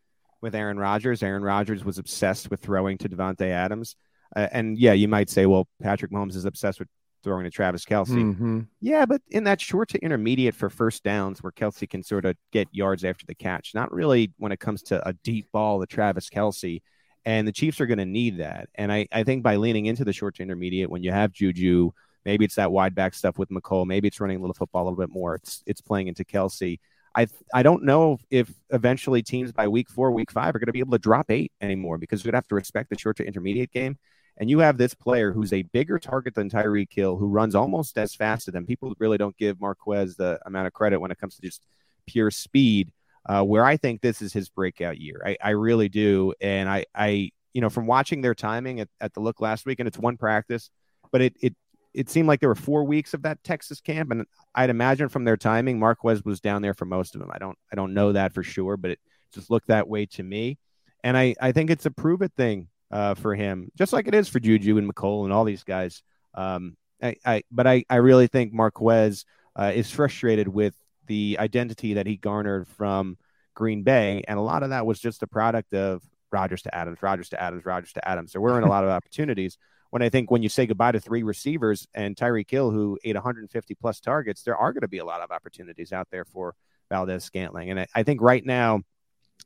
with 0.41 0.55
Aaron 0.55 0.77
Rodgers. 0.77 1.23
Aaron 1.23 1.43
Rodgers 1.43 1.83
was 1.83 1.97
obsessed 1.97 2.49
with 2.49 2.61
throwing 2.61 2.97
to 2.99 3.09
Davante 3.09 3.49
Adams. 3.49 3.95
Uh, 4.35 4.47
and 4.51 4.77
yeah, 4.77 4.93
you 4.93 5.07
might 5.07 5.29
say, 5.29 5.45
well, 5.45 5.67
Patrick 5.81 6.11
Mahomes 6.11 6.35
is 6.35 6.45
obsessed 6.45 6.79
with 6.79 6.89
throwing 7.23 7.45
to 7.45 7.49
Travis 7.49 7.85
Kelce. 7.85 8.09
Mm-hmm. 8.09 8.61
Yeah, 8.81 9.05
but 9.05 9.21
in 9.29 9.45
that 9.45 9.59
short 9.59 9.89
to 9.89 9.99
intermediate 9.99 10.55
for 10.55 10.69
first 10.69 11.03
downs 11.03 11.41
where 11.41 11.51
Kelce 11.51 11.89
can 11.89 12.03
sort 12.03 12.25
of 12.25 12.35
get 12.51 12.67
yards 12.71 13.03
after 13.03 13.25
the 13.25 13.35
catch, 13.35 13.73
not 13.73 13.91
really 13.91 14.31
when 14.37 14.51
it 14.51 14.59
comes 14.59 14.83
to 14.83 15.07
a 15.07 15.13
deep 15.13 15.51
ball 15.51 15.79
to 15.79 15.87
Travis 15.87 16.29
Kelce. 16.29 16.81
And 17.23 17.47
the 17.47 17.51
Chiefs 17.51 17.81
are 17.81 17.87
going 17.87 17.97
to 17.97 18.05
need 18.05 18.37
that. 18.37 18.69
And 18.75 18.91
I, 18.91 19.07
I 19.11 19.23
think 19.23 19.41
by 19.41 19.55
leaning 19.55 19.87
into 19.87 20.05
the 20.05 20.13
short 20.13 20.35
to 20.35 20.43
intermediate, 20.43 20.91
when 20.91 21.01
you 21.01 21.11
have 21.11 21.31
Juju, 21.31 21.91
Maybe 22.25 22.43
it's 22.43 22.55
that 22.55 22.71
wide 22.71 22.95
back 22.95 23.13
stuff 23.13 23.37
with 23.37 23.49
Mecole. 23.49 23.85
Maybe 23.85 24.07
it's 24.07 24.19
running 24.19 24.37
a 24.37 24.39
little 24.41 24.55
football 24.55 24.83
a 24.83 24.85
little 24.89 24.99
bit 24.99 25.13
more. 25.13 25.35
It's 25.35 25.63
it's 25.67 25.79
playing 25.79 26.07
into 26.07 26.25
Kelce. 26.25 26.79
I 27.15 27.27
I 27.53 27.63
don't 27.63 27.83
know 27.83 28.17
if 28.31 28.51
eventually 28.71 29.21
teams 29.21 29.51
by 29.51 29.67
week 29.67 29.89
four, 29.89 30.11
week 30.11 30.31
five 30.31 30.55
are 30.55 30.59
going 30.59 30.65
to 30.65 30.73
be 30.73 30.79
able 30.79 30.93
to 30.93 30.99
drop 30.99 31.29
eight 31.29 31.51
anymore 31.61 31.99
because 31.99 32.25
you'd 32.25 32.33
have 32.33 32.47
to 32.47 32.55
respect 32.55 32.89
the 32.89 32.97
short 32.97 33.17
to 33.17 33.25
intermediate 33.25 33.71
game. 33.71 33.97
And 34.37 34.49
you 34.49 34.59
have 34.59 34.77
this 34.77 34.93
player 34.93 35.31
who's 35.31 35.53
a 35.53 35.61
bigger 35.63 35.97
target 35.97 36.35
than 36.35 36.49
Tyreek 36.49 36.91
Hill, 36.91 37.17
who 37.17 37.27
runs 37.27 37.55
almost 37.55 37.97
as 37.97 38.15
fast 38.15 38.47
as 38.47 38.53
them. 38.53 38.65
People 38.65 38.93
really 38.99 39.17
don't 39.17 39.37
give 39.37 39.61
Marquez 39.61 40.15
the 40.17 40.39
amount 40.45 40.67
of 40.67 40.73
credit 40.73 40.99
when 40.99 41.11
it 41.11 41.17
comes 41.17 41.35
to 41.35 41.41
just 41.41 41.65
pure 42.05 42.31
speed. 42.31 42.91
Uh, 43.27 43.41
where 43.41 43.65
I 43.65 43.75
think 43.75 44.01
this 44.01 44.21
is 44.21 44.33
his 44.33 44.49
breakout 44.49 44.99
year. 44.99 45.19
I, 45.25 45.35
I 45.43 45.49
really 45.51 45.89
do. 45.89 46.35
And 46.41 46.69
I, 46.69 46.85
I, 46.93 47.31
you 47.53 47.61
know, 47.61 47.71
from 47.71 47.87
watching 47.87 48.21
their 48.21 48.35
timing 48.35 48.81
at, 48.81 48.89
at 49.01 49.15
the 49.15 49.19
look 49.19 49.41
last 49.41 49.65
week, 49.65 49.79
and 49.79 49.87
it's 49.87 49.97
one 49.97 50.15
practice, 50.15 50.69
but 51.11 51.21
it, 51.21 51.35
it 51.41 51.55
it 51.95 52.09
seemed 52.09 52.27
like 52.27 52.41
there 52.41 52.49
were 52.49 52.55
four 52.55 52.83
weeks 52.83 53.13
of 53.13 53.21
that 53.23 53.43
Texas 53.43 53.79
camp, 53.79 54.11
and 54.11 54.25
I'd 54.53 54.69
imagine 54.69 55.09
from 55.09 55.23
their 55.23 55.37
timing, 55.37 55.79
Marquez 55.79 56.23
was 56.23 56.41
down 56.41 56.61
there 56.61 56.73
for 56.73 56.85
most 56.85 57.15
of 57.15 57.21
them. 57.21 57.31
I 57.33 57.39
don't 57.39 57.57
I 57.71 57.75
don't 57.75 57.93
know 57.93 58.11
that 58.11 58.33
for 58.33 58.43
sure, 58.43 58.77
but 58.77 58.91
it 58.91 58.99
just 59.33 59.49
looked 59.49 59.69
that 59.69 59.87
way 59.87 60.05
to 60.07 60.21
me. 60.21 60.59
And 61.03 61.17
I 61.17 61.35
I 61.41 61.51
think 61.51 61.69
it's 61.69 61.85
a 61.85 61.91
prove 61.91 62.21
it 62.21 62.33
thing 62.37 62.67
uh, 62.95 63.13
for 63.13 63.35
him, 63.35 63.69
just 63.77 63.91
like 63.91 64.07
it 64.07 64.15
is 64.15 64.29
for 64.29 64.39
Juju 64.39 64.77
and 64.77 64.89
Mecole 64.89 65.25
and 65.25 65.33
all 65.33 65.43
these 65.43 65.63
guys. 65.65 66.01
Um, 66.33 66.77
I, 67.03 67.17
I 67.25 67.43
but 67.51 67.67
I 67.67 67.83
I 67.89 67.97
really 67.97 68.27
think 68.27 68.53
Marquez 68.53 69.25
uh, 69.53 69.73
is 69.75 69.91
frustrated 69.91 70.47
with 70.47 70.73
the 71.07 71.35
identity 71.37 71.95
that 71.95 72.07
he 72.07 72.15
garnered 72.15 72.69
from 72.69 73.17
Green 73.53 73.83
Bay, 73.83 74.23
and 74.29 74.39
a 74.39 74.41
lot 74.41 74.63
of 74.63 74.69
that 74.69 74.85
was 74.85 74.97
just 74.97 75.23
a 75.23 75.27
product 75.27 75.73
of 75.73 76.01
Rodgers 76.31 76.61
to 76.61 76.73
Adams, 76.73 76.99
Rodgers 77.01 77.29
to 77.29 77.41
Adams, 77.41 77.65
Rodgers 77.65 77.91
to 77.93 78.07
Adams. 78.07 78.31
There 78.31 78.41
weren't 78.41 78.65
a 78.65 78.69
lot 78.69 78.85
of 78.85 78.89
opportunities 78.89 79.57
when 79.89 80.01
I 80.01 80.09
think 80.09 80.31
when 80.31 80.41
you 80.41 80.49
say 80.49 80.65
goodbye 80.65 80.93
to 80.93 80.99
three 80.99 81.23
receivers 81.23 81.87
and 81.93 82.15
Tyreek 82.15 82.49
Hill, 82.49 82.71
who 82.71 82.97
ate 83.03 83.15
150 83.15 83.75
plus 83.75 83.99
targets, 83.99 84.43
there 84.43 84.55
are 84.57 84.71
going 84.73 84.81
to 84.81 84.87
be 84.87 84.99
a 84.99 85.05
lot 85.05 85.21
of 85.21 85.31
opportunities 85.31 85.91
out 85.91 86.07
there 86.11 86.25
for 86.25 86.55
Valdes-Scantling. 86.89 87.71
And 87.71 87.79
I, 87.81 87.87
I 87.93 88.03
think 88.03 88.21
right 88.21 88.45
now 88.45 88.81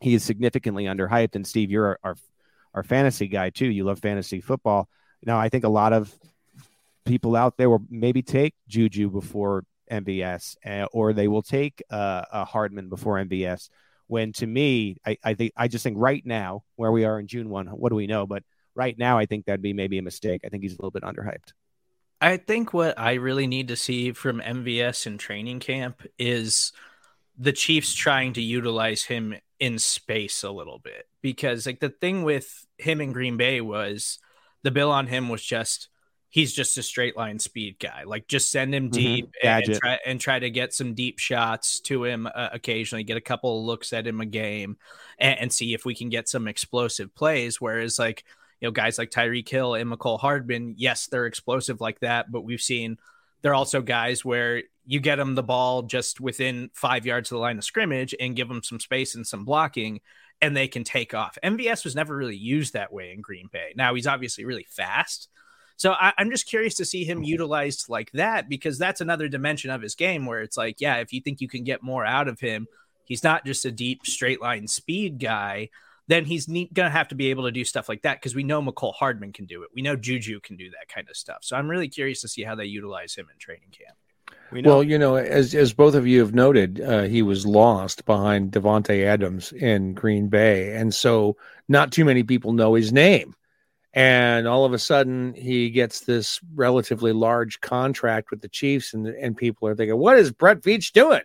he 0.01 0.13
is 0.13 0.23
significantly 0.23 0.85
underhyped. 0.85 1.35
And 1.35 1.45
Steve, 1.45 1.71
you're 1.71 1.85
our, 1.85 1.99
our, 2.03 2.15
our 2.73 2.83
fantasy 2.83 3.27
guy 3.27 3.49
too. 3.49 3.67
You 3.67 3.83
love 3.83 3.99
fantasy 3.99 4.41
football. 4.41 4.87
Now, 5.23 5.39
I 5.39 5.49
think 5.49 5.63
a 5.63 5.69
lot 5.69 5.93
of 5.93 6.13
people 7.05 7.35
out 7.35 7.57
there 7.57 7.69
will 7.69 7.83
maybe 7.89 8.21
take 8.21 8.53
Juju 8.67 9.09
before 9.09 9.63
MVS, 9.91 10.55
uh, 10.65 10.85
or 10.91 11.13
they 11.13 11.27
will 11.27 11.41
take 11.41 11.81
uh, 11.89 12.23
a 12.31 12.45
Hardman 12.45 12.89
before 12.89 13.15
MVS. 13.15 13.69
When 14.07 14.33
to 14.33 14.47
me, 14.47 14.97
I, 15.05 15.17
I 15.23 15.33
think 15.33 15.53
I 15.55 15.67
just 15.67 15.83
think 15.83 15.97
right 15.99 16.25
now, 16.25 16.63
where 16.75 16.91
we 16.91 17.05
are 17.05 17.19
in 17.19 17.27
June 17.27 17.49
one, 17.49 17.67
what 17.67 17.89
do 17.89 17.95
we 17.95 18.07
know? 18.07 18.25
But 18.25 18.43
right 18.75 18.97
now, 18.97 19.17
I 19.17 19.25
think 19.25 19.45
that'd 19.45 19.61
be 19.61 19.73
maybe 19.73 19.97
a 19.97 20.03
mistake. 20.03 20.41
I 20.45 20.49
think 20.49 20.63
he's 20.63 20.73
a 20.73 20.77
little 20.77 20.91
bit 20.91 21.03
underhyped. 21.03 21.53
I 22.21 22.37
think 22.37 22.73
what 22.73 22.99
I 22.99 23.13
really 23.13 23.47
need 23.47 23.69
to 23.69 23.75
see 23.75 24.11
from 24.11 24.41
MVS 24.41 25.07
in 25.07 25.17
training 25.17 25.59
camp 25.59 26.05
is 26.17 26.73
the 27.39 27.53
Chiefs 27.53 27.93
trying 27.95 28.33
to 28.33 28.41
utilize 28.41 29.03
him 29.03 29.33
in 29.59 29.79
space 29.79 30.43
a 30.43 30.51
little 30.51 30.79
bit 30.79 31.07
because 31.21 31.65
like 31.65 31.79
the 31.79 31.89
thing 31.89 32.23
with 32.23 32.65
him 32.77 33.01
in 33.01 33.13
Green 33.13 33.37
Bay 33.37 33.61
was 33.61 34.19
the 34.63 34.71
bill 34.71 34.91
on 34.91 35.07
him 35.07 35.29
was 35.29 35.43
just 35.43 35.89
he's 36.29 36.53
just 36.53 36.77
a 36.77 36.83
straight 36.83 37.17
line 37.17 37.39
speed 37.39 37.77
guy. 37.79 38.03
Like 38.05 38.27
just 38.27 38.51
send 38.51 38.75
him 38.75 38.85
mm-hmm. 38.85 39.01
deep 39.01 39.25
mm-hmm. 39.43 39.47
and, 39.71 39.79
try, 39.79 39.99
and 40.05 40.21
try 40.21 40.39
to 40.39 40.49
get 40.49 40.73
some 40.73 40.93
deep 40.93 41.17
shots 41.17 41.79
to 41.81 42.03
him 42.03 42.27
uh, 42.27 42.49
occasionally, 42.53 43.03
get 43.03 43.17
a 43.17 43.21
couple 43.21 43.59
of 43.59 43.65
looks 43.65 43.93
at 43.93 44.05
him 44.05 44.21
a 44.21 44.25
game 44.25 44.77
and, 45.17 45.39
and, 45.39 45.53
see 45.53 45.73
if 45.73 45.85
we 45.85 45.95
can 45.95 46.09
get 46.09 46.29
some 46.29 46.47
explosive 46.47 47.15
plays. 47.15 47.59
Whereas 47.59 47.97
like 47.97 48.25
you 48.61 48.67
know, 48.67 48.71
guys 48.71 48.97
like 48.97 49.09
Tyreek 49.09 49.47
Hill 49.47 49.73
and 49.73 49.89
Mecole 49.89 50.19
Hardman, 50.19 50.75
yes, 50.77 51.07
they're 51.07 51.25
explosive 51.25 51.81
like 51.81 52.01
that, 52.01 52.31
but 52.31 52.41
we've 52.41 52.61
seen 52.61 52.97
they're 53.41 53.55
also 53.55 53.81
guys 53.81 54.23
where 54.23 54.63
you 54.89 54.99
get 54.99 55.17
them 55.17 55.35
the 55.35 55.43
ball 55.43 55.83
just 55.83 56.19
within 56.19 56.71
five 56.73 57.05
yards 57.05 57.29
of 57.31 57.35
the 57.35 57.39
line 57.39 57.59
of 57.59 57.63
scrimmage 57.63 58.15
and 58.19 58.35
give 58.35 58.47
them 58.47 58.63
some 58.63 58.79
space 58.79 59.13
and 59.13 59.25
some 59.25 59.45
blocking, 59.45 60.01
and 60.41 60.57
they 60.57 60.67
can 60.67 60.83
take 60.83 61.13
off. 61.13 61.37
MVS 61.43 61.83
was 61.83 61.95
never 61.95 62.17
really 62.17 62.35
used 62.35 62.73
that 62.73 62.91
way 62.91 63.11
in 63.11 63.21
Green 63.21 63.49
Bay. 63.53 63.71
Now 63.75 63.93
he's 63.93 64.07
obviously 64.07 64.45
really 64.45 64.65
fast. 64.67 65.27
So 65.77 65.91
I, 65.91 66.13
am 66.17 66.31
just 66.31 66.47
curious 66.47 66.73
to 66.75 66.85
see 66.85 67.03
him 67.03 67.21
utilized 67.21 67.87
like 67.87 68.11
that 68.13 68.49
because 68.49 68.79
that's 68.79 68.99
another 68.99 69.27
dimension 69.27 69.69
of 69.69 69.83
his 69.83 69.93
game 69.93 70.25
where 70.25 70.41
it's 70.41 70.57
like, 70.57 70.81
yeah, 70.81 70.95
if 70.95 71.13
you 71.13 71.21
think 71.21 71.39
you 71.39 71.47
can 71.47 71.63
get 71.63 71.83
more 71.83 72.03
out 72.03 72.27
of 72.27 72.39
him, 72.39 72.65
he's 73.05 73.23
not 73.23 73.45
just 73.45 73.65
a 73.65 73.71
deep 73.71 74.07
straight 74.07 74.41
line 74.41 74.67
speed 74.67 75.19
guy 75.19 75.69
then 76.07 76.25
he's 76.25 76.47
going 76.47 76.67
to 76.73 76.89
have 76.89 77.07
to 77.09 77.13
be 77.13 77.29
able 77.29 77.43
to 77.43 77.51
do 77.51 77.63
stuff 77.63 77.87
like 77.87 78.01
that 78.01 78.19
because 78.19 78.33
we 78.33 78.41
know 78.41 78.63
Mecole 78.63 78.95
Hardman 78.95 79.31
can 79.31 79.45
do 79.45 79.61
it. 79.61 79.69
We 79.75 79.83
know 79.83 79.95
Juju 79.95 80.39
can 80.39 80.57
do 80.57 80.71
that 80.71 80.89
kind 80.91 81.07
of 81.07 81.15
stuff. 81.15 81.41
So 81.43 81.55
I'm 81.55 81.69
really 81.69 81.87
curious 81.87 82.21
to 82.21 82.27
see 82.27 82.41
how 82.41 82.55
they 82.55 82.65
utilize 82.65 83.13
him 83.13 83.27
in 83.31 83.37
training 83.37 83.69
camp. 83.69 83.95
We 84.51 84.61
well, 84.63 84.83
you 84.83 84.97
know, 84.97 85.15
as 85.15 85.53
as 85.53 85.73
both 85.73 85.93
of 85.93 86.07
you 86.07 86.19
have 86.21 86.33
noted, 86.33 86.81
uh, 86.81 87.03
he 87.03 87.21
was 87.21 87.45
lost 87.45 88.05
behind 88.05 88.51
Davante 88.51 89.05
Adams 89.05 89.51
in 89.51 89.93
Green 89.93 90.27
Bay, 90.27 90.75
and 90.75 90.93
so 90.93 91.37
not 91.67 91.91
too 91.91 92.03
many 92.03 92.23
people 92.23 92.53
know 92.53 92.73
his 92.73 92.91
name. 92.91 93.35
And 93.93 94.47
all 94.47 94.65
of 94.65 94.73
a 94.73 94.79
sudden, 94.79 95.33
he 95.33 95.69
gets 95.69 96.01
this 96.01 96.39
relatively 96.55 97.11
large 97.11 97.59
contract 97.61 98.31
with 98.31 98.41
the 98.41 98.49
Chiefs, 98.49 98.93
and 98.93 99.07
and 99.07 99.37
people 99.37 99.67
are 99.67 99.75
thinking, 99.75 99.97
"What 99.97 100.17
is 100.17 100.31
Brett 100.31 100.61
Veach 100.61 100.93
doing? 100.93 101.21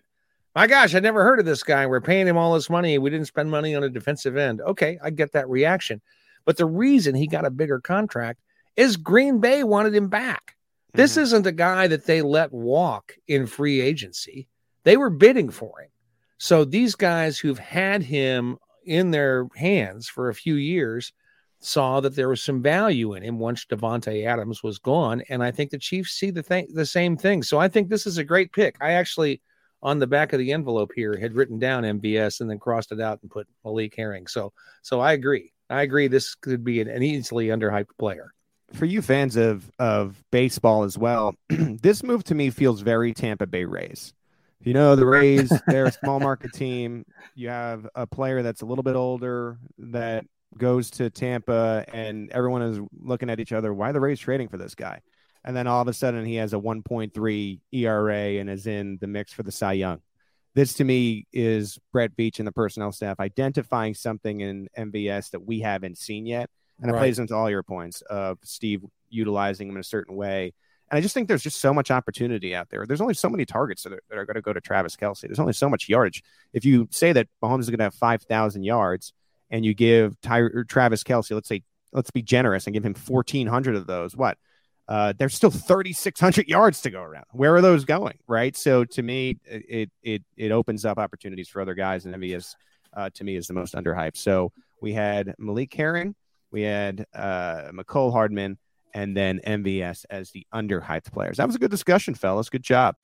my 0.54 0.66
gosh, 0.66 0.94
I 0.94 1.00
never 1.00 1.24
heard 1.24 1.40
of 1.40 1.46
this 1.46 1.62
guy. 1.62 1.86
We're 1.86 2.00
paying 2.00 2.28
him 2.28 2.36
all 2.36 2.54
this 2.54 2.70
money. 2.70 2.96
We 2.98 3.10
didn't 3.10 3.26
spend 3.26 3.50
money 3.50 3.74
on 3.74 3.82
a 3.82 3.88
defensive 3.88 4.36
end. 4.36 4.60
Okay, 4.60 4.98
I 5.02 5.10
get 5.10 5.32
that 5.32 5.48
reaction. 5.48 6.00
But 6.44 6.56
the 6.56 6.66
reason 6.66 7.14
he 7.14 7.26
got 7.26 7.44
a 7.44 7.50
bigger 7.50 7.80
contract 7.80 8.40
is 8.76 8.96
Green 8.96 9.40
Bay 9.40 9.64
wanted 9.64 9.94
him 9.94 10.08
back. 10.08 10.56
This 10.94 11.12
mm-hmm. 11.12 11.22
isn't 11.22 11.46
a 11.46 11.52
guy 11.52 11.88
that 11.88 12.06
they 12.06 12.22
let 12.22 12.52
walk 12.52 13.14
in 13.26 13.46
free 13.46 13.80
agency. 13.80 14.48
They 14.84 14.96
were 14.96 15.10
bidding 15.10 15.50
for 15.50 15.80
him. 15.80 15.90
So 16.38 16.64
these 16.64 16.94
guys 16.94 17.38
who've 17.38 17.58
had 17.58 18.02
him 18.02 18.58
in 18.84 19.10
their 19.10 19.48
hands 19.56 20.08
for 20.08 20.28
a 20.28 20.34
few 20.34 20.54
years 20.54 21.12
saw 21.60 22.00
that 22.00 22.14
there 22.14 22.28
was 22.28 22.42
some 22.42 22.62
value 22.62 23.14
in 23.14 23.22
him 23.22 23.38
once 23.38 23.64
Davante 23.64 24.26
Adams 24.26 24.62
was 24.62 24.78
gone, 24.78 25.22
and 25.28 25.42
I 25.42 25.50
think 25.50 25.70
the 25.70 25.78
Chiefs 25.78 26.12
see 26.12 26.30
the 26.30 26.42
thing 26.42 26.68
the 26.74 26.86
same 26.86 27.16
thing. 27.16 27.42
So 27.42 27.58
I 27.58 27.68
think 27.68 27.88
this 27.88 28.06
is 28.06 28.18
a 28.18 28.24
great 28.24 28.52
pick. 28.52 28.76
I 28.80 28.92
actually 28.92 29.40
on 29.82 29.98
the 29.98 30.06
back 30.06 30.32
of 30.32 30.38
the 30.38 30.52
envelope 30.52 30.92
here 30.94 31.16
had 31.16 31.34
written 31.34 31.58
down 31.58 31.82
MVS 31.84 32.40
and 32.40 32.48
then 32.48 32.58
crossed 32.58 32.92
it 32.92 33.00
out 33.00 33.20
and 33.22 33.30
put 33.30 33.48
Malik 33.64 33.94
Herring. 33.96 34.26
So 34.26 34.52
so 34.82 35.00
I 35.00 35.12
agree. 35.12 35.52
I 35.70 35.82
agree 35.82 36.08
this 36.08 36.34
could 36.34 36.62
be 36.62 36.80
an, 36.80 36.88
an 36.88 37.02
easily 37.02 37.48
underhyped 37.48 37.96
player. 37.98 38.34
For 38.72 38.86
you 38.86 39.02
fans 39.02 39.36
of 39.36 39.70
of 39.78 40.22
baseball 40.30 40.82
as 40.84 40.98
well, 40.98 41.34
this 41.48 42.02
move 42.02 42.24
to 42.24 42.34
me 42.34 42.50
feels 42.50 42.80
very 42.80 43.12
Tampa 43.12 43.46
Bay 43.46 43.64
Rays. 43.64 44.14
You 44.60 44.72
know, 44.72 44.96
the 44.96 45.06
Rays, 45.06 45.52
they're 45.66 45.86
a 45.86 45.92
small 45.92 46.18
market 46.18 46.52
team. 46.54 47.04
You 47.34 47.50
have 47.50 47.86
a 47.94 48.06
player 48.06 48.42
that's 48.42 48.62
a 48.62 48.66
little 48.66 48.82
bit 48.82 48.96
older 48.96 49.58
that 49.78 50.24
goes 50.56 50.90
to 50.92 51.10
Tampa, 51.10 51.84
and 51.92 52.30
everyone 52.30 52.62
is 52.62 52.80
looking 52.98 53.28
at 53.28 53.40
each 53.40 53.52
other. 53.52 53.74
Why 53.74 53.92
the 53.92 54.00
Rays 54.00 54.20
trading 54.20 54.48
for 54.48 54.56
this 54.56 54.74
guy? 54.74 55.00
And 55.44 55.54
then 55.54 55.66
all 55.66 55.82
of 55.82 55.88
a 55.88 55.92
sudden, 55.92 56.24
he 56.24 56.36
has 56.36 56.54
a 56.54 56.58
1.3 56.58 57.60
ERA 57.72 58.40
and 58.40 58.48
is 58.48 58.66
in 58.66 58.96
the 59.00 59.06
mix 59.06 59.32
for 59.32 59.42
the 59.42 59.52
Cy 59.52 59.74
Young. 59.74 60.00
This 60.54 60.74
to 60.74 60.84
me 60.84 61.26
is 61.32 61.78
Brett 61.92 62.16
Veach 62.16 62.38
and 62.38 62.46
the 62.46 62.52
personnel 62.52 62.92
staff 62.92 63.20
identifying 63.20 63.92
something 63.92 64.40
in 64.40 64.68
MVS 64.78 65.30
that 65.30 65.44
we 65.44 65.60
haven't 65.60 65.98
seen 65.98 66.26
yet. 66.26 66.48
And 66.80 66.90
right. 66.90 66.98
it 66.98 67.00
plays 67.00 67.18
into 67.18 67.34
all 67.34 67.48
your 67.48 67.62
points 67.62 68.02
of 68.02 68.38
Steve 68.42 68.84
utilizing 69.10 69.68
him 69.68 69.76
in 69.76 69.80
a 69.80 69.84
certain 69.84 70.16
way 70.16 70.52
and 70.90 70.98
I 70.98 71.00
just 71.00 71.14
think 71.14 71.28
there's 71.28 71.42
just 71.42 71.60
so 71.60 71.72
much 71.72 71.90
opportunity 71.90 72.54
out 72.54 72.68
there. 72.70 72.86
There's 72.86 73.00
only 73.00 73.14
so 73.14 73.28
many 73.28 73.44
targets 73.44 73.82
that 73.84 73.92
are, 73.92 74.02
that 74.10 74.18
are 74.18 74.26
going 74.26 74.36
to 74.36 74.42
go 74.42 74.52
to 74.52 74.60
Travis 74.60 74.96
Kelce. 74.96 75.22
There's 75.22 75.40
only 75.40 75.52
so 75.52 75.68
much 75.68 75.88
yardage. 75.88 76.22
If 76.52 76.64
you 76.64 76.88
say 76.90 77.12
that 77.12 77.26
Mahomes 77.42 77.60
is 77.60 77.70
going 77.70 77.78
to 77.78 77.84
have 77.84 77.94
5,000 77.94 78.62
yards 78.62 79.12
and 79.50 79.64
you 79.64 79.74
give 79.74 80.20
Ty- 80.20 80.50
Travis 80.68 81.02
Kelce, 81.02 81.32
let's 81.32 81.48
say, 81.48 81.62
let's 81.92 82.10
be 82.10 82.22
generous 82.22 82.66
and 82.66 82.74
give 82.74 82.84
him 82.84 82.94
1,400 82.94 83.76
of 83.76 83.86
those, 83.86 84.16
what? 84.16 84.38
Uh, 84.86 85.14
there's 85.18 85.34
still 85.34 85.50
3,600 85.50 86.46
yards 86.46 86.82
to 86.82 86.90
go 86.90 87.02
around. 87.02 87.24
Where 87.32 87.54
are 87.56 87.62
those 87.62 87.86
going? 87.86 88.18
Right. 88.28 88.54
So 88.54 88.84
to 88.84 89.02
me, 89.02 89.38
it 89.46 89.90
it 90.02 90.22
it 90.36 90.52
opens 90.52 90.84
up 90.84 90.98
opportunities 90.98 91.48
for 91.48 91.62
other 91.62 91.74
guys, 91.74 92.04
and 92.04 92.14
MVS 92.14 92.54
uh, 92.92 93.08
to 93.14 93.24
me 93.24 93.34
is 93.34 93.46
the 93.46 93.54
most 93.54 93.74
underhyped. 93.74 94.18
So 94.18 94.52
we 94.82 94.92
had 94.92 95.34
Malik 95.38 95.72
Herring, 95.72 96.14
we 96.54 96.62
had 96.62 97.04
uh, 97.12 97.72
Mecole 97.72 98.12
Hardman, 98.12 98.58
and 98.94 99.16
then 99.16 99.40
MVS 99.44 100.04
as 100.08 100.30
the 100.30 100.46
underhyped 100.54 101.12
players. 101.12 101.38
That 101.38 101.48
was 101.48 101.56
a 101.56 101.58
good 101.58 101.72
discussion, 101.72 102.14
fellas. 102.14 102.48
Good 102.48 102.62
job. 102.62 102.94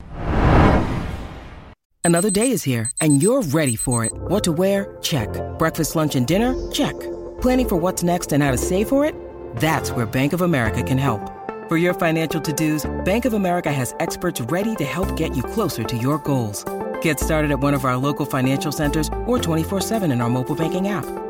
Another 2.05 2.31
day 2.31 2.53
is 2.53 2.63
here, 2.63 2.93
and 3.01 3.21
you're 3.21 3.43
ready 3.43 3.77
for 3.77 4.05
it. 4.05 4.13
What 4.15 4.45
to 4.45 4.53
wear? 4.53 4.97
Check. 5.03 5.29
Breakfast, 5.59 5.97
lunch, 5.97 6.15
and 6.15 6.27
dinner? 6.27 6.55
Check. 6.71 6.99
Planning 7.43 7.69
for 7.69 7.77
what's 7.77 8.03
next 8.05 8.33
and 8.33 8.43
how 8.43 8.53
to 8.53 8.57
save 8.57 8.89
for 8.89 9.05
it? 9.05 9.15
That's 9.57 9.91
where 9.91 10.07
Bank 10.07 10.33
of 10.33 10.43
America 10.43 10.83
can 10.85 10.97
help. 10.97 11.21
For 11.69 11.77
your 11.77 11.95
financial 11.95 12.41
to-dos, 12.41 12.89
Bank 13.05 13.25
of 13.25 13.33
America 13.33 13.73
has 13.73 13.95
experts 13.99 14.41
ready 14.43 14.77
to 14.77 14.85
help 14.85 15.17
get 15.17 15.37
you 15.37 15.43
closer 15.43 15.83
to 15.85 15.97
your 15.97 16.19
goals. 16.19 16.65
Get 17.03 17.19
started 17.19 17.51
at 17.51 17.59
one 17.59 17.75
of 17.75 17.85
our 17.85 17.97
local 17.97 18.27
financial 18.27 18.71
centers 18.71 19.09
or 19.27 19.39
24-7 19.39 20.13
in 20.13 20.21
our 20.21 20.31
mobile 20.31 20.55
banking 20.57 20.87
app. 20.89 21.30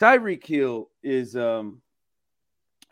Tyreek 0.00 0.44
Hill 0.44 0.90
is 1.02 1.36
um, 1.36 1.80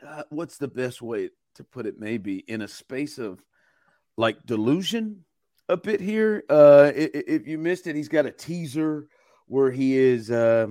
uh, 0.07 0.23
what's 0.31 0.59
the 0.59 0.69
best 0.69 1.03
way 1.03 1.31
to 1.57 1.65
put 1.65 1.87
it? 1.87 1.99
Maybe 1.99 2.39
in 2.39 2.63
a 2.63 2.69
space 2.69 3.19
of 3.19 3.43
like 4.17 4.45
delusion 4.47 5.25
a 5.69 5.77
bit 5.77 6.01
here. 6.01 6.45
Uh, 6.49 6.93
if 6.95 7.47
you 7.47 7.59
missed 7.59 7.87
it, 7.87 7.97
he's 7.97 8.09
got 8.09 8.27
a 8.27 8.31
teaser 8.31 9.09
where 9.47 9.71
he 9.71 9.97
is 9.97 10.31
uh, 10.31 10.69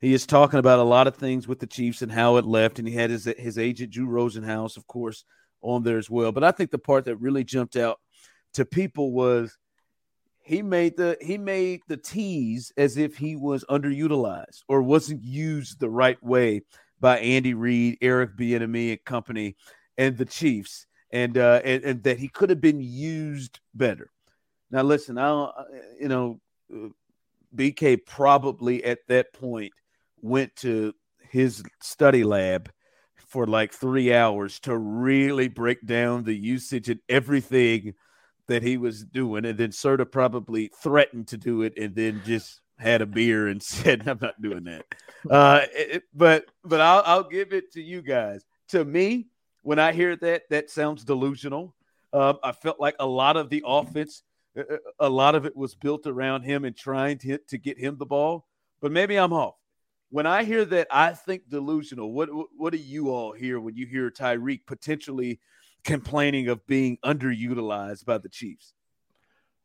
he 0.00 0.14
is 0.14 0.26
talking 0.26 0.58
about 0.58 0.78
a 0.78 0.84
lot 0.84 1.06
of 1.06 1.16
things 1.16 1.48
with 1.48 1.58
the 1.58 1.66
Chiefs 1.66 2.02
and 2.02 2.12
how 2.12 2.36
it 2.36 2.44
left, 2.44 2.78
and 2.78 2.86
he 2.86 2.94
had 2.94 3.10
his 3.10 3.24
his 3.38 3.58
agent 3.58 3.92
Drew 3.92 4.06
Rosenhaus, 4.06 4.76
of 4.76 4.86
course, 4.86 5.24
on 5.62 5.82
there 5.82 5.98
as 5.98 6.10
well. 6.10 6.30
But 6.30 6.44
I 6.44 6.52
think 6.52 6.70
the 6.70 6.78
part 6.78 7.06
that 7.06 7.16
really 7.16 7.44
jumped 7.44 7.76
out 7.76 7.98
to 8.54 8.64
people 8.64 9.12
was 9.12 9.56
he 10.44 10.60
made 10.60 10.96
the 10.96 11.16
he 11.20 11.38
made 11.38 11.80
the 11.88 11.96
tease 11.96 12.70
as 12.76 12.98
if 12.98 13.16
he 13.16 13.34
was 13.34 13.64
underutilized 13.70 14.62
or 14.68 14.82
wasn't 14.82 15.24
used 15.24 15.80
the 15.80 15.88
right 15.88 16.22
way 16.22 16.60
by 17.00 17.18
Andy 17.18 17.54
Reid, 17.54 17.98
Eric 18.00 18.36
Bieniemy 18.36 18.90
and 18.90 19.04
company, 19.04 19.56
and 19.96 20.16
the 20.16 20.26
Chiefs, 20.26 20.86
and 21.10 21.36
uh, 21.38 21.60
and, 21.64 21.82
and 21.84 22.02
that 22.04 22.18
he 22.18 22.28
could 22.28 22.50
have 22.50 22.60
been 22.60 22.80
used 22.80 23.58
better. 23.74 24.10
Now, 24.70 24.82
listen, 24.82 25.16
I 25.16 25.30
uh, 25.30 25.64
you 25.98 26.08
know, 26.08 26.40
uh, 26.72 26.88
BK 27.56 28.04
probably 28.04 28.84
at 28.84 28.98
that 29.08 29.32
point 29.32 29.72
went 30.20 30.54
to 30.56 30.94
his 31.30 31.62
study 31.80 32.22
lab 32.22 32.70
for 33.16 33.46
like 33.46 33.72
three 33.72 34.12
hours 34.12 34.60
to 34.60 34.76
really 34.76 35.48
break 35.48 35.84
down 35.86 36.24
the 36.24 36.34
usage 36.34 36.90
and 36.90 37.00
everything 37.08 37.94
that 38.48 38.62
he 38.62 38.76
was 38.76 39.04
doing, 39.04 39.44
and 39.44 39.58
then 39.58 39.70
Serta 39.70 40.10
probably 40.10 40.70
threatened 40.82 41.28
to 41.28 41.36
do 41.36 41.62
it, 41.62 41.78
and 41.78 41.94
then 41.94 42.22
just 42.24 42.60
had 42.78 43.02
a 43.02 43.06
beer 43.06 43.48
and 43.48 43.62
said, 43.62 44.06
"I'm 44.08 44.18
not 44.20 44.40
doing 44.40 44.64
that." 44.64 44.84
Uh, 45.28 45.62
it, 45.72 46.04
but 46.14 46.46
but 46.64 46.80
I'll 46.80 47.02
I'll 47.04 47.28
give 47.28 47.52
it 47.52 47.72
to 47.72 47.82
you 47.82 48.02
guys. 48.02 48.44
To 48.68 48.84
me, 48.84 49.28
when 49.62 49.78
I 49.78 49.92
hear 49.92 50.16
that, 50.16 50.42
that 50.50 50.70
sounds 50.70 51.04
delusional. 51.04 51.74
Um, 52.12 52.38
I 52.44 52.52
felt 52.52 52.78
like 52.78 52.94
a 53.00 53.06
lot 53.06 53.36
of 53.36 53.50
the 53.50 53.62
offense, 53.66 54.22
uh, 54.56 54.62
uh, 54.74 54.76
a 55.00 55.08
lot 55.08 55.34
of 55.34 55.46
it 55.46 55.56
was 55.56 55.74
built 55.74 56.06
around 56.06 56.42
him 56.42 56.64
and 56.64 56.76
trying 56.76 57.18
to 57.18 57.38
to 57.38 57.58
get 57.58 57.78
him 57.78 57.96
the 57.98 58.06
ball. 58.06 58.46
But 58.80 58.92
maybe 58.92 59.16
I'm 59.16 59.32
off. 59.32 59.56
When 60.10 60.26
I 60.26 60.44
hear 60.44 60.64
that, 60.66 60.86
I 60.90 61.10
think 61.10 61.48
delusional. 61.48 62.12
What 62.12 62.28
what 62.56 62.72
do 62.72 62.78
you 62.78 63.10
all 63.10 63.32
hear 63.32 63.58
when 63.58 63.74
you 63.74 63.86
hear 63.86 64.10
Tyreek 64.10 64.60
potentially 64.66 65.40
complaining 65.84 66.48
of 66.48 66.66
being 66.66 66.98
underutilized 67.04 68.04
by 68.04 68.18
the 68.18 68.28
Chiefs. 68.28 68.74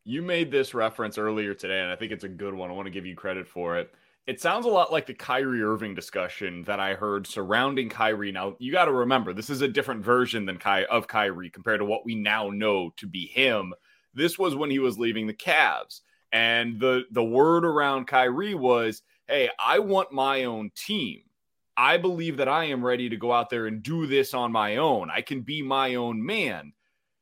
You 0.04 0.22
made 0.22 0.52
this 0.52 0.74
reference 0.74 1.18
earlier 1.18 1.54
today, 1.54 1.82
and 1.82 1.92
I 1.92 1.96
think 1.96 2.12
it's 2.12 2.24
a 2.24 2.30
good 2.30 2.54
one. 2.54 2.70
I 2.70 2.74
want 2.74 2.88
to 2.88 2.92
give 2.92 3.06
you 3.06 3.16
credit 3.16 3.48
for 3.48 3.78
it. 3.78 3.94
It 4.28 4.40
sounds 4.40 4.66
a 4.66 4.70
lot 4.70 4.92
like 4.92 5.08
the 5.08 5.14
Kyrie 5.14 5.64
Irving 5.64 5.96
discussion 5.96 6.64
that 6.64 6.80
I 6.80 6.94
heard 6.94 7.26
surrounding 7.26 7.90
Kyrie. 7.90 8.32
Now, 8.32 8.56
you 8.60 8.72
got 8.72 8.86
to 8.86 8.92
remember, 8.92 9.34
this 9.34 9.50
is 9.50 9.62
a 9.62 9.68
different 9.68 10.04
version 10.04 10.46
than 10.46 10.60
Ky- 10.60 10.86
of 10.86 11.08
Kyrie 11.08 11.50
compared 11.50 11.80
to 11.80 11.86
what 11.86 12.06
we 12.06 12.16
now 12.16 12.50
know 12.50 12.92
to 12.98 13.08
be 13.08 13.26
him. 13.26 13.74
This 14.14 14.38
was 14.38 14.56
when 14.56 14.70
he 14.70 14.80
was 14.80 15.00
leaving 15.00 15.26
the 15.26 15.34
Cavs. 15.34 16.02
And 16.32 16.80
the 16.80 17.06
the 17.10 17.24
word 17.24 17.66
around 17.66 18.06
Kyrie 18.06 18.54
was, 18.54 19.02
"Hey, 19.28 19.50
I 19.58 19.80
want 19.80 20.12
my 20.12 20.44
own 20.44 20.70
team." 20.76 21.22
I 21.80 21.96
believe 21.96 22.36
that 22.36 22.50
I 22.50 22.66
am 22.66 22.86
ready 22.86 23.08
to 23.08 23.16
go 23.16 23.32
out 23.32 23.50
there 23.50 23.68
and 23.68 23.82
do 23.82 24.06
this 24.06 24.34
on 24.34 24.52
my 24.52 24.76
own. 24.76 25.10
I 25.10 25.22
can 25.22 25.40
be 25.40 25.62
my 25.62 25.96
own 25.96 26.24
man. 26.24 26.74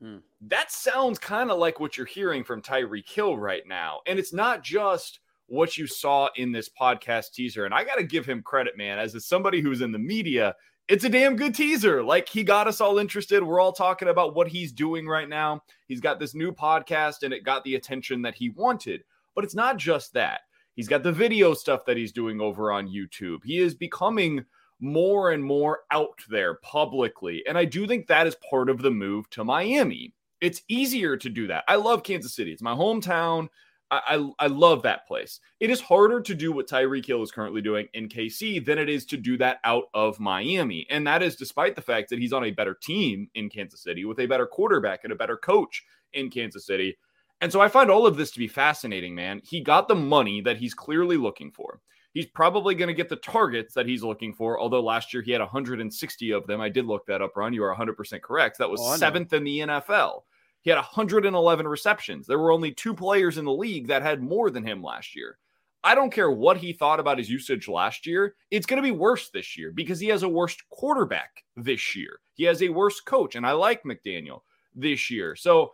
Mm. 0.01 0.23
That 0.47 0.71
sounds 0.71 1.19
kind 1.19 1.51
of 1.51 1.59
like 1.59 1.79
what 1.79 1.95
you're 1.95 2.07
hearing 2.07 2.43
from 2.43 2.63
Tyreek 2.63 3.07
Hill 3.07 3.37
right 3.37 3.61
now. 3.67 3.99
And 4.07 4.17
it's 4.17 4.33
not 4.33 4.63
just 4.63 5.19
what 5.45 5.77
you 5.77 5.85
saw 5.85 6.29
in 6.37 6.51
this 6.51 6.69
podcast 6.69 7.33
teaser. 7.33 7.65
And 7.65 7.73
I 7.73 7.83
got 7.83 7.97
to 7.97 8.03
give 8.03 8.25
him 8.25 8.41
credit, 8.41 8.75
man, 8.75 8.97
as 8.97 9.23
somebody 9.23 9.61
who's 9.61 9.81
in 9.81 9.91
the 9.91 9.99
media. 9.99 10.55
It's 10.87 11.03
a 11.03 11.09
damn 11.09 11.35
good 11.35 11.53
teaser. 11.53 12.01
Like 12.01 12.27
he 12.27 12.43
got 12.43 12.65
us 12.65 12.81
all 12.81 12.97
interested. 12.97 13.43
We're 13.43 13.59
all 13.59 13.73
talking 13.73 14.07
about 14.07 14.33
what 14.33 14.47
he's 14.47 14.71
doing 14.71 15.05
right 15.05 15.29
now. 15.29 15.61
He's 15.87 16.01
got 16.01 16.19
this 16.19 16.33
new 16.33 16.51
podcast 16.51 17.21
and 17.21 17.31
it 17.31 17.43
got 17.43 17.63
the 17.63 17.75
attention 17.75 18.23
that 18.23 18.33
he 18.33 18.49
wanted. 18.49 19.03
But 19.35 19.43
it's 19.43 19.53
not 19.53 19.77
just 19.77 20.13
that. 20.13 20.41
He's 20.77 20.87
got 20.87 21.01
the 21.01 21.11
video 21.11 21.55
stuff 21.55 21.85
that 21.85 21.97
he's 21.97 22.11
doing 22.11 22.39
over 22.39 22.71
on 22.71 22.87
YouTube. 22.87 23.39
He 23.43 23.57
is 23.57 23.73
becoming 23.73 24.45
more 24.79 25.31
and 25.31 25.43
more 25.43 25.79
out 25.91 26.21
there 26.29 26.59
publicly. 26.61 27.43
And 27.47 27.57
I 27.57 27.65
do 27.65 27.87
think 27.87 28.05
that 28.07 28.27
is 28.27 28.35
part 28.47 28.69
of 28.69 28.83
the 28.83 28.91
move 28.91 29.27
to 29.31 29.43
Miami. 29.43 30.13
It's 30.39 30.61
easier 30.67 31.17
to 31.17 31.29
do 31.29 31.47
that. 31.47 31.63
I 31.67 31.77
love 31.77 32.03
Kansas 32.03 32.35
City. 32.35 32.51
It's 32.51 32.61
my 32.61 32.75
hometown. 32.75 33.47
I, 33.89 34.01
I, 34.39 34.45
I 34.45 34.47
love 34.47 34.83
that 34.83 35.07
place. 35.07 35.39
It 35.59 35.71
is 35.71 35.81
harder 35.81 36.21
to 36.21 36.35
do 36.35 36.51
what 36.51 36.69
Tyreek 36.69 37.07
Hill 37.07 37.23
is 37.23 37.31
currently 37.31 37.61
doing 37.61 37.87
in 37.95 38.07
KC 38.07 38.63
than 38.63 38.77
it 38.77 38.87
is 38.87 39.03
to 39.07 39.17
do 39.17 39.35
that 39.37 39.57
out 39.63 39.85
of 39.95 40.19
Miami. 40.19 40.85
And 40.91 41.07
that 41.07 41.23
is 41.23 41.35
despite 41.35 41.75
the 41.75 41.81
fact 41.81 42.11
that 42.11 42.19
he's 42.19 42.33
on 42.33 42.43
a 42.43 42.51
better 42.51 42.77
team 42.79 43.29
in 43.33 43.49
Kansas 43.49 43.81
City 43.81 44.05
with 44.05 44.19
a 44.19 44.27
better 44.27 44.45
quarterback 44.45 44.99
and 45.03 45.11
a 45.11 45.15
better 45.15 45.37
coach 45.37 45.83
in 46.13 46.29
Kansas 46.29 46.67
City. 46.67 46.97
And 47.41 47.51
so 47.51 47.61
I 47.61 47.67
find 47.67 47.91
all 47.91 48.07
of 48.07 48.17
this 48.17 48.31
to 48.31 48.39
be 48.39 48.47
fascinating, 48.47 49.13
man. 49.13 49.41
He 49.43 49.61
got 49.61 49.87
the 49.87 49.95
money 49.95 50.41
that 50.41 50.57
he's 50.57 50.73
clearly 50.73 51.17
looking 51.17 51.51
for. 51.51 51.81
He's 52.13 52.25
probably 52.25 52.73
going 52.73 52.87
to 52.87 52.95
get 52.95 53.09
the 53.09 53.17
targets 53.17 53.75
that 53.75 53.85
he's 53.85 54.01
looking 54.01 54.33
for, 54.33 54.59
although 54.59 54.81
last 54.81 55.13
year 55.13 55.21
he 55.21 55.31
had 55.31 55.41
160 55.41 56.31
of 56.31 56.47
them. 56.47 56.59
I 56.59 56.69
did 56.69 56.85
look 56.85 57.05
that 57.05 57.21
up, 57.21 57.37
Ron. 57.37 57.53
You 57.53 57.63
are 57.63 57.75
100% 57.75 58.21
correct. 58.23 58.57
That 58.57 58.69
was 58.69 58.81
oh, 58.83 58.95
seventh 58.95 59.33
in 59.33 59.43
the 59.43 59.59
NFL. 59.59 60.23
He 60.61 60.71
had 60.71 60.77
111 60.77 61.67
receptions. 61.67 62.25
There 62.25 62.39
were 62.39 62.51
only 62.51 62.71
two 62.71 62.95
players 62.95 63.37
in 63.37 63.45
the 63.45 63.51
league 63.51 63.87
that 63.87 64.01
had 64.01 64.23
more 64.23 64.49
than 64.49 64.65
him 64.65 64.81
last 64.81 65.15
year. 65.15 65.37
I 65.83 65.95
don't 65.95 66.11
care 66.11 66.31
what 66.31 66.57
he 66.57 66.73
thought 66.73 66.99
about 66.99 67.19
his 67.19 67.29
usage 67.29 67.67
last 67.67 68.07
year. 68.07 68.35
It's 68.49 68.65
going 68.65 68.81
to 68.81 68.87
be 68.87 68.91
worse 68.91 69.29
this 69.29 69.57
year 69.57 69.71
because 69.71 69.99
he 69.99 70.07
has 70.07 70.23
a 70.23 70.29
worse 70.29 70.57
quarterback 70.69 71.43
this 71.55 71.95
year. 71.95 72.19
He 72.33 72.43
has 72.45 72.61
a 72.63 72.69
worse 72.69 72.99
coach, 72.99 73.35
and 73.35 73.45
I 73.45 73.51
like 73.51 73.83
McDaniel 73.83 74.41
this 74.75 75.09
year. 75.11 75.35
So 75.35 75.71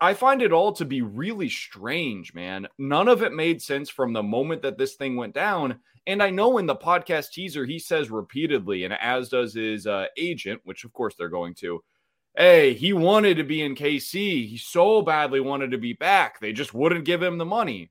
I 0.00 0.14
find 0.14 0.42
it 0.42 0.52
all 0.52 0.72
to 0.72 0.84
be 0.84 1.02
really 1.02 1.48
strange, 1.48 2.34
man. 2.34 2.68
None 2.78 3.08
of 3.08 3.22
it 3.22 3.32
made 3.32 3.62
sense 3.62 3.88
from 3.88 4.12
the 4.12 4.22
moment 4.22 4.62
that 4.62 4.76
this 4.76 4.94
thing 4.94 5.16
went 5.16 5.34
down. 5.34 5.80
And 6.06 6.22
I 6.22 6.30
know 6.30 6.58
in 6.58 6.66
the 6.66 6.76
podcast 6.76 7.30
teaser, 7.30 7.64
he 7.64 7.78
says 7.78 8.10
repeatedly, 8.10 8.84
and 8.84 8.92
as 8.92 9.28
does 9.30 9.54
his 9.54 9.86
uh, 9.86 10.06
agent, 10.16 10.60
which 10.64 10.84
of 10.84 10.92
course 10.92 11.14
they're 11.16 11.28
going 11.28 11.54
to, 11.56 11.82
hey, 12.36 12.74
he 12.74 12.92
wanted 12.92 13.36
to 13.36 13.44
be 13.44 13.62
in 13.62 13.74
KC. 13.74 14.48
He 14.48 14.58
so 14.58 15.00
badly 15.00 15.40
wanted 15.40 15.70
to 15.70 15.78
be 15.78 15.94
back. 15.94 16.40
They 16.40 16.52
just 16.52 16.74
wouldn't 16.74 17.04
give 17.04 17.22
him 17.22 17.38
the 17.38 17.44
money. 17.44 17.90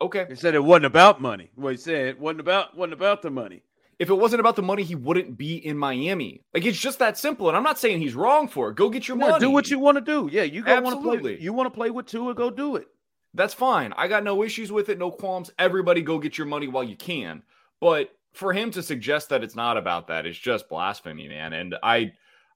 Okay. 0.00 0.26
He 0.28 0.34
said 0.34 0.54
it 0.54 0.64
wasn't 0.64 0.86
about 0.86 1.20
money. 1.20 1.50
Well, 1.56 1.70
he 1.70 1.76
said 1.76 2.08
it 2.08 2.18
wasn't 2.18 2.40
about 2.40 2.76
wasn't 2.76 2.94
about 2.94 3.22
the 3.22 3.30
money. 3.30 3.62
If 3.98 4.10
it 4.10 4.14
wasn't 4.14 4.40
about 4.40 4.56
the 4.56 4.62
money, 4.62 4.82
he 4.82 4.94
wouldn't 4.94 5.36
be 5.36 5.56
in 5.56 5.78
Miami. 5.78 6.42
Like 6.52 6.64
it's 6.64 6.78
just 6.78 6.98
that 6.98 7.18
simple. 7.18 7.48
And 7.48 7.56
I'm 7.56 7.62
not 7.62 7.78
saying 7.78 8.00
he's 8.00 8.14
wrong 8.14 8.48
for 8.48 8.70
it. 8.70 8.76
Go 8.76 8.90
get 8.90 9.08
your 9.08 9.16
money. 9.16 9.38
Do 9.38 9.50
what 9.50 9.70
you 9.70 9.78
want 9.78 9.96
to 9.96 10.00
do. 10.00 10.28
Yeah, 10.32 10.42
you 10.42 10.62
go 10.62 10.80
want 10.80 11.02
to 11.02 11.20
play. 11.20 11.38
You 11.38 11.52
want 11.52 11.66
to 11.66 11.76
play 11.76 11.90
with 11.90 12.06
Tua, 12.06 12.34
go 12.34 12.50
do 12.50 12.76
it. 12.76 12.88
That's 13.34 13.54
fine. 13.54 13.92
I 13.96 14.06
got 14.08 14.22
no 14.22 14.44
issues 14.44 14.70
with 14.70 14.88
it, 14.88 14.98
no 14.98 15.10
qualms. 15.10 15.50
Everybody 15.58 16.02
go 16.02 16.18
get 16.18 16.38
your 16.38 16.46
money 16.46 16.68
while 16.68 16.84
you 16.84 16.96
can. 16.96 17.42
But 17.80 18.10
for 18.32 18.52
him 18.52 18.70
to 18.72 18.82
suggest 18.82 19.28
that 19.28 19.42
it's 19.42 19.56
not 19.56 19.76
about 19.76 20.08
that 20.08 20.26
is 20.26 20.38
just 20.38 20.68
blasphemy, 20.68 21.28
man. 21.28 21.52
And 21.52 21.74
I 21.82 22.12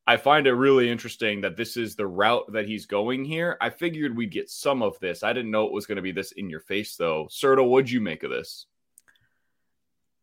I 0.08 0.16
find 0.16 0.46
it 0.46 0.54
really 0.54 0.90
interesting 0.90 1.42
that 1.42 1.58
this 1.58 1.76
is 1.76 1.94
the 1.94 2.06
route 2.06 2.50
that 2.52 2.66
he's 2.66 2.86
going 2.86 3.26
here. 3.26 3.58
I 3.60 3.68
figured 3.68 4.16
we'd 4.16 4.30
get 4.30 4.48
some 4.48 4.82
of 4.82 4.98
this. 5.00 5.22
I 5.22 5.34
didn't 5.34 5.50
know 5.50 5.66
it 5.66 5.72
was 5.72 5.84
going 5.84 5.96
to 5.96 6.02
be 6.02 6.12
this 6.12 6.32
in 6.32 6.48
your 6.48 6.60
face, 6.60 6.96
though. 6.96 7.28
Serta, 7.30 7.68
what'd 7.68 7.90
you 7.90 8.00
make 8.00 8.22
of 8.22 8.30
this? 8.30 8.64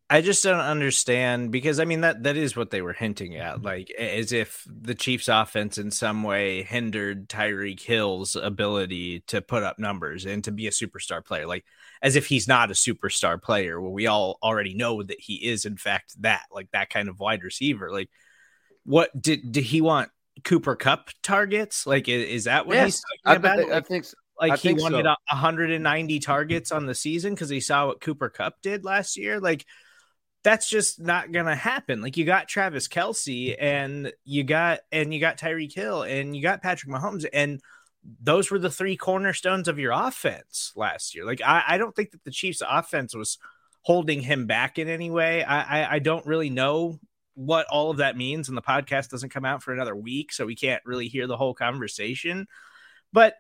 I 0.08 0.22
just 0.22 0.44
don't 0.44 0.60
understand 0.60 1.52
because 1.52 1.80
I 1.80 1.86
mean 1.86 2.02
that 2.02 2.24
that 2.24 2.38
is 2.38 2.56
what 2.56 2.70
they 2.70 2.82
were 2.82 2.94
hinting 2.94 3.38
at, 3.38 3.64
like 3.64 3.90
as 3.92 4.32
if 4.32 4.64
the 4.68 4.94
Chiefs' 4.94 5.28
offense 5.28 5.80
in 5.80 5.90
some 5.90 6.22
way 6.22 6.62
hindered 6.62 7.28
Tyreek 7.28 7.80
Hill's 7.80 8.36
ability 8.36 9.22
to 9.28 9.42
put 9.42 9.64
up 9.64 9.80
numbers 9.80 10.26
and 10.26 10.44
to 10.44 10.52
be 10.52 10.68
a 10.68 10.72
superstar 10.72 11.26
player, 11.26 11.48
like 11.48 11.66
as 12.04 12.16
if 12.16 12.28
he's 12.28 12.48
not 12.48 12.70
a 12.70 12.76
superstar 12.76 13.42
player. 13.42 13.82
Well, 13.82 13.94
we 13.94 14.06
all 14.06 14.38
already 14.44 14.76
know 14.76 15.02
that 15.02 15.20
he 15.20 15.36
is, 15.48 15.66
in 15.66 15.78
fact, 15.78 16.22
that 16.22 16.44
like 16.52 16.70
that 16.72 16.92
kind 16.92 17.10
of 17.10 17.20
wide 17.20 17.44
receiver. 17.44 17.92
Like 17.92 18.10
what 18.86 19.10
did 19.20 19.52
did 19.52 19.64
he 19.64 19.82
want 19.82 20.10
Cooper 20.44 20.76
Kupp 20.76 21.10
targets? 21.24 21.86
Like, 21.86 22.08
is, 22.08 22.30
is 22.30 22.44
that 22.46 22.68
what 22.68 22.76
yes, 22.76 22.86
he's 22.86 23.04
talking 23.24 23.38
about? 23.38 23.58
Think, 23.58 23.70
like, 23.72 23.84
I 23.84 23.88
think. 23.88 24.06
So. 24.06 24.18
Like 24.40 24.52
I 24.52 24.56
he 24.58 24.74
wanted 24.74 25.06
so. 25.06 25.16
190 25.32 26.20
targets 26.20 26.72
on 26.74 26.86
the 26.86 26.94
season 26.94 27.34
because 27.34 27.50
he 27.50 27.62
saw 27.62 27.88
what 27.88 28.02
Cooper 28.02 28.28
Kupp 28.28 28.62
did 28.62 28.84
last 28.84 29.16
year. 29.16 29.40
Like, 29.40 29.66
that's 30.46 30.70
just 30.70 31.02
not 31.02 31.32
gonna 31.32 31.56
happen. 31.56 32.04
Like 32.04 32.18
you 32.18 32.24
got 32.24 32.48
Travis 32.48 32.88
Kelce 32.88 33.56
and 33.60 34.14
you 34.24 34.44
got 34.44 34.82
and 34.92 35.12
you 35.12 35.20
got 35.20 35.40
Tyreek 35.40 35.74
Hill 35.74 36.04
and 36.04 36.36
you 36.36 36.44
got 36.44 36.62
Patrick 36.62 36.94
Mahomes 36.94 37.26
and 37.34 37.60
those 38.22 38.52
were 38.52 38.60
the 38.60 38.70
three 38.70 38.96
cornerstones 38.96 39.68
of 39.68 39.80
your 39.80 39.92
offense 39.92 40.72
last 40.76 41.16
year. 41.16 41.26
Like 41.26 41.42
I, 41.44 41.64
I 41.68 41.78
don't 41.80 41.96
think 41.96 42.12
that 42.12 42.24
the 42.24 42.32
Chiefs 42.32 42.62
offense 42.68 43.16
was 43.16 43.40
holding 43.82 44.22
him 44.22 44.46
back 44.46 44.78
in 44.78 44.88
any 44.88 45.10
way. 45.10 45.44
I, 45.44 45.82
I, 45.82 45.96
I 45.96 46.00
don't 46.00 46.28
really 46.28 46.52
know 46.52 47.00
what 47.34 47.66
all 47.72 47.90
of 47.90 47.98
that 47.98 48.16
means, 48.16 48.48
and 48.48 48.56
the 48.56 48.62
podcast 48.62 49.10
doesn't 49.10 49.30
come 49.30 49.46
out 49.46 49.64
for 49.64 49.74
another 49.74 49.96
week, 49.96 50.32
so 50.32 50.46
we 50.46 50.56
can't 50.56 50.82
really 50.86 51.08
hear 51.08 51.26
the 51.26 51.38
whole 51.38 51.56
conversation. 51.56 52.46
But 53.12 53.34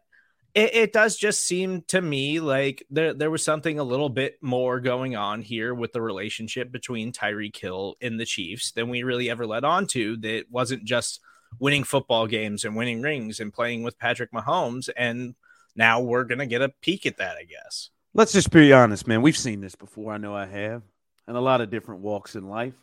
it, 0.55 0.73
it, 0.73 0.93
does 0.93 1.17
just 1.17 1.45
seem 1.45 1.81
to 1.89 2.01
me 2.01 2.39
like 2.39 2.85
there, 2.89 3.13
there 3.13 3.29
was 3.29 3.43
something 3.43 3.77
a 3.77 3.83
little 3.83 4.09
bit 4.09 4.37
more 4.41 4.79
going 4.79 5.15
on 5.15 5.41
here 5.41 5.75
with 5.75 5.91
the 5.91 6.01
relationship 6.01 6.71
between 6.71 7.11
Tyreek 7.11 7.55
Hill 7.57 7.95
and 8.01 8.17
the 8.17 8.25
Chiefs 8.25 8.71
than 8.71 8.89
we 8.89 9.03
really 9.03 9.29
ever 9.29 9.45
led 9.45 9.65
on 9.65 9.85
to. 9.87 10.15
That 10.17 10.45
wasn't 10.49 10.85
just 10.85 11.19
winning 11.59 11.83
football 11.83 12.25
games 12.25 12.63
and 12.63 12.75
winning 12.75 13.01
rings 13.01 13.41
and 13.41 13.53
playing 13.53 13.83
with 13.83 13.99
Patrick 13.99 14.31
Mahomes. 14.31 14.89
And 14.95 15.35
now 15.75 15.99
we're 15.99 16.23
going 16.23 16.39
to 16.39 16.45
get 16.45 16.61
a 16.61 16.69
peek 16.69 17.05
at 17.05 17.17
that, 17.17 17.35
I 17.37 17.43
guess. 17.43 17.89
Let's 18.13 18.31
just 18.31 18.49
be 18.49 18.71
honest, 18.71 19.07
man. 19.07 19.21
We've 19.21 19.37
seen 19.37 19.59
this 19.59 19.75
before. 19.75 20.13
I 20.13 20.17
know 20.17 20.33
I 20.33 20.45
have, 20.45 20.83
and 21.27 21.35
a 21.35 21.41
lot 21.41 21.59
of 21.59 21.69
different 21.69 22.01
walks 22.01 22.35
in 22.35 22.47
life 22.47 22.73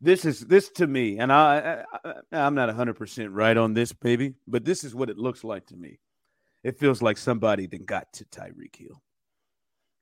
this 0.00 0.26
is 0.26 0.40
this 0.40 0.68
to 0.68 0.86
me, 0.86 1.18
and 1.18 1.32
I, 1.32 1.84
I 2.04 2.14
I'm 2.30 2.54
not 2.54 2.68
100 2.68 2.94
percent 2.94 3.32
right 3.32 3.56
on 3.56 3.72
this, 3.72 3.94
baby, 3.94 4.34
but 4.46 4.64
this 4.64 4.84
is 4.84 4.94
what 4.94 5.08
it 5.08 5.16
looks 5.16 5.42
like 5.42 5.66
to 5.68 5.76
me. 5.76 5.98
It 6.66 6.80
feels 6.80 7.00
like 7.00 7.16
somebody 7.16 7.68
then 7.68 7.84
got 7.84 8.12
to 8.14 8.24
Tyreek 8.24 8.74
Hill, 8.74 9.00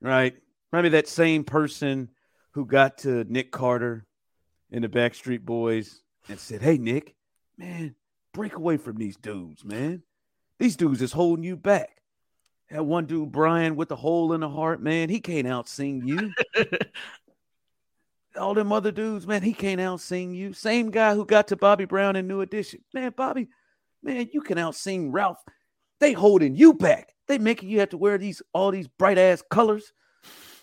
right? 0.01 0.35
Maybe 0.71 0.89
that 0.89 1.07
same 1.07 1.43
person 1.43 2.09
who 2.53 2.65
got 2.65 2.97
to 2.99 3.23
Nick 3.25 3.51
Carter 3.51 4.07
in 4.71 4.81
the 4.81 4.89
Backstreet 4.89 5.41
Boys 5.41 6.01
and 6.27 6.39
said, 6.39 6.63
"Hey, 6.63 6.79
Nick, 6.79 7.13
man, 7.55 7.93
break 8.33 8.55
away 8.55 8.77
from 8.77 8.97
these 8.97 9.15
dudes, 9.15 9.63
man. 9.63 10.01
These 10.57 10.75
dudes 10.75 11.03
is 11.03 11.11
holding 11.11 11.45
you 11.45 11.55
back." 11.55 12.01
That 12.71 12.83
one 12.83 13.05
dude, 13.05 13.31
Brian, 13.31 13.75
with 13.75 13.89
the 13.89 13.95
hole 13.95 14.33
in 14.33 14.41
the 14.41 14.49
heart, 14.49 14.81
man, 14.81 15.07
he 15.07 15.19
can't 15.19 15.45
out 15.45 15.69
sing 15.69 16.01
you. 16.07 16.33
all 18.39 18.55
them 18.55 18.71
other 18.71 18.91
dudes, 18.91 19.27
man, 19.27 19.43
he 19.43 19.53
can't 19.53 19.79
out 19.79 20.01
sing 20.01 20.33
you. 20.33 20.51
Same 20.51 20.89
guy 20.89 21.13
who 21.13 21.27
got 21.27 21.47
to 21.49 21.55
Bobby 21.55 21.85
Brown 21.85 22.15
in 22.15 22.27
New 22.27 22.41
Edition. 22.41 22.79
Man, 22.91 23.13
Bobby, 23.15 23.49
man, 24.01 24.29
you 24.33 24.41
can 24.41 24.57
out 24.57 24.73
sing 24.73 25.11
Ralph. 25.11 25.37
They 25.99 26.13
holding 26.13 26.55
you 26.55 26.73
back. 26.73 27.13
They 27.27 27.37
making 27.37 27.69
you 27.69 27.79
have 27.79 27.89
to 27.89 27.97
wear 27.97 28.17
these 28.17 28.41
all 28.53 28.71
these 28.71 28.87
bright 28.87 29.17
ass 29.17 29.43
colors, 29.49 29.93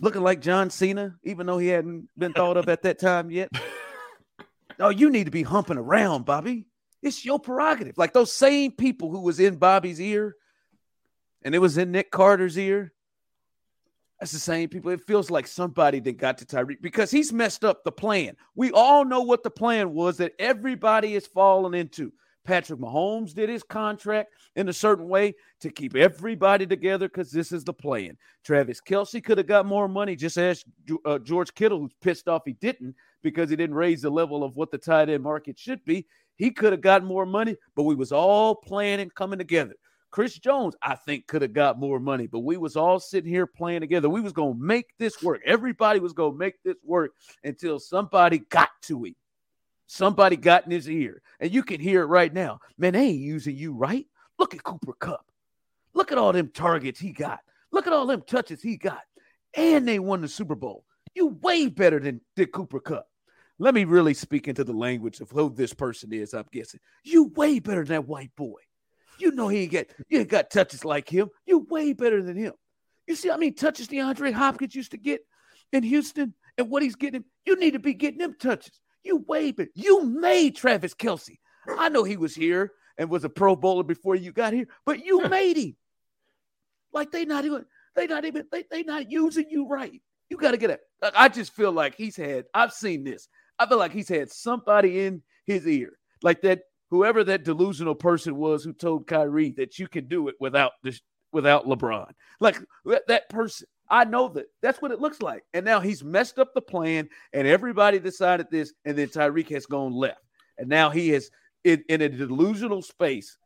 looking 0.01 0.23
like 0.23 0.41
John 0.41 0.71
Cena, 0.71 1.17
even 1.25 1.47
though 1.47 1.59
he 1.59 1.69
hadn't 1.69 2.09
been 2.17 2.33
thought 2.33 2.57
of 2.57 2.69
at 2.69 2.83
that 2.83 2.99
time 2.99 3.31
yet. 3.31 3.51
oh, 4.81 4.91
you 4.91 5.11
need 5.11 5.25
to 5.25 5.31
be 5.31 5.43
humping 5.43 5.79
around, 5.79 6.25
Bobby. 6.25 6.67
It's 7.03 7.25
your 7.25 7.41
prerogative. 7.41 7.99
Like 7.99 8.13
those 8.13 8.33
same 8.33 8.73
people 8.73 9.11
who 9.11 9.21
was 9.21 9.41
in 9.41 9.57
Bobby's 9.57 10.01
ear, 10.01 10.37
and 11.43 11.55
it 11.55 11.59
was 11.59 11.79
in 11.79 11.91
Nick 11.91 12.13
Carter's 12.13 12.57
ear, 12.57 12.93
that's 14.23 14.31
the 14.31 14.39
same 14.39 14.69
people. 14.69 14.93
It 14.93 15.05
feels 15.05 15.33
like 15.33 15.49
somebody 15.49 15.99
that 15.99 16.17
got 16.17 16.39
to 16.39 16.45
Tyreek 16.45 16.81
because 16.81 17.11
he's 17.11 17.33
messed 17.33 17.65
up 17.65 17.83
the 17.83 17.91
plan. 17.91 18.37
We 18.55 18.71
all 18.71 19.05
know 19.05 19.23
what 19.23 19.43
the 19.43 19.51
plan 19.51 19.93
was 19.93 20.19
that 20.19 20.35
everybody 20.39 21.17
is 21.17 21.27
falling 21.27 21.75
into. 21.75 22.13
Patrick 22.45 22.81
Mahomes 22.81 23.35
did 23.35 23.49
his 23.49 23.63
contract 23.63 24.33
in 24.57 24.69
a 24.69 24.73
certain 24.73 25.09
way 25.09 25.35
to 25.61 25.71
keep 25.71 25.95
everybody 25.95 26.67
together 26.67 27.09
because 27.09 27.31
this 27.31 27.53
is 27.53 27.65
the 27.65 27.73
plan. 27.73 28.17
Travis 28.45 28.81
Kelce 28.81 29.23
could 29.23 29.39
have 29.39 29.47
got 29.47 29.67
more 29.67 29.89
money. 29.89 30.17
Just 30.17 30.39
ask 30.39 30.67
uh, 31.05 31.19
George 31.19 31.55
Kittle, 31.55 31.79
who's 31.79 31.95
pissed 32.01 32.29
off 32.29 32.43
he 32.45 32.55
didn't 32.55 32.95
because 33.23 33.51
he 33.51 33.57
didn't 33.57 33.77
raise 33.77 34.03
the 34.03 34.11
level 34.11 34.43
of 34.43 34.57
what 34.57 34.71
the 34.71 34.79
tight 34.79 35.09
end 35.09 35.23
market 35.23 35.59
should 35.59 35.85
be. 35.85 36.07
He 36.37 36.51
could 36.51 36.73
have 36.73 36.81
got 36.81 37.05
more 37.05 37.27
money, 37.27 37.57
but 37.77 37.85
we 37.85 37.95
was 37.95 38.11
all 38.11 38.55
planning 38.55 39.11
coming 39.15 39.39
together. 39.39 39.75
Chris 40.11 40.39
Jones, 40.39 40.77
I 40.83 40.95
think, 40.95 41.27
could 41.27 41.41
have 41.41 41.55
got 41.55 41.79
more 41.79 41.99
money, 41.99 42.27
but 42.27 42.41
we 42.41 42.59
was 42.59 42.77
all 42.77 43.01
sitting 43.01 43.31
here 43.31 43.47
playing 43.47 43.81
together. 43.81 44.11
We 44.11 44.21
was 44.21 44.35
gonna 44.35 44.55
make 44.59 44.91
this 44.99 45.23
work. 45.23 45.41
Everybody 45.47 46.01
was 46.01 46.13
gonna 46.13 46.37
make 46.37 46.63
this 46.63 46.77
work 46.85 47.13
until 47.45 47.79
somebody 47.79 48.41
got 48.51 48.69
to 48.83 49.05
him. 49.05 49.15
Somebody 49.93 50.37
got 50.37 50.65
in 50.65 50.71
his 50.71 50.89
ear, 50.89 51.21
and 51.39 51.53
you 51.53 51.63
can 51.63 51.79
hear 51.79 52.01
it 52.01 52.07
right 52.07 52.33
now. 52.33 52.61
Man, 52.79 52.95
they 52.95 53.09
ain't 53.09 53.21
using 53.21 53.55
you 53.55 53.75
right. 53.75 54.07
Look 54.39 54.55
at 54.55 54.65
Cooper 54.65 54.95
Kupp. 54.95 55.27
Look 55.93 56.11
at 56.11 56.17
all 56.17 56.33
them 56.33 56.49
targets 56.49 56.99
he 56.99 57.13
got. 57.13 57.41
Look 57.73 57.87
at 57.87 57.93
all 57.93 58.07
them 58.07 58.23
touches 58.27 58.63
he 58.63 58.79
got, 58.79 59.03
and 59.53 59.87
they 59.87 59.99
won 59.99 60.23
the 60.23 60.29
Super 60.29 60.55
Bowl. 60.55 60.87
You 61.15 61.39
way 61.43 61.67
better 61.67 62.01
than, 62.01 62.23
Dick 62.37 62.55
Cooper 62.55 62.81
Kupp. 62.81 63.07
Let 63.59 63.75
me 63.75 63.85
really 63.85 64.15
speak 64.15 64.49
into 64.49 64.65
the 64.65 64.73
language 64.73 65.21
of 65.21 65.31
who 65.31 65.51
this 65.51 65.75
person 65.75 66.11
is. 66.15 66.33
I'm 66.33 66.47
guessing 66.51 66.81
you 67.05 67.25
way 67.25 67.59
better 67.59 67.85
than 67.85 67.97
that 67.97 68.09
white 68.09 68.35
boy. 68.35 68.61
You 69.19 69.33
know 69.33 69.49
he 69.49 69.65
ain't 69.65 69.73
get 69.73 69.95
you 70.09 70.21
ain't 70.21 70.31
got 70.31 70.51
touches 70.51 70.87
like 70.87 71.07
him. 71.07 71.29
You 71.45 71.67
way 71.69 71.93
better 71.93 72.23
than 72.23 72.39
him. 72.39 72.55
You 73.07 73.15
see 73.15 73.29
how 73.29 73.37
many 73.37 73.53
touches 73.53 73.89
DeAndre 73.89 74.33
Hopkins 74.33 74.75
used 74.75 74.93
to 74.93 74.97
get 74.97 75.21
in 75.71 75.83
Houston 75.83 76.33
and 76.57 76.71
what 76.71 76.83
he's 76.83 76.97
getting? 76.97 77.25
You 77.45 77.61
need 77.61 77.73
to 77.73 77.79
be 77.79 77.93
getting 77.93 78.21
them 78.21 78.37
touches. 78.41 78.81
You 79.05 79.19
way 79.27 79.53
better. 79.53 79.71
You 79.75 80.05
made 80.05 80.57
Travis 80.57 80.95
Kelce. 80.95 81.39
I 81.69 81.89
know 81.89 82.05
he 82.05 82.17
was 82.17 82.35
here 82.35 82.73
and 82.99 83.11
was 83.11 83.25
a 83.25 83.29
pro 83.29 83.57
bowler 83.57 83.85
before 83.85 84.15
you 84.15 84.33
got 84.33 84.53
here, 84.53 84.67
but 84.85 85.05
you 85.05 85.29
made 85.29 85.57
him. 85.57 85.77
Like 86.93 87.11
they 87.11 87.25
not 87.25 87.45
even 87.45 87.65
They 87.95 88.07
not 88.07 88.25
even 88.25 88.47
they 88.51 88.65
they 88.71 88.83
not 88.83 89.11
using 89.11 89.47
you 89.51 89.69
right. 89.69 90.01
You 90.29 90.37
got 90.37 90.53
to 90.53 90.57
get 90.57 90.71
it. 90.71 90.81
I 91.15 91.29
just 91.29 91.53
feel 91.53 91.73
like 91.73 91.95
he's 91.95 92.17
had. 92.17 92.47
I've 92.55 92.73
seen 92.73 93.05
this. 93.05 93.29
I 93.59 93.67
feel 93.67 93.79
like 93.79 93.93
he's 93.93 94.09
had 94.09 94.31
somebody 94.31 95.05
in 95.05 95.23
his 95.45 95.67
ear, 95.67 95.99
like 96.23 96.43
that. 96.43 96.63
Whoever 96.91 97.25
that 97.25 97.45
delusional 97.45 97.95
person 97.95 98.37
was 98.37 98.63
who 98.65 98.75
told 98.75 99.07
Kyrie 99.07 99.53
that 99.53 99.79
you 99.79 99.89
can 99.89 100.09
do 100.09 100.29
it 100.29 100.35
without 100.39 100.73
this, 100.83 101.01
without 101.33 101.67
LeBron, 101.67 102.11
like 102.39 102.59
that, 102.85 103.07
that 103.09 103.29
person. 103.31 103.67
I 103.93 104.05
know 104.05 104.29
that. 104.29 104.47
That's 104.63 104.81
what 104.81 104.91
it 104.91 105.01
looks 105.01 105.21
like. 105.21 105.45
And 105.53 105.67
now 105.67 105.79
he's 105.79 106.03
messed 106.03 106.39
up 106.39 106.55
the 106.55 106.63
plan, 106.63 107.11
and 107.35 107.47
everybody 107.47 107.99
decided 107.99 108.47
this, 108.51 108.73
and 108.87 108.97
then 108.97 109.09
Tyreek 109.09 109.51
has 109.51 109.67
gone 109.67 109.93
left, 109.93 110.23
and 110.57 110.67
now 110.67 110.89
he 110.89 111.13
is 111.13 111.31
in, 111.63 111.85
in 111.91 112.01
a 112.01 112.09
delusional 112.09 112.81
space, 112.81 113.37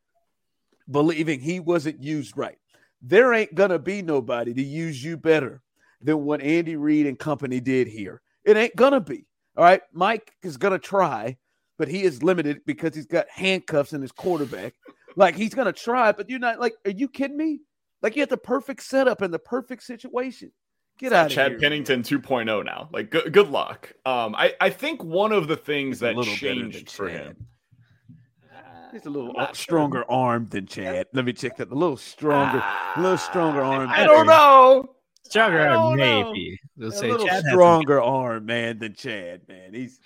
believing 0.88 1.40
he 1.40 1.58
wasn't 1.58 2.00
used 2.00 2.38
right. 2.38 2.58
There 3.02 3.34
ain't 3.34 3.56
gonna 3.56 3.80
be 3.80 4.02
nobody 4.02 4.54
to 4.54 4.62
use 4.62 5.02
you 5.02 5.16
better 5.16 5.62
than 6.00 6.24
what 6.24 6.40
Andy 6.40 6.76
Reid 6.76 7.06
and 7.06 7.18
company 7.18 7.58
did 7.58 7.88
here. 7.88 8.22
It 8.44 8.56
ain't 8.56 8.76
gonna 8.76 9.00
be. 9.00 9.26
All 9.56 9.64
right. 9.64 9.82
Mike 9.92 10.32
is 10.44 10.56
gonna 10.56 10.78
try, 10.78 11.36
but 11.76 11.88
he 11.88 12.04
is 12.04 12.22
limited 12.22 12.60
because 12.66 12.94
he's 12.94 13.06
got 13.06 13.26
handcuffs 13.28 13.92
in 13.92 14.00
his 14.00 14.12
quarterback. 14.12 14.74
like 15.16 15.34
he's 15.34 15.54
gonna 15.54 15.72
try, 15.72 16.12
but 16.12 16.30
you're 16.30 16.38
not 16.38 16.60
like, 16.60 16.74
are 16.84 16.92
you 16.92 17.08
kidding 17.08 17.36
me? 17.36 17.60
Like 18.06 18.14
you 18.14 18.22
have 18.22 18.28
the 18.28 18.36
perfect 18.36 18.84
setup 18.84 19.20
and 19.20 19.34
the 19.34 19.38
perfect 19.40 19.82
situation. 19.82 20.52
Get 20.96 21.12
out 21.12 21.26
of 21.26 21.32
here. 21.32 21.42
Chad 21.42 21.50
here. 21.50 21.58
Pennington 21.58 22.04
2.0 22.04 22.64
now. 22.64 22.88
Like 22.92 23.10
good, 23.10 23.32
good 23.32 23.50
luck. 23.50 23.92
Um, 24.04 24.32
I, 24.36 24.54
I 24.60 24.70
think 24.70 25.02
one 25.02 25.32
of 25.32 25.48
the 25.48 25.56
things 25.56 26.00
a 26.00 26.04
that 26.04 26.14
little 26.14 26.32
better 26.34 26.70
changed 26.70 26.88
for 26.88 27.08
him. 27.08 27.34
He's 28.92 29.06
a 29.06 29.10
little 29.10 29.32
not 29.32 29.56
stronger 29.56 30.08
arm 30.08 30.46
than 30.50 30.66
Chad. 30.66 31.08
Let 31.14 31.24
me 31.24 31.32
check 31.32 31.56
that. 31.56 31.72
A 31.72 31.74
little 31.74 31.96
stronger, 31.96 32.62
a 32.94 33.00
little 33.00 33.18
stronger 33.18 33.60
arm. 33.60 33.90
I 33.90 34.04
don't 34.04 34.28
know. 34.28 34.94
Stronger 35.24 35.66
arm, 35.66 35.96
maybe. 35.96 36.60
They'll 36.76 36.90
A 36.90 36.92
say 36.92 37.10
little 37.10 37.26
Chad 37.26 37.42
stronger 37.46 38.00
arm, 38.00 38.46
man, 38.46 38.78
than 38.78 38.94
Chad. 38.94 39.40
Man, 39.48 39.74
he's 39.74 39.98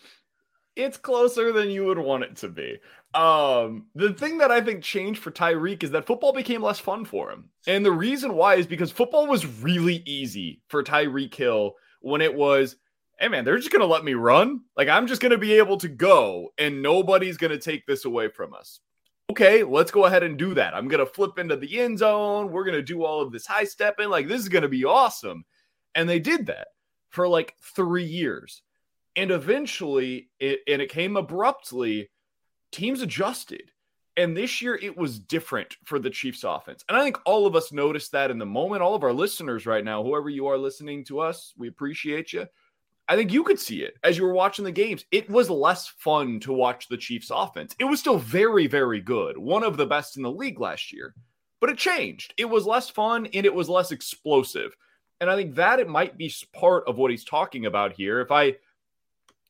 It's 0.77 0.97
closer 0.97 1.53
than 1.53 1.71
you 1.71 1.85
would 1.87 1.99
want 1.99 2.25
it 2.25 2.37
to 2.37 2.49
be. 2.49 2.79
Um, 3.13 3.87
the 3.95 4.13
thing 4.13 4.39
that 4.39 4.53
I 4.53 4.61
think 4.61 4.85
changed 4.85 5.21
for 5.21 5.33
Tyreek 5.33 5.83
is 5.83 5.91
that 5.91 6.07
football 6.07 6.33
became 6.33 6.63
less 6.63 6.79
fun 6.79 7.05
for 7.05 7.31
him. 7.31 7.49
And 7.67 7.85
the 7.85 7.93
reason 7.93 8.35
why 8.35 8.55
is 8.55 8.67
because 8.67 8.93
football 8.93 9.27
was 9.27 9.63
really 9.63 10.03
easy 10.07 10.63
for 10.69 10.83
Tyreek 10.83 11.35
Hill 11.35 11.75
when 12.01 12.21
it 12.21 12.33
was, 12.33 12.77
hey 13.19 13.29
man, 13.29 13.45
they're 13.45 13.59
just 13.59 13.73
gonna 13.73 13.85
let 13.85 14.05
me 14.05 14.15
run. 14.15 14.61
Like 14.77 14.89
I'm 14.89 15.09
just 15.09 15.21
gonna 15.21 15.39
be 15.39 15.55
able 15.55 15.77
to 15.79 15.89
go 15.89 16.51
and 16.57 16.83
nobody's 16.83 17.37
gonna 17.37 17.59
take 17.59 17.85
this 17.87 18.05
away 18.05 18.29
from 18.29 18.55
us. 18.55 18.81
Okay, 19.31 19.65
let's 19.65 19.91
go 19.91 20.07
ahead 20.07 20.23
and 20.23 20.39
do 20.39 20.55
that. 20.55 20.75
I'm 20.75 20.89
gonna 20.89 21.07
flip 21.07 21.39
into 21.39 21.57
the 21.57 21.81
end 21.81 21.99
zone. 21.99 22.53
We're 22.53 22.65
gonna 22.65 22.81
do 22.81 23.05
all 23.05 23.21
of 23.21 23.33
this 23.33 23.47
high 23.47 23.65
stepping. 23.65 24.09
Like 24.09 24.29
this 24.29 24.41
is 24.41 24.49
gonna 24.49 24.69
be 24.69 24.85
awesome. 24.85 25.45
And 25.97 26.09
they 26.09 26.21
did 26.21 26.47
that 26.47 26.69
for 27.09 27.27
like 27.27 27.57
three 27.75 28.05
years. 28.05 28.63
And 29.21 29.31
eventually, 29.31 30.31
it, 30.39 30.61
and 30.67 30.81
it 30.81 30.89
came 30.89 31.15
abruptly, 31.15 32.09
teams 32.73 33.03
adjusted. 33.03 33.71
And 34.17 34.35
this 34.35 34.63
year, 34.63 34.75
it 34.75 34.97
was 34.97 35.19
different 35.19 35.77
for 35.85 35.99
the 35.99 36.09
Chiefs 36.09 36.43
offense. 36.43 36.83
And 36.89 36.97
I 36.97 37.05
think 37.05 37.19
all 37.27 37.47
of 37.47 37.55
us 37.55 37.71
noticed 37.71 38.13
that 38.13 38.31
in 38.31 38.39
the 38.39 38.47
moment. 38.47 38.81
All 38.81 38.95
of 38.95 39.05
our 39.05 39.13
listeners 39.13 39.67
right 39.67 39.85
now, 39.85 40.03
whoever 40.03 40.31
you 40.31 40.47
are 40.47 40.57
listening 40.57 41.05
to 41.05 41.21
us, 41.21 41.53
we 41.59 41.69
appreciate 41.69 42.33
you. 42.33 42.47
I 43.09 43.17
think 43.17 43.31
you 43.31 43.45
could 43.45 43.61
see 43.61 43.83
it 43.83 43.99
as 44.03 44.17
you 44.17 44.25
were 44.25 44.33
watching 44.33 44.65
the 44.65 44.73
games. 44.73 45.05
It 45.13 45.29
was 45.29 45.51
less 45.51 45.89
fun 45.99 46.41
to 46.41 46.55
watch 46.55 46.89
the 46.89 46.97
Chiefs 46.97 47.31
offense. 47.31 47.77
It 47.79 47.85
was 47.85 48.01
still 48.01 48.17
very, 48.17 48.69
very 48.69 49.03
good. 49.03 49.37
One 49.37 49.65
of 49.65 49.77
the 49.77 49.85
best 49.85 50.17
in 50.17 50.23
the 50.23 50.33
league 50.33 50.61
last 50.61 50.95
year, 50.95 51.15
but 51.61 51.69
it 51.69 51.77
changed. 51.77 52.33
It 52.39 52.47
was 52.47 52.65
less 52.65 52.89
fun 52.89 53.27
and 53.35 53.45
it 53.45 53.55
was 53.55 53.69
less 53.69 53.93
explosive. 53.93 54.75
And 55.21 55.29
I 55.29 55.37
think 55.37 55.57
that 55.57 55.79
it 55.79 55.91
might 55.91 56.17
be 56.17 56.33
part 56.55 56.85
of 56.87 56.97
what 56.97 57.11
he's 57.11 57.25
talking 57.27 57.67
about 57.67 57.93
here. 57.93 58.23
If 58.23 58.31
I 58.31 58.55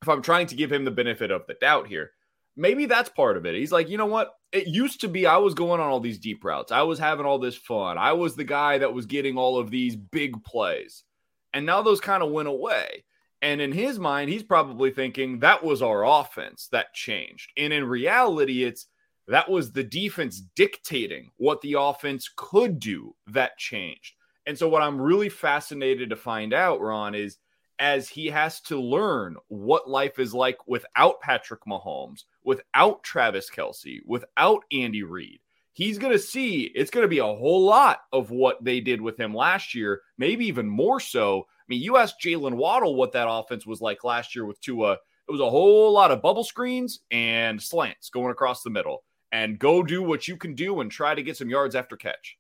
if 0.03 0.09
I'm 0.09 0.23
trying 0.23 0.47
to 0.49 0.55
give 0.55 0.73
him 0.73 0.85
the 0.85 0.91
benefit 0.91 1.31
of 1.31 1.47
the 1.47 1.55
doubt 1.55 1.87
here, 1.87 2.13
maybe 2.57 2.87
that's 2.87 3.09
part 3.09 3.37
of 3.37 3.47
it. 3.47 3.55
He's 3.55 3.73
like, 3.73 3.89
you 3.89 3.99
know 3.99 4.07
what? 4.07 4.35
It 4.53 4.67
used 4.67 5.01
to 5.03 5.09
be 5.09 5.27
I 5.27 5.37
was 5.37 5.55
going 5.55 5.81
on 5.81 5.89
all 5.89 6.01
these 6.01 6.19
deep 6.19 6.45
routes. 6.45 6.73
I 6.73 6.83
was 6.83 6.99
having 6.99 7.27
all 7.27 7.39
this 7.39 7.57
fun. 7.57 7.99
I 7.99 8.13
was 8.13 8.35
the 8.35 8.45
guy 8.45 8.79
that 8.79 8.93
was 8.93 9.07
getting 9.07 9.37
all 9.37 9.59
of 9.59 9.71
these 9.71 9.97
big 9.97 10.43
plays. 10.45 11.05
And 11.53 11.67
now 11.67 11.83
those 11.83 12.01
kind 12.01 12.23
of 12.23 12.31
went 12.31 12.49
away. 12.49 13.05
And 13.43 13.61
in 13.61 13.73
his 13.73 13.99
mind, 13.99 14.31
he's 14.31 14.43
probably 14.43 14.91
thinking 14.91 15.39
that 15.39 15.65
was 15.65 15.81
our 15.81 16.05
offense 16.05 16.69
that 16.73 16.93
changed. 16.93 17.51
And 17.57 17.73
in 17.73 17.85
reality, 17.85 18.65
it's 18.65 18.87
that 19.29 19.49
was 19.49 19.73
the 19.73 19.85
defense 19.85 20.43
dictating 20.57 21.31
what 21.37 21.61
the 21.61 21.77
offense 21.79 22.29
could 22.35 22.79
do 22.79 23.15
that 23.29 23.57
changed. 23.57 24.15
And 24.47 24.59
so, 24.59 24.69
what 24.69 24.83
I'm 24.83 25.01
really 25.01 25.29
fascinated 25.29 26.11
to 26.11 26.17
find 26.17 26.53
out, 26.53 26.81
Ron, 26.81 27.15
is 27.15 27.39
as 27.81 28.09
he 28.09 28.27
has 28.27 28.61
to 28.61 28.79
learn 28.79 29.37
what 29.49 29.89
life 29.89 30.19
is 30.19 30.35
like 30.35 30.59
without 30.69 31.21
Patrick 31.21 31.65
Mahomes, 31.67 32.25
without 32.45 33.03
Travis 33.03 33.51
Kelce, 33.51 34.01
without 34.07 34.63
Andy 34.71 35.03
Reid. 35.03 35.41
He's 35.73 35.99
going 35.99 36.13
to 36.13 36.19
see 36.19 36.65
it's 36.75 36.91
going 36.91 37.05
to 37.05 37.09
be 37.09 37.19
a 37.19 37.25
whole 37.25 37.65
lot 37.65 38.01
of 38.13 38.31
what 38.31 38.63
they 38.63 38.81
did 38.81 39.01
with 39.01 39.19
him 39.19 39.35
last 39.35 39.75
year, 39.75 40.03
maybe 40.19 40.47
even 40.47 40.69
more 40.69 41.01
so. 41.01 41.41
I 41.41 41.65
mean, 41.69 41.81
you 41.81 41.97
asked 41.97 42.21
Jalen 42.21 42.55
Waddle 42.55 42.97
what 42.97 43.13
that 43.13 43.31
offense 43.31 43.67
was 43.67 43.81
like 43.81 44.05
last 44.05 44.37
year 44.37 44.45
with 44.45 44.61
Tua. 44.61 44.93
It 44.93 45.33
was 45.33 45.41
a 45.41 45.49
whole 45.49 45.91
lot 45.93 46.11
of 46.11 46.21
bubble 46.21 46.45
screens 46.45 47.01
and 47.11 47.63
slants 47.63 48.11
going 48.11 48.31
across 48.31 48.63
the 48.63 48.71
middle 48.71 49.05
and 49.33 49.59
go 49.59 49.83
do 49.83 50.03
what 50.03 50.29
you 50.29 50.37
can 50.37 50.55
do 50.55 50.81
and 50.81 50.91
try 50.91 51.15
to 51.15 51.23
get 51.23 51.37
some 51.37 51.49
yards 51.49 51.75
after 51.75 51.97
catch. 51.97 52.37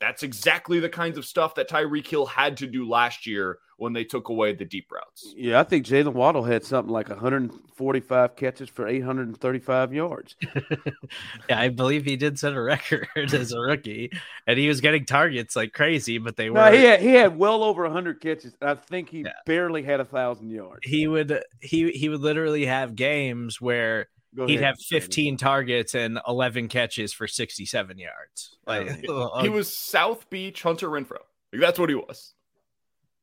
That's 0.00 0.22
exactly 0.22 0.78
the 0.80 0.88
kinds 0.88 1.18
of 1.18 1.24
stuff 1.26 1.56
that 1.56 1.68
Tyreek 1.68 2.06
Hill 2.06 2.26
had 2.26 2.56
to 2.58 2.66
do 2.66 2.88
last 2.88 3.26
year 3.26 3.58
when 3.78 3.92
they 3.92 4.02
took 4.04 4.28
away 4.28 4.52
the 4.54 4.64
deep 4.64 4.90
routes. 4.92 5.32
yeah. 5.36 5.60
I 5.60 5.62
think 5.64 5.86
Jalen 5.86 6.12
Waddle 6.12 6.42
had 6.42 6.64
something 6.64 6.92
like 6.92 7.08
145 7.08 8.34
catches 8.36 8.68
for 8.68 8.86
835 8.88 9.92
yards. 9.94 10.36
Yeah, 11.48 11.60
I 11.60 11.68
believe 11.70 12.04
he 12.04 12.16
did 12.16 12.38
set 12.38 12.52
a 12.52 12.60
record 12.60 13.08
as 13.16 13.52
a 13.52 13.58
rookie, 13.60 14.10
and 14.46 14.58
he 14.58 14.68
was 14.68 14.80
getting 14.82 15.04
targets 15.06 15.56
like 15.56 15.72
crazy, 15.72 16.18
but 16.18 16.36
they 16.36 16.50
were. 16.50 16.56
No, 16.58 16.70
he 16.72 16.84
had 16.84 17.00
he 17.00 17.14
had 17.14 17.38
well 17.38 17.62
over 17.64 17.84
100 17.84 18.20
catches. 18.20 18.54
I 18.60 18.74
think 18.74 19.08
he 19.08 19.20
Yeah. 19.20 19.32
barely 19.46 19.82
had 19.82 20.00
a 20.00 20.04
thousand 20.04 20.50
yards. 20.50 20.80
he 20.82 21.06
would 21.08 21.42
he 21.60 21.90
he 21.92 22.08
would 22.10 22.20
literally 22.20 22.66
have 22.66 22.94
games 22.96 23.60
where 23.60 24.08
Go 24.36 24.46
he'd 24.46 24.56
ahead, 24.56 24.66
have 24.66 24.76
15 24.88 25.36
targets 25.38 25.94
and 25.94 26.18
11 26.28 26.68
catches 26.68 27.12
for 27.12 27.26
67 27.26 27.98
yards. 27.98 28.56
Like 28.66 29.00
He 29.00 29.08
uh, 29.08 29.50
was 29.50 29.74
South 29.74 30.28
Beach 30.30 30.62
Hunter 30.62 30.88
Renfrow. 30.88 31.18
Like, 31.52 31.60
that's 31.62 31.78
what 31.78 31.88
he 31.88 31.94
was. 31.94 32.34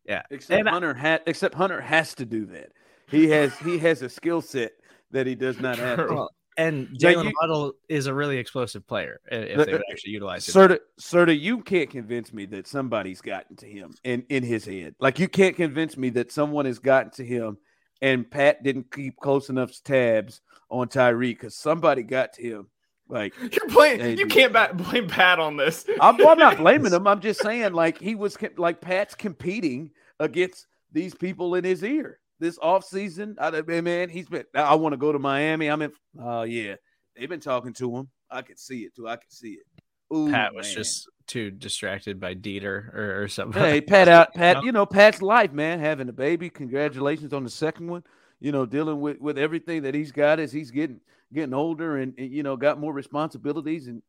yeah. 0.08 0.24
Except 0.32 0.60
And 0.60 0.68
I- 0.70 0.72
Hunter 0.72 0.93
ha- 0.95 1.20
except 1.28 1.53
Hunter 1.56 1.80
has 1.82 2.16
to 2.16 2.26
do 2.26 2.45
that. 2.47 2.72
He 3.08 3.28
has 3.30 3.56
he 3.60 3.78
has 3.80 4.01
a 4.01 4.10
skill 4.10 4.41
set 4.41 4.72
that 5.12 5.28
he 5.28 5.36
does 5.36 5.60
not 5.60 5.78
have. 5.78 5.99
Well, 6.10 6.32
and 6.58 6.88
Jalen 6.99 7.26
you- 7.26 7.34
Waddle 7.39 7.74
is 7.88 8.08
a 8.08 8.14
really 8.14 8.38
explosive 8.38 8.88
player 8.88 9.20
i- 9.32 9.36
if 9.36 9.58
The- 9.60 9.66
they 9.66 9.72
would 9.74 9.84
actually 9.91 10.14
utilize 10.14 10.47
him. 10.49 10.53
Serta, 10.60 10.80
Serta, 10.99 11.39
you 11.39 11.62
can't 11.62 11.89
convince 11.91 12.34
me 12.34 12.45
that 12.47 12.66
somebody's 12.66 13.22
gotten 13.22 13.56
to 13.58 13.68
him 13.68 13.93
in, 14.03 14.26
in 14.30 14.41
his 14.41 14.66
head. 14.66 14.95
Like 14.99 15.20
you 15.20 15.28
can't 15.28 15.56
convince 15.56 15.97
me 15.97 16.10
that 16.12 16.32
someone 16.32 16.66
has 16.66 16.80
gotten 16.80 17.12
to 17.12 17.24
him 17.26 17.58
and 18.02 18.30
Pat 18.30 18.64
didn't 18.64 18.91
keep 18.91 19.18
close 19.18 19.50
enough 19.50 19.72
tabs 19.84 20.41
on 20.70 20.88
Tyreek 20.88 21.34
because 21.36 21.56
somebody 21.56 22.04
got 22.04 22.34
to 22.34 22.41
him. 22.41 22.68
Like 23.08 23.34
You're 23.56 23.70
playing. 23.70 24.18
You 24.18 24.26
can't 24.28 24.54
blame 24.78 25.08
Pat 25.08 25.39
on 25.39 25.58
this. 25.58 25.86
I'm, 26.02 26.18
well, 26.18 26.30
I'm 26.30 26.39
not 26.39 26.58
blaming 26.58 26.91
him. 26.93 27.08
I'm 27.08 27.22
just 27.22 27.41
saying, 27.41 27.74
like 27.74 28.00
he 28.00 28.16
was 28.16 28.38
like 28.58 28.82
Pat's 28.82 29.16
competing 29.16 29.91
against 30.20 30.68
these 30.91 31.14
people 31.14 31.56
in 31.56 31.64
his 31.64 31.84
ear 31.84 32.20
this 32.39 32.58
offseason. 32.60 33.36
I 33.39 33.52
don't- 33.52 33.84
man, 33.84 34.10
he's 34.10 34.28
been. 34.28 34.46
I 34.54 34.76
want 34.76 34.93
to 34.93 34.98
go 34.98 35.12
to 35.12 35.20
Miami. 35.20 35.68
I'm 35.68 35.82
in. 35.82 35.91
Oh 36.20 36.43
yeah, 36.43 36.76
they've 37.16 37.30
been 37.30 37.39
talking 37.39 37.74
to 37.74 37.96
him. 37.96 38.10
I 38.32 38.41
can 38.41 38.58
see 38.58 38.80
it 38.82 38.96
too. 38.96 39.08
I 39.08 39.18
can 39.18 39.30
see 39.30 39.52
it. 39.52 39.74
Ooh, 40.14 40.30
Pat 40.30 40.53
was 40.53 40.68
man. 40.68 40.76
just 40.76 41.10
too 41.28 41.51
distracted 41.51 42.20
by 42.20 42.36
Dieter 42.36 42.93
or, 42.93 43.24
or 43.24 43.28
something. 43.28 43.62
Hey, 43.62 43.82
Pat 43.82 44.08
out. 44.08 44.34
Pat, 44.36 44.64
you 44.64 44.72
know 44.72 44.86
Pat's 44.86 45.22
life, 45.22 45.51
man. 45.51 45.80
Having 45.80 46.10
a 46.10 46.14
baby. 46.14 46.49
Congratulations 46.49 47.34
on 47.34 47.43
the 47.43 47.49
second 47.49 47.88
one. 47.88 48.03
You 48.39 48.51
know, 48.51 48.66
dealing 48.66 49.01
with 49.01 49.20
with 49.20 49.38
everything 49.38 49.84
that 49.84 49.95
he's 49.95 50.12
got 50.12 50.39
as 50.39 50.51
he's 50.51 50.72
getting 50.72 50.99
getting 51.34 51.53
older 51.53 51.97
and, 51.97 52.14
and 52.18 52.32
you 52.32 52.43
know 52.43 52.56
got 52.56 52.80
more 52.80 52.93
responsibilities 52.93 53.88
and, 53.88 54.01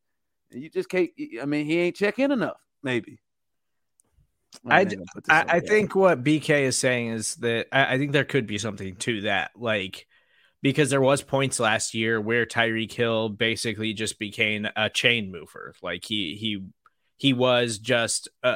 and 0.51 0.61
you 0.61 0.69
just 0.69 0.89
can't. 0.89 1.09
I 1.41 1.45
mean, 1.45 1.65
he 1.65 1.79
ain't 1.79 1.95
check 1.95 2.19
in 2.19 2.31
enough. 2.31 2.57
Maybe. 2.83 3.19
I, 4.65 4.83
Maybe 4.83 4.95
d- 4.95 5.01
I'll 5.01 5.05
put 5.13 5.23
this 5.25 5.33
I, 5.33 5.45
I 5.47 5.59
think 5.59 5.95
what 5.95 6.23
BK 6.23 6.61
is 6.61 6.77
saying 6.77 7.09
is 7.09 7.35
that 7.35 7.67
I, 7.71 7.95
I 7.95 7.97
think 7.97 8.11
there 8.11 8.23
could 8.23 8.47
be 8.47 8.57
something 8.57 8.95
to 8.97 9.21
that, 9.21 9.51
like 9.55 10.07
because 10.61 10.89
there 10.89 11.01
was 11.01 11.21
points 11.21 11.59
last 11.59 11.93
year 11.93 12.19
where 12.19 12.45
Tyreek 12.45 12.91
Hill 12.91 13.29
basically 13.29 13.93
just 13.93 14.19
became 14.19 14.67
a 14.75 14.89
chain 14.89 15.31
mover, 15.31 15.73
like 15.81 16.03
he 16.05 16.35
he 16.35 16.63
he 17.17 17.33
was 17.33 17.77
just 17.79 18.27
uh, 18.43 18.55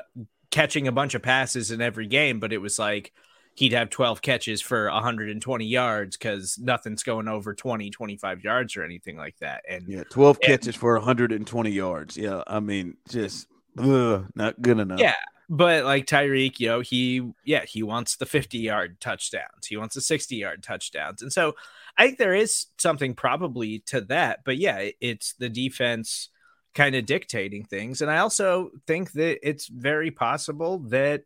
catching 0.52 0.88
a 0.88 0.92
bunch 0.92 1.16
of 1.16 1.22
passes 1.22 1.72
in 1.72 1.82
every 1.82 2.08
game, 2.08 2.40
but 2.40 2.54
it 2.54 2.60
was 2.60 2.78
like 2.78 3.12
he'd 3.56 3.74
have 3.74 3.90
12 3.90 4.22
catches 4.22 4.62
for 4.62 4.90
120 4.90 5.66
yards 5.66 6.16
because 6.18 6.58
nothing's 6.58 7.04
going 7.04 7.28
over 7.28 7.54
20 7.54 7.90
25 7.90 8.44
yards 8.44 8.78
or 8.78 8.84
anything 8.84 9.18
like 9.18 9.36
that 9.40 9.62
and 9.70 9.84
Yeah, 9.90 10.04
12 10.10 10.38
And- 10.38 10.44
catches 10.52 10.76
for 10.76 10.94
120 10.96 11.70
yards. 11.72 12.16
Yeah, 12.18 12.44
I 12.48 12.60
mean, 12.62 12.96
just 13.10 13.48
ugh, 13.78 14.28
not 14.36 14.62
good 14.62 14.80
enough. 14.80 15.00
Yeah, 15.02 15.16
But 15.54 15.84
like 15.84 16.06
Tyreek, 16.06 16.62
you 16.62 16.68
know, 16.70 16.80
he 16.80 17.30
yeah, 17.44 17.66
he 17.66 17.84
wants 17.84 18.16
the 18.16 18.26
50 18.26 18.58
yard 18.58 19.02
touchdowns. 19.02 19.68
He 19.68 19.76
wants 19.76 19.96
the 19.96 20.02
60 20.02 20.38
yard 20.38 20.64
touchdowns. 20.64 21.22
And 21.22 21.32
so 21.32 21.56
I 21.98 22.06
think 22.06 22.18
there 22.18 22.34
is 22.34 22.68
something 22.78 23.14
probably 23.16 23.80
to 23.88 24.00
that. 24.02 24.46
But 24.46 24.58
yeah, 24.58 24.92
it's 25.02 25.34
the 25.34 25.50
defense 25.50 26.30
kind 26.74 26.96
of 26.96 27.06
dictating 27.06 27.66
things. 27.66 28.02
And 28.02 28.10
I 28.10 28.20
also 28.20 28.72
think 28.88 29.12
that 29.12 29.46
it's 29.46 29.68
very 29.68 30.10
possible 30.10 30.80
that 30.88 31.24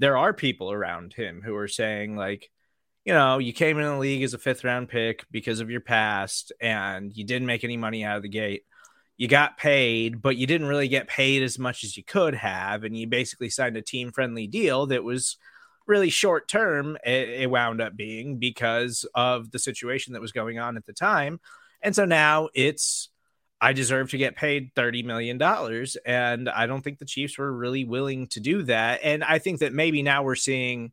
there 0.00 0.16
are 0.16 0.34
people 0.34 0.72
around 0.72 1.14
him 1.14 1.40
who 1.40 1.54
are 1.54 1.68
saying, 1.68 2.16
like, 2.16 2.50
you 3.04 3.12
know, 3.12 3.38
you 3.38 3.52
came 3.52 3.78
in 3.78 3.84
the 3.84 3.98
league 3.98 4.24
as 4.24 4.34
a 4.34 4.38
fifth 4.38 4.64
round 4.64 4.88
pick 4.88 5.24
because 5.30 5.60
of 5.60 5.70
your 5.70 5.80
past 5.80 6.52
and 6.60 7.16
you 7.16 7.24
didn't 7.24 7.46
make 7.46 7.62
any 7.62 7.76
money 7.76 8.04
out 8.04 8.16
of 8.16 8.22
the 8.24 8.28
gate. 8.28 8.64
You 9.20 9.28
got 9.28 9.58
paid, 9.58 10.22
but 10.22 10.38
you 10.38 10.46
didn't 10.46 10.68
really 10.68 10.88
get 10.88 11.06
paid 11.06 11.42
as 11.42 11.58
much 11.58 11.84
as 11.84 11.94
you 11.94 12.02
could 12.02 12.34
have. 12.34 12.84
And 12.84 12.96
you 12.96 13.06
basically 13.06 13.50
signed 13.50 13.76
a 13.76 13.82
team 13.82 14.12
friendly 14.12 14.46
deal 14.46 14.86
that 14.86 15.04
was 15.04 15.36
really 15.86 16.08
short 16.08 16.48
term. 16.48 16.96
It, 17.04 17.28
it 17.28 17.50
wound 17.50 17.82
up 17.82 17.94
being 17.94 18.38
because 18.38 19.04
of 19.14 19.50
the 19.50 19.58
situation 19.58 20.14
that 20.14 20.22
was 20.22 20.32
going 20.32 20.58
on 20.58 20.78
at 20.78 20.86
the 20.86 20.94
time. 20.94 21.38
And 21.82 21.94
so 21.94 22.06
now 22.06 22.48
it's, 22.54 23.10
I 23.60 23.74
deserve 23.74 24.08
to 24.12 24.16
get 24.16 24.36
paid 24.36 24.74
$30 24.74 25.04
million. 25.04 25.38
And 26.06 26.48
I 26.48 26.66
don't 26.66 26.80
think 26.80 26.98
the 26.98 27.04
Chiefs 27.04 27.36
were 27.36 27.52
really 27.52 27.84
willing 27.84 28.26
to 28.28 28.40
do 28.40 28.62
that. 28.62 29.00
And 29.02 29.22
I 29.22 29.38
think 29.38 29.60
that 29.60 29.74
maybe 29.74 30.02
now 30.02 30.22
we're 30.22 30.34
seeing 30.34 30.92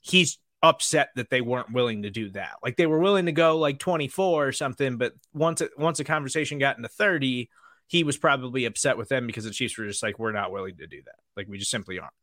he's 0.00 0.38
upset 0.64 1.10
that 1.14 1.28
they 1.28 1.42
weren't 1.42 1.72
willing 1.72 2.02
to 2.02 2.10
do 2.10 2.30
that. 2.30 2.54
Like 2.62 2.76
they 2.76 2.86
were 2.86 2.98
willing 2.98 3.26
to 3.26 3.32
go 3.32 3.58
like 3.58 3.78
24 3.78 4.48
or 4.48 4.52
something, 4.52 4.96
but 4.96 5.12
once 5.34 5.60
it, 5.60 5.70
once 5.76 6.00
a 6.00 6.04
conversation 6.04 6.58
got 6.58 6.78
into 6.78 6.88
30, 6.88 7.50
he 7.86 8.02
was 8.02 8.16
probably 8.16 8.64
upset 8.64 8.96
with 8.96 9.10
them 9.10 9.26
because 9.26 9.44
the 9.44 9.50
Chiefs 9.50 9.76
were 9.76 9.86
just 9.86 10.02
like, 10.02 10.18
we're 10.18 10.32
not 10.32 10.50
willing 10.50 10.78
to 10.78 10.86
do 10.86 11.02
that. 11.04 11.16
Like 11.36 11.48
we 11.48 11.58
just 11.58 11.70
simply 11.70 11.98
aren't. 11.98 12.14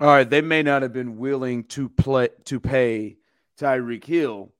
All 0.00 0.06
right, 0.06 0.28
they 0.28 0.40
may 0.40 0.62
not 0.62 0.82
have 0.82 0.94
been 0.94 1.18
willing 1.18 1.64
to 1.64 1.90
play 1.90 2.30
to 2.46 2.60
pay 2.60 3.18
Tyreek 3.58 4.04
Hill. 4.04 4.52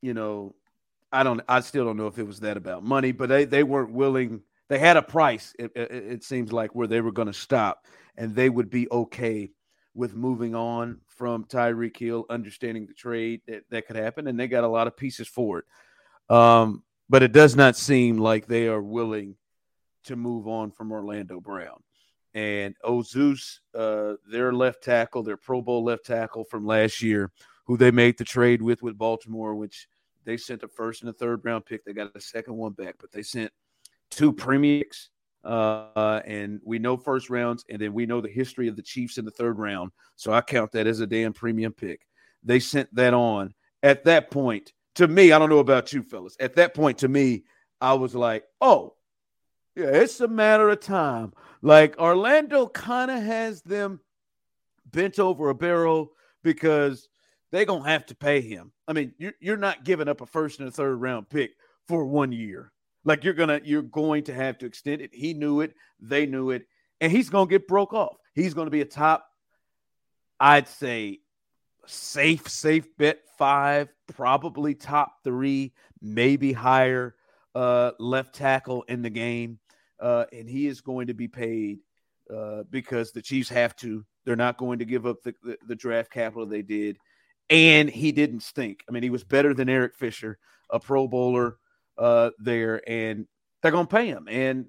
You 0.00 0.14
know, 0.14 0.54
I 1.12 1.22
don't. 1.22 1.40
I 1.48 1.60
still 1.60 1.84
don't 1.84 1.96
know 1.96 2.06
if 2.06 2.18
it 2.18 2.26
was 2.26 2.40
that 2.40 2.56
about 2.56 2.84
money, 2.84 3.10
but 3.12 3.28
they 3.28 3.44
they 3.46 3.64
weren't 3.64 3.92
willing. 3.92 4.42
They 4.68 4.78
had 4.78 4.96
a 4.96 5.02
price. 5.02 5.54
It, 5.58 5.72
it, 5.74 5.90
it 5.90 6.24
seems 6.24 6.52
like 6.52 6.72
where 6.74 6.86
they 6.86 7.00
were 7.00 7.10
going 7.10 7.26
to 7.26 7.32
stop, 7.32 7.84
and 8.16 8.34
they 8.34 8.48
would 8.48 8.70
be 8.70 8.88
okay 8.90 9.50
with 9.94 10.14
moving 10.14 10.54
on 10.54 11.00
from 11.16 11.44
Tyreek 11.44 11.96
Hill, 11.96 12.26
understanding 12.30 12.86
the 12.86 12.94
trade 12.94 13.42
that 13.46 13.64
that 13.70 13.86
could 13.86 13.96
happen, 13.96 14.26
and 14.26 14.38
they 14.38 14.48
got 14.48 14.64
a 14.64 14.68
lot 14.68 14.86
of 14.86 14.96
pieces 14.96 15.28
for 15.28 15.60
it. 15.60 15.64
Um, 16.34 16.82
but 17.08 17.22
it 17.22 17.32
does 17.32 17.56
not 17.56 17.76
seem 17.76 18.18
like 18.18 18.46
they 18.46 18.68
are 18.68 18.82
willing 18.82 19.36
to 20.04 20.16
move 20.16 20.48
on 20.48 20.70
from 20.70 20.90
Orlando 20.90 21.40
Brown 21.40 21.82
and 22.34 22.74
Ozus, 22.84 23.58
uh, 23.74 24.14
their 24.30 24.52
left 24.52 24.82
tackle, 24.82 25.22
their 25.22 25.36
Pro 25.36 25.60
Bowl 25.60 25.84
left 25.84 26.06
tackle 26.06 26.44
from 26.44 26.66
last 26.66 27.02
year, 27.02 27.30
who 27.66 27.76
they 27.76 27.90
made 27.90 28.18
the 28.18 28.24
trade 28.24 28.62
with 28.62 28.82
with 28.82 28.98
Baltimore, 28.98 29.54
which 29.54 29.86
they 30.24 30.36
sent 30.36 30.62
a 30.62 30.68
first 30.68 31.02
and 31.02 31.10
a 31.10 31.12
third 31.12 31.44
round 31.44 31.66
pick. 31.66 31.84
They 31.84 31.92
got 31.92 32.14
a 32.14 32.20
second 32.20 32.56
one 32.56 32.72
back, 32.72 32.96
but 32.98 33.12
they 33.12 33.22
sent 33.22 33.52
two 34.10 34.32
premiums. 34.32 35.10
Uh, 35.44 36.20
and 36.24 36.60
we 36.64 36.78
know 36.78 36.96
first 36.96 37.30
rounds, 37.30 37.64
and 37.68 37.80
then 37.80 37.92
we 37.92 38.06
know 38.06 38.20
the 38.20 38.28
history 38.28 38.68
of 38.68 38.76
the 38.76 38.82
Chiefs 38.82 39.18
in 39.18 39.24
the 39.24 39.30
third 39.30 39.58
round. 39.58 39.90
So 40.16 40.32
I 40.32 40.40
count 40.40 40.72
that 40.72 40.86
as 40.86 41.00
a 41.00 41.06
damn 41.06 41.32
premium 41.32 41.72
pick. 41.72 42.06
They 42.44 42.60
sent 42.60 42.94
that 42.94 43.14
on. 43.14 43.54
At 43.82 44.04
that 44.04 44.30
point, 44.30 44.72
to 44.96 45.08
me, 45.08 45.32
I 45.32 45.38
don't 45.38 45.50
know 45.50 45.58
about 45.58 45.92
you 45.92 46.02
fellas. 46.02 46.36
At 46.38 46.56
that 46.56 46.74
point, 46.74 46.98
to 46.98 47.08
me, 47.08 47.44
I 47.80 47.94
was 47.94 48.14
like, 48.14 48.44
oh, 48.60 48.94
yeah, 49.74 49.86
it's 49.86 50.20
a 50.20 50.28
matter 50.28 50.68
of 50.68 50.80
time. 50.80 51.32
Like 51.62 51.98
Orlando 51.98 52.66
kind 52.66 53.10
of 53.10 53.22
has 53.22 53.62
them 53.62 54.00
bent 54.86 55.18
over 55.18 55.48
a 55.48 55.54
barrel 55.54 56.12
because 56.42 57.08
they're 57.50 57.64
gonna 57.64 57.88
have 57.88 58.06
to 58.06 58.14
pay 58.14 58.40
him. 58.40 58.72
I 58.86 58.92
mean, 58.92 59.14
you're 59.18 59.34
you're 59.40 59.56
not 59.56 59.84
giving 59.84 60.08
up 60.08 60.20
a 60.20 60.26
first 60.26 60.60
and 60.60 60.68
a 60.68 60.72
third 60.72 60.96
round 60.96 61.28
pick 61.30 61.52
for 61.88 62.04
one 62.04 62.32
year. 62.32 62.72
Like 63.04 63.24
you're 63.24 63.34
gonna 63.34 63.60
you're 63.64 63.82
going 63.82 64.24
to 64.24 64.34
have 64.34 64.58
to 64.58 64.66
extend 64.66 65.02
it. 65.02 65.10
He 65.12 65.34
knew 65.34 65.60
it, 65.60 65.74
they 66.00 66.26
knew 66.26 66.50
it, 66.50 66.66
and 67.00 67.10
he's 67.10 67.30
gonna 67.30 67.50
get 67.50 67.66
broke 67.66 67.92
off. 67.92 68.16
He's 68.34 68.54
gonna 68.54 68.70
be 68.70 68.80
a 68.80 68.86
top, 68.86 69.26
I'd 70.38 70.68
say, 70.68 71.20
safe, 71.86 72.48
safe 72.48 72.86
bet 72.96 73.20
five, 73.38 73.88
probably 74.14 74.74
top 74.74 75.24
three, 75.24 75.72
maybe 76.00 76.52
higher 76.52 77.16
uh, 77.54 77.92
left 77.98 78.34
tackle 78.34 78.82
in 78.82 79.02
the 79.02 79.10
game 79.10 79.58
uh, 80.02 80.26
and 80.32 80.50
he 80.50 80.66
is 80.66 80.80
going 80.80 81.06
to 81.06 81.14
be 81.14 81.28
paid 81.28 81.78
uh, 82.34 82.64
because 82.70 83.12
the 83.12 83.22
Chiefs 83.22 83.48
have 83.48 83.74
to. 83.76 84.04
They're 84.24 84.36
not 84.36 84.58
going 84.58 84.80
to 84.80 84.84
give 84.84 85.06
up 85.06 85.22
the, 85.22 85.34
the, 85.42 85.56
the, 85.68 85.76
draft 85.76 86.10
capital 86.10 86.44
they 86.44 86.62
did. 86.62 86.98
And 87.48 87.88
he 87.88 88.10
didn't 88.10 88.42
stink. 88.42 88.82
I 88.88 88.92
mean, 88.92 89.04
he 89.04 89.10
was 89.10 89.24
better 89.24 89.54
than 89.54 89.68
Eric 89.68 89.94
Fisher, 89.94 90.38
a 90.70 90.80
Pro 90.80 91.06
Bowler 91.06 91.56
uh, 92.02 92.30
there, 92.38 92.82
and 92.88 93.26
they're 93.62 93.70
going 93.70 93.86
to 93.86 93.94
pay 93.94 94.06
him. 94.06 94.26
And 94.28 94.66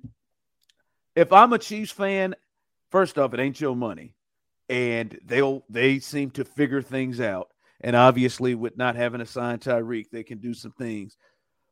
if 1.16 1.34
I'm 1.34 1.52
a 1.52 1.58
Chiefs 1.58 1.92
fan, 1.92 2.36
first 2.92 3.18
off, 3.18 3.34
it 3.34 3.40
ain't 3.40 3.60
your 3.60 3.76
money, 3.76 4.16
and 4.70 5.18
they'll 5.26 5.64
they 5.68 6.00
seem 6.00 6.30
to 6.32 6.46
figure 6.46 6.82
things 6.82 7.20
out. 7.20 7.50
And 7.82 7.96
obviously, 7.96 8.56
with 8.56 8.78
not 8.78 8.96
having 8.96 9.20
a 9.20 9.26
signed 9.26 9.62
Tyreek, 9.62 10.12
they 10.12 10.24
can 10.24 10.38
do 10.38 10.54
some 10.54 10.72
things. 10.74 11.18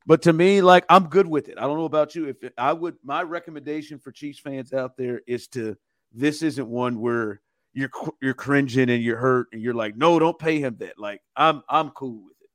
But 0.07 0.23
to 0.23 0.33
me, 0.33 0.61
like 0.61 0.83
I'm 0.89 1.07
good 1.07 1.27
with 1.27 1.47
it. 1.47 1.59
I 1.59 1.61
don't 1.61 1.77
know 1.77 1.85
about 1.85 2.15
you. 2.15 2.25
If 2.25 2.37
I 2.57 2.73
would, 2.73 2.95
my 3.03 3.21
recommendation 3.21 3.99
for 3.99 4.11
Chiefs 4.11 4.39
fans 4.39 4.73
out 4.73 4.97
there 4.97 5.21
is 5.27 5.47
to 5.49 5.77
this 6.11 6.41
isn't 6.41 6.67
one 6.67 6.99
where 6.99 7.39
you're 7.73 7.91
you're 8.19 8.33
cringing 8.33 8.89
and 8.89 9.03
you're 9.03 9.17
hurt 9.17 9.47
and 9.53 9.61
you're 9.61 9.75
like, 9.75 9.95
no, 9.95 10.17
don't 10.17 10.39
pay 10.39 10.59
him 10.59 10.77
that. 10.79 10.97
Like 10.97 11.21
I'm 11.35 11.61
I'm 11.69 11.91
cool 11.91 12.23
with 12.25 12.35
it. 12.41 12.49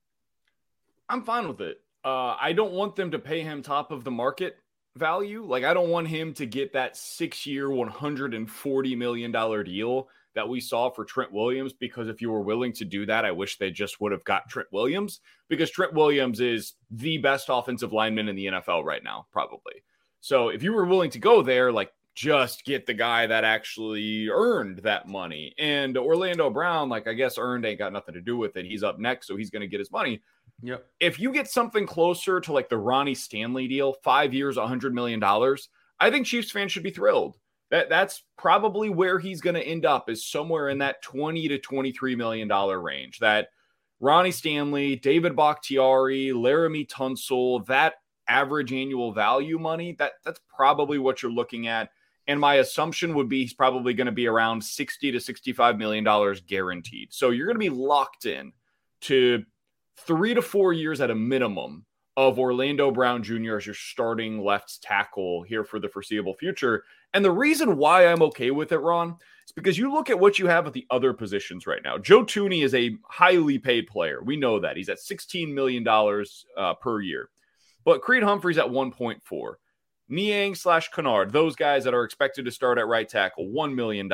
I'm 1.08 1.22
fine 1.22 1.46
with 1.46 1.60
it. 1.60 1.80
Uh, 2.06 2.36
I 2.40 2.52
don't 2.52 2.72
want 2.72 2.94
them 2.94 3.10
to 3.10 3.18
pay 3.18 3.40
him 3.40 3.62
top 3.62 3.90
of 3.90 4.04
the 4.04 4.12
market 4.12 4.58
value. 4.94 5.44
Like 5.44 5.64
I 5.64 5.74
don't 5.74 5.90
want 5.90 6.06
him 6.06 6.32
to 6.34 6.46
get 6.46 6.72
that 6.72 6.96
six 6.96 7.44
year, 7.46 7.68
140 7.68 8.94
million 8.94 9.32
dollar 9.32 9.64
deal 9.64 10.08
that 10.36 10.48
we 10.48 10.60
saw 10.60 10.88
for 10.88 11.04
Trent 11.04 11.32
Williams 11.32 11.72
because 11.72 12.08
if 12.08 12.22
you 12.22 12.30
were 12.30 12.42
willing 12.42 12.72
to 12.74 12.84
do 12.84 13.06
that, 13.06 13.24
I 13.24 13.32
wish 13.32 13.58
they 13.58 13.72
just 13.72 14.00
would 14.00 14.12
have 14.12 14.22
got 14.22 14.48
Trent 14.48 14.68
Williams 14.70 15.18
because 15.48 15.68
Trent 15.68 15.94
Williams 15.94 16.38
is 16.38 16.74
the 16.92 17.18
best 17.18 17.48
offensive 17.50 17.92
lineman 17.92 18.28
in 18.28 18.36
the 18.36 18.46
NFL 18.46 18.84
right 18.84 19.02
now, 19.02 19.26
probably. 19.32 19.82
So 20.20 20.50
if 20.50 20.62
you 20.62 20.74
were 20.74 20.86
willing 20.86 21.10
to 21.10 21.18
go 21.18 21.42
there, 21.42 21.72
like 21.72 21.90
just 22.14 22.64
get 22.64 22.86
the 22.86 22.94
guy 22.94 23.26
that 23.26 23.42
actually 23.42 24.28
earned 24.28 24.78
that 24.78 25.08
money. 25.08 25.54
And 25.58 25.98
Orlando 25.98 26.50
Brown, 26.50 26.88
like 26.88 27.08
I 27.08 27.14
guess 27.14 27.36
earned 27.36 27.66
ain't 27.66 27.80
got 27.80 27.92
nothing 27.92 28.14
to 28.14 28.20
do 28.20 28.36
with 28.36 28.56
it. 28.56 28.64
He's 28.64 28.84
up 28.84 29.00
next, 29.00 29.26
so 29.26 29.36
he's 29.36 29.50
going 29.50 29.62
to 29.62 29.66
get 29.66 29.80
his 29.80 29.90
money. 29.90 30.22
Yep. 30.62 30.86
If 31.00 31.20
you 31.20 31.32
get 31.32 31.50
something 31.50 31.86
closer 31.86 32.40
to 32.40 32.52
like 32.52 32.68
the 32.68 32.78
Ronnie 32.78 33.14
Stanley 33.14 33.68
deal, 33.68 33.94
five 34.02 34.32
years, 34.32 34.56
a 34.56 34.66
hundred 34.66 34.94
million 34.94 35.20
dollars, 35.20 35.68
I 36.00 36.10
think 36.10 36.26
Chiefs 36.26 36.50
fans 36.50 36.72
should 36.72 36.82
be 36.82 36.90
thrilled 36.90 37.36
that 37.70 37.88
that's 37.88 38.22
probably 38.38 38.90
where 38.90 39.18
he's 39.18 39.40
going 39.40 39.54
to 39.54 39.66
end 39.66 39.84
up 39.84 40.08
is 40.08 40.24
somewhere 40.24 40.68
in 40.68 40.78
that 40.78 41.02
20 41.02 41.48
to 41.48 41.58
23 41.58 42.16
million 42.16 42.48
dollar 42.48 42.80
range. 42.80 43.18
That 43.18 43.48
Ronnie 44.00 44.30
Stanley, 44.30 44.96
David 44.96 45.34
Bakhtiari, 45.34 46.26
Laremy 46.28 46.86
Tunsil, 46.86 47.66
that 47.66 47.94
average 48.28 48.72
annual 48.72 49.12
value 49.12 49.58
money, 49.58 49.92
that 49.98 50.12
that's 50.24 50.40
probably 50.54 50.98
what 50.98 51.22
you're 51.22 51.32
looking 51.32 51.66
at. 51.66 51.90
And 52.28 52.40
my 52.40 52.56
assumption 52.56 53.14
would 53.14 53.28
be 53.28 53.42
he's 53.42 53.54
probably 53.54 53.94
going 53.94 54.06
to 54.06 54.12
be 54.12 54.26
around 54.26 54.62
60 54.62 55.12
to 55.12 55.20
65 55.20 55.78
million 55.78 56.04
dollars 56.04 56.40
guaranteed. 56.40 57.12
So 57.12 57.30
you're 57.30 57.46
going 57.46 57.56
to 57.56 57.58
be 57.58 57.70
locked 57.70 58.26
in 58.26 58.52
to 59.02 59.44
3 59.98 60.34
to 60.34 60.42
4 60.42 60.72
years 60.72 61.00
at 61.00 61.10
a 61.10 61.14
minimum 61.14 61.84
of 62.16 62.38
Orlando 62.38 62.90
Brown 62.90 63.22
Jr. 63.22 63.56
as 63.56 63.66
your 63.66 63.74
starting 63.74 64.42
left 64.42 64.82
tackle 64.82 65.42
here 65.42 65.64
for 65.64 65.78
the 65.78 65.88
foreseeable 65.88 66.34
future. 66.34 66.84
And 67.12 67.24
the 67.24 67.30
reason 67.30 67.76
why 67.76 68.06
I'm 68.06 68.22
okay 68.22 68.50
with 68.50 68.72
it, 68.72 68.78
Ron, 68.78 69.16
is 69.46 69.52
because 69.52 69.76
you 69.78 69.92
look 69.92 70.08
at 70.08 70.18
what 70.18 70.38
you 70.38 70.46
have 70.46 70.66
at 70.66 70.72
the 70.72 70.86
other 70.90 71.12
positions 71.12 71.66
right 71.66 71.82
now. 71.84 71.98
Joe 71.98 72.24
Thuney 72.24 72.64
is 72.64 72.74
a 72.74 72.96
highly 73.08 73.58
paid 73.58 73.86
player. 73.86 74.22
We 74.22 74.36
know 74.36 74.60
that. 74.60 74.76
He's 74.76 74.88
at 74.88 74.98
$16 74.98 75.52
million 75.52 75.86
uh, 76.56 76.74
per 76.74 77.00
year. 77.00 77.28
But 77.84 78.02
Creed 78.02 78.22
Humphrey's 78.22 78.58
at 78.58 78.66
1.4. 78.66 79.54
Niang 80.08 80.54
slash 80.54 80.90
Kinnard, 80.90 81.32
those 81.32 81.56
guys 81.56 81.84
that 81.84 81.94
are 81.94 82.04
expected 82.04 82.44
to 82.44 82.50
start 82.50 82.78
at 82.78 82.86
right 82.86 83.08
tackle, 83.08 83.46
$1 83.46 83.74
million. 83.74 84.10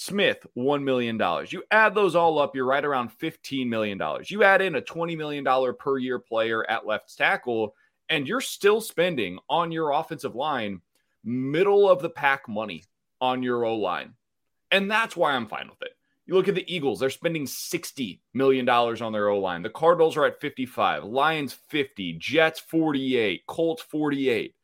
Smith, 0.00 0.46
$1 0.56 0.82
million. 0.82 1.20
You 1.50 1.62
add 1.70 1.94
those 1.94 2.14
all 2.14 2.38
up, 2.38 2.56
you're 2.56 2.64
right 2.64 2.86
around 2.86 3.10
$15 3.18 3.68
million. 3.68 4.00
You 4.28 4.42
add 4.44 4.62
in 4.62 4.76
a 4.76 4.80
$20 4.80 5.14
million 5.14 5.44
per 5.78 5.98
year 5.98 6.18
player 6.18 6.68
at 6.70 6.86
left 6.86 7.14
tackle, 7.18 7.74
and 8.08 8.26
you're 8.26 8.40
still 8.40 8.80
spending 8.80 9.38
on 9.50 9.70
your 9.70 9.90
offensive 9.90 10.34
line 10.34 10.80
middle 11.22 11.86
of 11.86 12.00
the 12.00 12.08
pack 12.08 12.48
money 12.48 12.84
on 13.20 13.42
your 13.42 13.66
O 13.66 13.76
line. 13.76 14.14
And 14.70 14.90
that's 14.90 15.18
why 15.18 15.32
I'm 15.32 15.46
fine 15.46 15.68
with 15.68 15.82
it. 15.82 15.92
You 16.24 16.32
look 16.32 16.48
at 16.48 16.54
the 16.54 16.74
Eagles, 16.74 16.98
they're 16.98 17.10
spending 17.10 17.44
$60 17.44 18.20
million 18.32 18.66
on 18.66 19.12
their 19.12 19.28
O 19.28 19.38
line. 19.38 19.60
The 19.60 19.68
Cardinals 19.68 20.16
are 20.16 20.24
at 20.24 20.40
55, 20.40 21.04
Lions 21.04 21.52
50, 21.68 22.14
Jets 22.14 22.58
48, 22.58 23.42
Colts 23.46 23.82
48. 23.82 24.54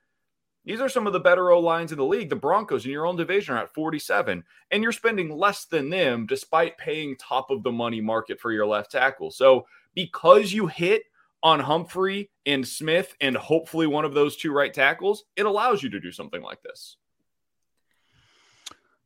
These 0.66 0.80
are 0.80 0.88
some 0.88 1.06
of 1.06 1.12
the 1.12 1.20
better 1.20 1.52
O 1.52 1.60
lines 1.60 1.92
in 1.92 1.98
the 1.98 2.04
league. 2.04 2.28
The 2.28 2.36
Broncos 2.36 2.84
in 2.84 2.90
your 2.90 3.06
own 3.06 3.16
division 3.16 3.54
are 3.54 3.62
at 3.62 3.72
47, 3.72 4.42
and 4.72 4.82
you're 4.82 4.90
spending 4.90 5.30
less 5.30 5.64
than 5.64 5.88
them 5.90 6.26
despite 6.26 6.76
paying 6.76 7.16
top 7.16 7.50
of 7.50 7.62
the 7.62 7.70
money 7.70 8.00
market 8.00 8.40
for 8.40 8.50
your 8.50 8.66
left 8.66 8.90
tackle. 8.90 9.30
So, 9.30 9.66
because 9.94 10.52
you 10.52 10.66
hit 10.66 11.04
on 11.42 11.60
Humphrey 11.60 12.30
and 12.44 12.66
Smith 12.66 13.14
and 13.20 13.36
hopefully 13.36 13.86
one 13.86 14.04
of 14.04 14.12
those 14.12 14.36
two 14.36 14.52
right 14.52 14.74
tackles, 14.74 15.24
it 15.36 15.46
allows 15.46 15.84
you 15.84 15.90
to 15.90 16.00
do 16.00 16.10
something 16.10 16.42
like 16.42 16.60
this. 16.62 16.96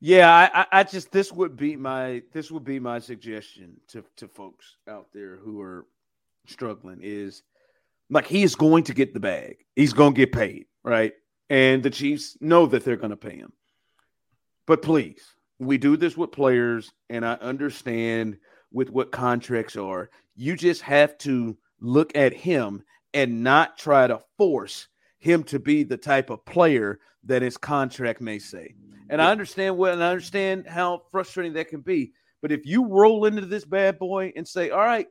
Yeah, 0.00 0.48
I, 0.54 0.66
I 0.72 0.82
just 0.84 1.12
this 1.12 1.30
would 1.30 1.58
be 1.58 1.76
my 1.76 2.22
this 2.32 2.50
would 2.50 2.64
be 2.64 2.80
my 2.80 3.00
suggestion 3.00 3.78
to 3.88 4.02
to 4.16 4.28
folks 4.28 4.76
out 4.88 5.08
there 5.12 5.36
who 5.36 5.60
are 5.60 5.84
struggling 6.46 7.00
is 7.02 7.42
like 8.08 8.26
he 8.26 8.42
is 8.42 8.54
going 8.54 8.84
to 8.84 8.94
get 8.94 9.12
the 9.12 9.20
bag. 9.20 9.58
He's 9.76 9.92
going 9.92 10.14
to 10.14 10.16
get 10.16 10.32
paid, 10.32 10.64
right? 10.82 11.12
And 11.50 11.82
the 11.82 11.90
Chiefs 11.90 12.38
know 12.40 12.66
that 12.66 12.84
they're 12.84 12.96
going 12.96 13.10
to 13.10 13.16
pay 13.16 13.36
him. 13.36 13.52
But 14.66 14.82
please, 14.82 15.20
we 15.58 15.76
do 15.76 15.96
this 15.96 16.16
with 16.16 16.30
players, 16.32 16.92
and 17.10 17.26
I 17.26 17.34
understand 17.34 18.38
with 18.72 18.90
what 18.90 19.10
contracts 19.10 19.76
are. 19.76 20.10
You 20.36 20.56
just 20.56 20.80
have 20.82 21.18
to 21.18 21.58
look 21.80 22.16
at 22.16 22.32
him 22.32 22.84
and 23.12 23.42
not 23.42 23.76
try 23.76 24.06
to 24.06 24.20
force 24.38 24.86
him 25.18 25.42
to 25.44 25.58
be 25.58 25.82
the 25.82 25.96
type 25.96 26.30
of 26.30 26.44
player 26.44 27.00
that 27.24 27.42
his 27.42 27.56
contract 27.56 28.20
may 28.20 28.38
say. 28.38 28.74
And 29.10 29.20
I 29.20 29.32
understand 29.32 29.76
what 29.76 29.92
and 29.92 30.04
I 30.04 30.10
understand 30.10 30.68
how 30.68 31.02
frustrating 31.10 31.54
that 31.54 31.68
can 31.68 31.80
be. 31.80 32.12
But 32.40 32.52
if 32.52 32.64
you 32.64 32.86
roll 32.86 33.26
into 33.26 33.44
this 33.44 33.64
bad 33.64 33.98
boy 33.98 34.32
and 34.36 34.46
say, 34.46 34.70
all 34.70 34.78
right, 34.78 35.08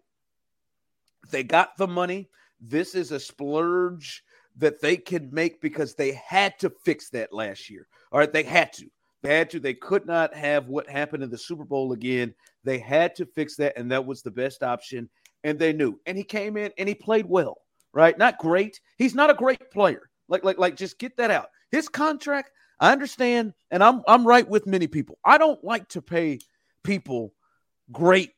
they 1.32 1.44
got 1.44 1.78
the 1.78 1.88
money, 1.88 2.30
this 2.62 2.96
is 2.96 3.12
a 3.12 3.20
splurge 3.20 4.24
that 4.58 4.82
they 4.82 4.98
can 4.98 5.30
make 5.32 5.62
because 5.62 5.96
they 5.96 6.12
had 6.12 6.58
to 6.60 6.70
fix 6.84 7.10
that 7.10 7.34
last 7.34 7.70
year. 7.70 7.88
All 8.12 8.20
right, 8.20 8.32
they 8.32 8.44
had 8.44 8.74
to. 8.74 8.88
They 9.22 9.38
had 9.38 9.50
to. 9.52 9.60
They 9.60 9.74
could 9.74 10.06
not 10.06 10.34
have 10.34 10.68
what 10.68 10.90
happened 10.90 11.24
in 11.24 11.30
the 11.30 11.38
Super 11.38 11.66
Bowl 11.66 11.94
again. 11.94 12.34
They 12.64 12.78
had 12.78 13.16
to 13.16 13.26
fix 13.26 13.56
that, 13.58 13.78
and 13.78 13.92
that 13.92 14.06
was 14.06 14.22
the 14.22 14.32
best 14.32 14.64
option. 14.64 15.10
And 15.44 15.58
they 15.58 15.74
knew. 15.74 16.00
And 16.06 16.18
he 16.18 16.24
came 16.24 16.58
in 16.58 16.72
and 16.78 16.90
he 16.90 16.96
played 16.96 17.26
well, 17.26 17.58
right? 17.94 18.18
Not 18.18 18.38
great. 18.40 18.80
He's 18.98 19.16
not 19.16 19.30
a 19.30 19.34
great 19.34 19.72
player. 19.72 20.10
Like, 20.28 20.44
like, 20.44 20.58
like, 20.58 20.76
just 20.76 21.00
get 21.00 21.16
that 21.18 21.32
out. 21.32 21.50
His 21.72 21.88
contract, 21.88 22.52
I 22.80 22.92
understand, 22.92 23.54
and 23.72 23.84
I'm 23.84 24.02
I'm 24.08 24.26
right 24.26 24.48
with 24.48 24.68
many 24.68 24.88
people. 24.88 25.18
I 25.24 25.38
don't 25.38 25.64
like 25.64 25.88
to 25.90 26.02
pay 26.02 26.40
people 26.84 27.34
great 27.92 28.32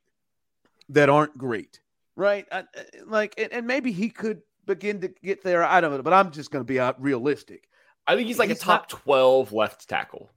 that 0.89 1.09
aren't 1.09 1.38
great, 1.38 1.80
right? 2.16 2.45
I, 2.51 2.59
uh, 2.59 2.64
like, 3.05 3.34
and, 3.38 3.51
and 3.51 3.68
maybe 3.68 3.91
he 3.91 4.09
could 4.09 4.41
begin 4.76 5.01
to 5.01 5.07
get 5.07 5.43
there. 5.43 5.63
I 5.63 5.82
don't 5.82 5.91
know, 5.91 6.01
but 6.01 6.13
I'm 6.13 6.32
just 6.32 6.51
going 6.51 6.63
to 6.63 6.67
be 6.67 6.80
uh, 6.80 6.93
realistic. 6.97 7.67
I 8.07 8.15
think 8.15 8.28
he's 8.28 8.39
like 8.39 8.49
he's 8.49 8.59
a 8.59 8.61
top 8.61 8.91
not, 8.91 9.01
12 9.01 9.53
left 9.53 9.88
tackle. 9.88 10.30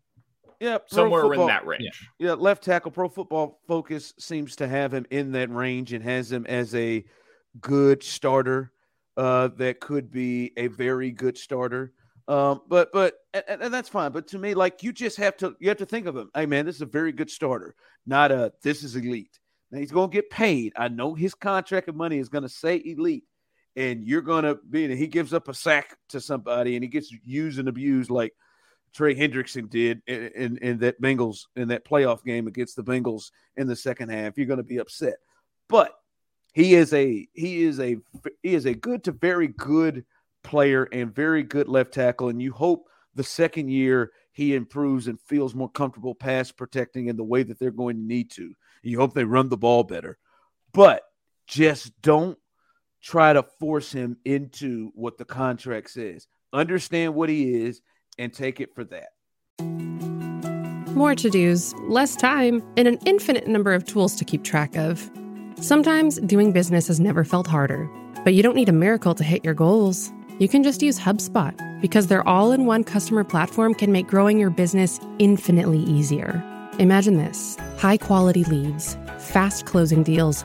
Yeah, 0.60 0.78
somewhere 0.86 1.22
football, 1.22 1.42
in 1.42 1.48
that 1.48 1.66
range. 1.66 2.08
Yeah. 2.18 2.28
yeah, 2.28 2.32
left 2.34 2.64
tackle. 2.64 2.90
Pro 2.90 3.08
Football 3.08 3.60
Focus 3.66 4.14
seems 4.18 4.56
to 4.56 4.68
have 4.68 4.94
him 4.94 5.06
in 5.10 5.32
that 5.32 5.50
range 5.50 5.92
and 5.92 6.02
has 6.02 6.30
him 6.30 6.46
as 6.46 6.74
a 6.74 7.04
good 7.60 8.02
starter. 8.02 8.72
Uh, 9.16 9.48
that 9.56 9.80
could 9.80 10.10
be 10.10 10.52
a 10.56 10.66
very 10.68 11.10
good 11.10 11.38
starter. 11.38 11.92
Um, 12.26 12.62
but 12.68 12.90
but 12.92 13.14
and, 13.34 13.62
and, 13.62 13.74
that's 13.74 13.88
fine. 13.88 14.12
But 14.12 14.26
to 14.28 14.38
me, 14.38 14.54
like 14.54 14.82
you 14.82 14.92
just 14.92 15.18
have 15.18 15.36
to 15.38 15.54
you 15.60 15.68
have 15.68 15.78
to 15.78 15.86
think 15.86 16.06
of 16.06 16.16
him. 16.16 16.30
Hey 16.34 16.46
man, 16.46 16.64
this 16.64 16.76
is 16.76 16.82
a 16.82 16.86
very 16.86 17.12
good 17.12 17.30
starter, 17.30 17.74
not 18.06 18.32
a 18.32 18.52
this 18.62 18.82
is 18.82 18.96
elite. 18.96 19.38
Now 19.70 19.80
he's 19.80 19.92
gonna 19.92 20.08
get 20.08 20.30
paid. 20.30 20.72
I 20.76 20.88
know 20.88 21.14
his 21.14 21.34
contract 21.34 21.88
of 21.88 21.96
money 21.96 22.18
is 22.18 22.30
gonna 22.30 22.48
say 22.48 22.80
elite, 22.84 23.24
and 23.76 24.04
you're 24.04 24.22
gonna 24.22 24.54
be. 24.54 24.84
And 24.84 24.94
he 24.94 25.06
gives 25.06 25.32
up 25.32 25.48
a 25.48 25.54
sack 25.54 25.96
to 26.10 26.20
somebody, 26.20 26.76
and 26.76 26.84
he 26.84 26.88
gets 26.88 27.12
used 27.24 27.58
and 27.58 27.68
abused 27.68 28.10
like 28.10 28.34
Trey 28.94 29.14
Hendrickson 29.14 29.68
did 29.68 30.02
in, 30.06 30.30
in, 30.34 30.58
in 30.58 30.78
that 30.78 31.00
Bengals 31.00 31.46
in 31.56 31.68
that 31.68 31.84
playoff 31.84 32.24
game 32.24 32.46
against 32.46 32.76
the 32.76 32.84
Bengals 32.84 33.30
in 33.56 33.66
the 33.66 33.76
second 33.76 34.10
half. 34.10 34.36
You're 34.36 34.46
gonna 34.46 34.62
be 34.62 34.78
upset, 34.78 35.16
but 35.68 35.94
he 36.54 36.74
is 36.74 36.94
a 36.94 37.26
he 37.34 37.64
is 37.64 37.80
a 37.80 37.96
he 38.42 38.54
is 38.54 38.64
a 38.64 38.74
good 38.74 39.04
to 39.04 39.12
very 39.12 39.48
good 39.48 40.04
player 40.44 40.84
and 40.84 41.14
very 41.14 41.42
good 41.42 41.68
left 41.68 41.92
tackle. 41.92 42.28
And 42.28 42.40
you 42.40 42.52
hope 42.52 42.88
the 43.14 43.24
second 43.24 43.68
year 43.68 44.12
he 44.32 44.54
improves 44.54 45.08
and 45.08 45.20
feels 45.20 45.54
more 45.54 45.70
comfortable 45.70 46.14
pass 46.14 46.52
protecting 46.52 47.08
in 47.08 47.16
the 47.16 47.24
way 47.24 47.42
that 47.42 47.58
they're 47.58 47.70
going 47.70 47.96
to 47.96 48.02
need 48.02 48.30
to. 48.32 48.52
You 48.82 48.98
hope 48.98 49.14
they 49.14 49.24
run 49.24 49.48
the 49.48 49.56
ball 49.56 49.82
better, 49.84 50.18
but 50.72 51.02
just 51.46 51.92
don't 52.02 52.38
try 53.04 53.32
to 53.32 53.42
force 53.60 53.92
him 53.92 54.16
into 54.24 54.90
what 54.94 55.18
the 55.18 55.24
contract 55.24 55.90
says. 55.90 56.26
Understand 56.52 57.14
what 57.14 57.28
he 57.28 57.54
is 57.54 57.82
and 58.18 58.32
take 58.32 58.60
it 58.60 58.74
for 58.74 58.84
that. 58.84 59.08
More 60.94 61.14
to 61.14 61.28
dos, 61.28 61.74
less 61.88 62.16
time, 62.16 62.62
and 62.76 62.88
an 62.88 62.98
infinite 63.04 63.46
number 63.46 63.74
of 63.74 63.84
tools 63.84 64.14
to 64.16 64.24
keep 64.24 64.44
track 64.44 64.76
of. 64.76 65.10
Sometimes 65.60 66.18
doing 66.20 66.52
business 66.52 66.86
has 66.86 67.00
never 67.00 67.24
felt 67.24 67.46
harder, 67.46 67.90
but 68.24 68.34
you 68.34 68.42
don't 68.42 68.54
need 68.54 68.68
a 68.68 68.72
miracle 68.72 69.14
to 69.14 69.24
hit 69.24 69.44
your 69.44 69.54
goals 69.54 70.12
you 70.40 70.48
can 70.48 70.64
just 70.64 70.82
use 70.82 70.98
HubSpot 70.98 71.54
because 71.80 72.08
their 72.08 72.26
all 72.26 72.50
in 72.50 72.66
one 72.66 72.82
customer 72.82 73.22
platform 73.22 73.72
can 73.72 73.92
make 73.92 74.08
growing 74.08 74.36
your 74.40 74.50
business 74.50 74.98
infinitely 75.20 75.78
easier. 75.78 76.42
Imagine 76.80 77.18
this 77.18 77.56
high 77.78 77.96
quality 77.96 78.42
leads, 78.42 78.96
fast 79.18 79.64
closing 79.64 80.02
deals, 80.02 80.44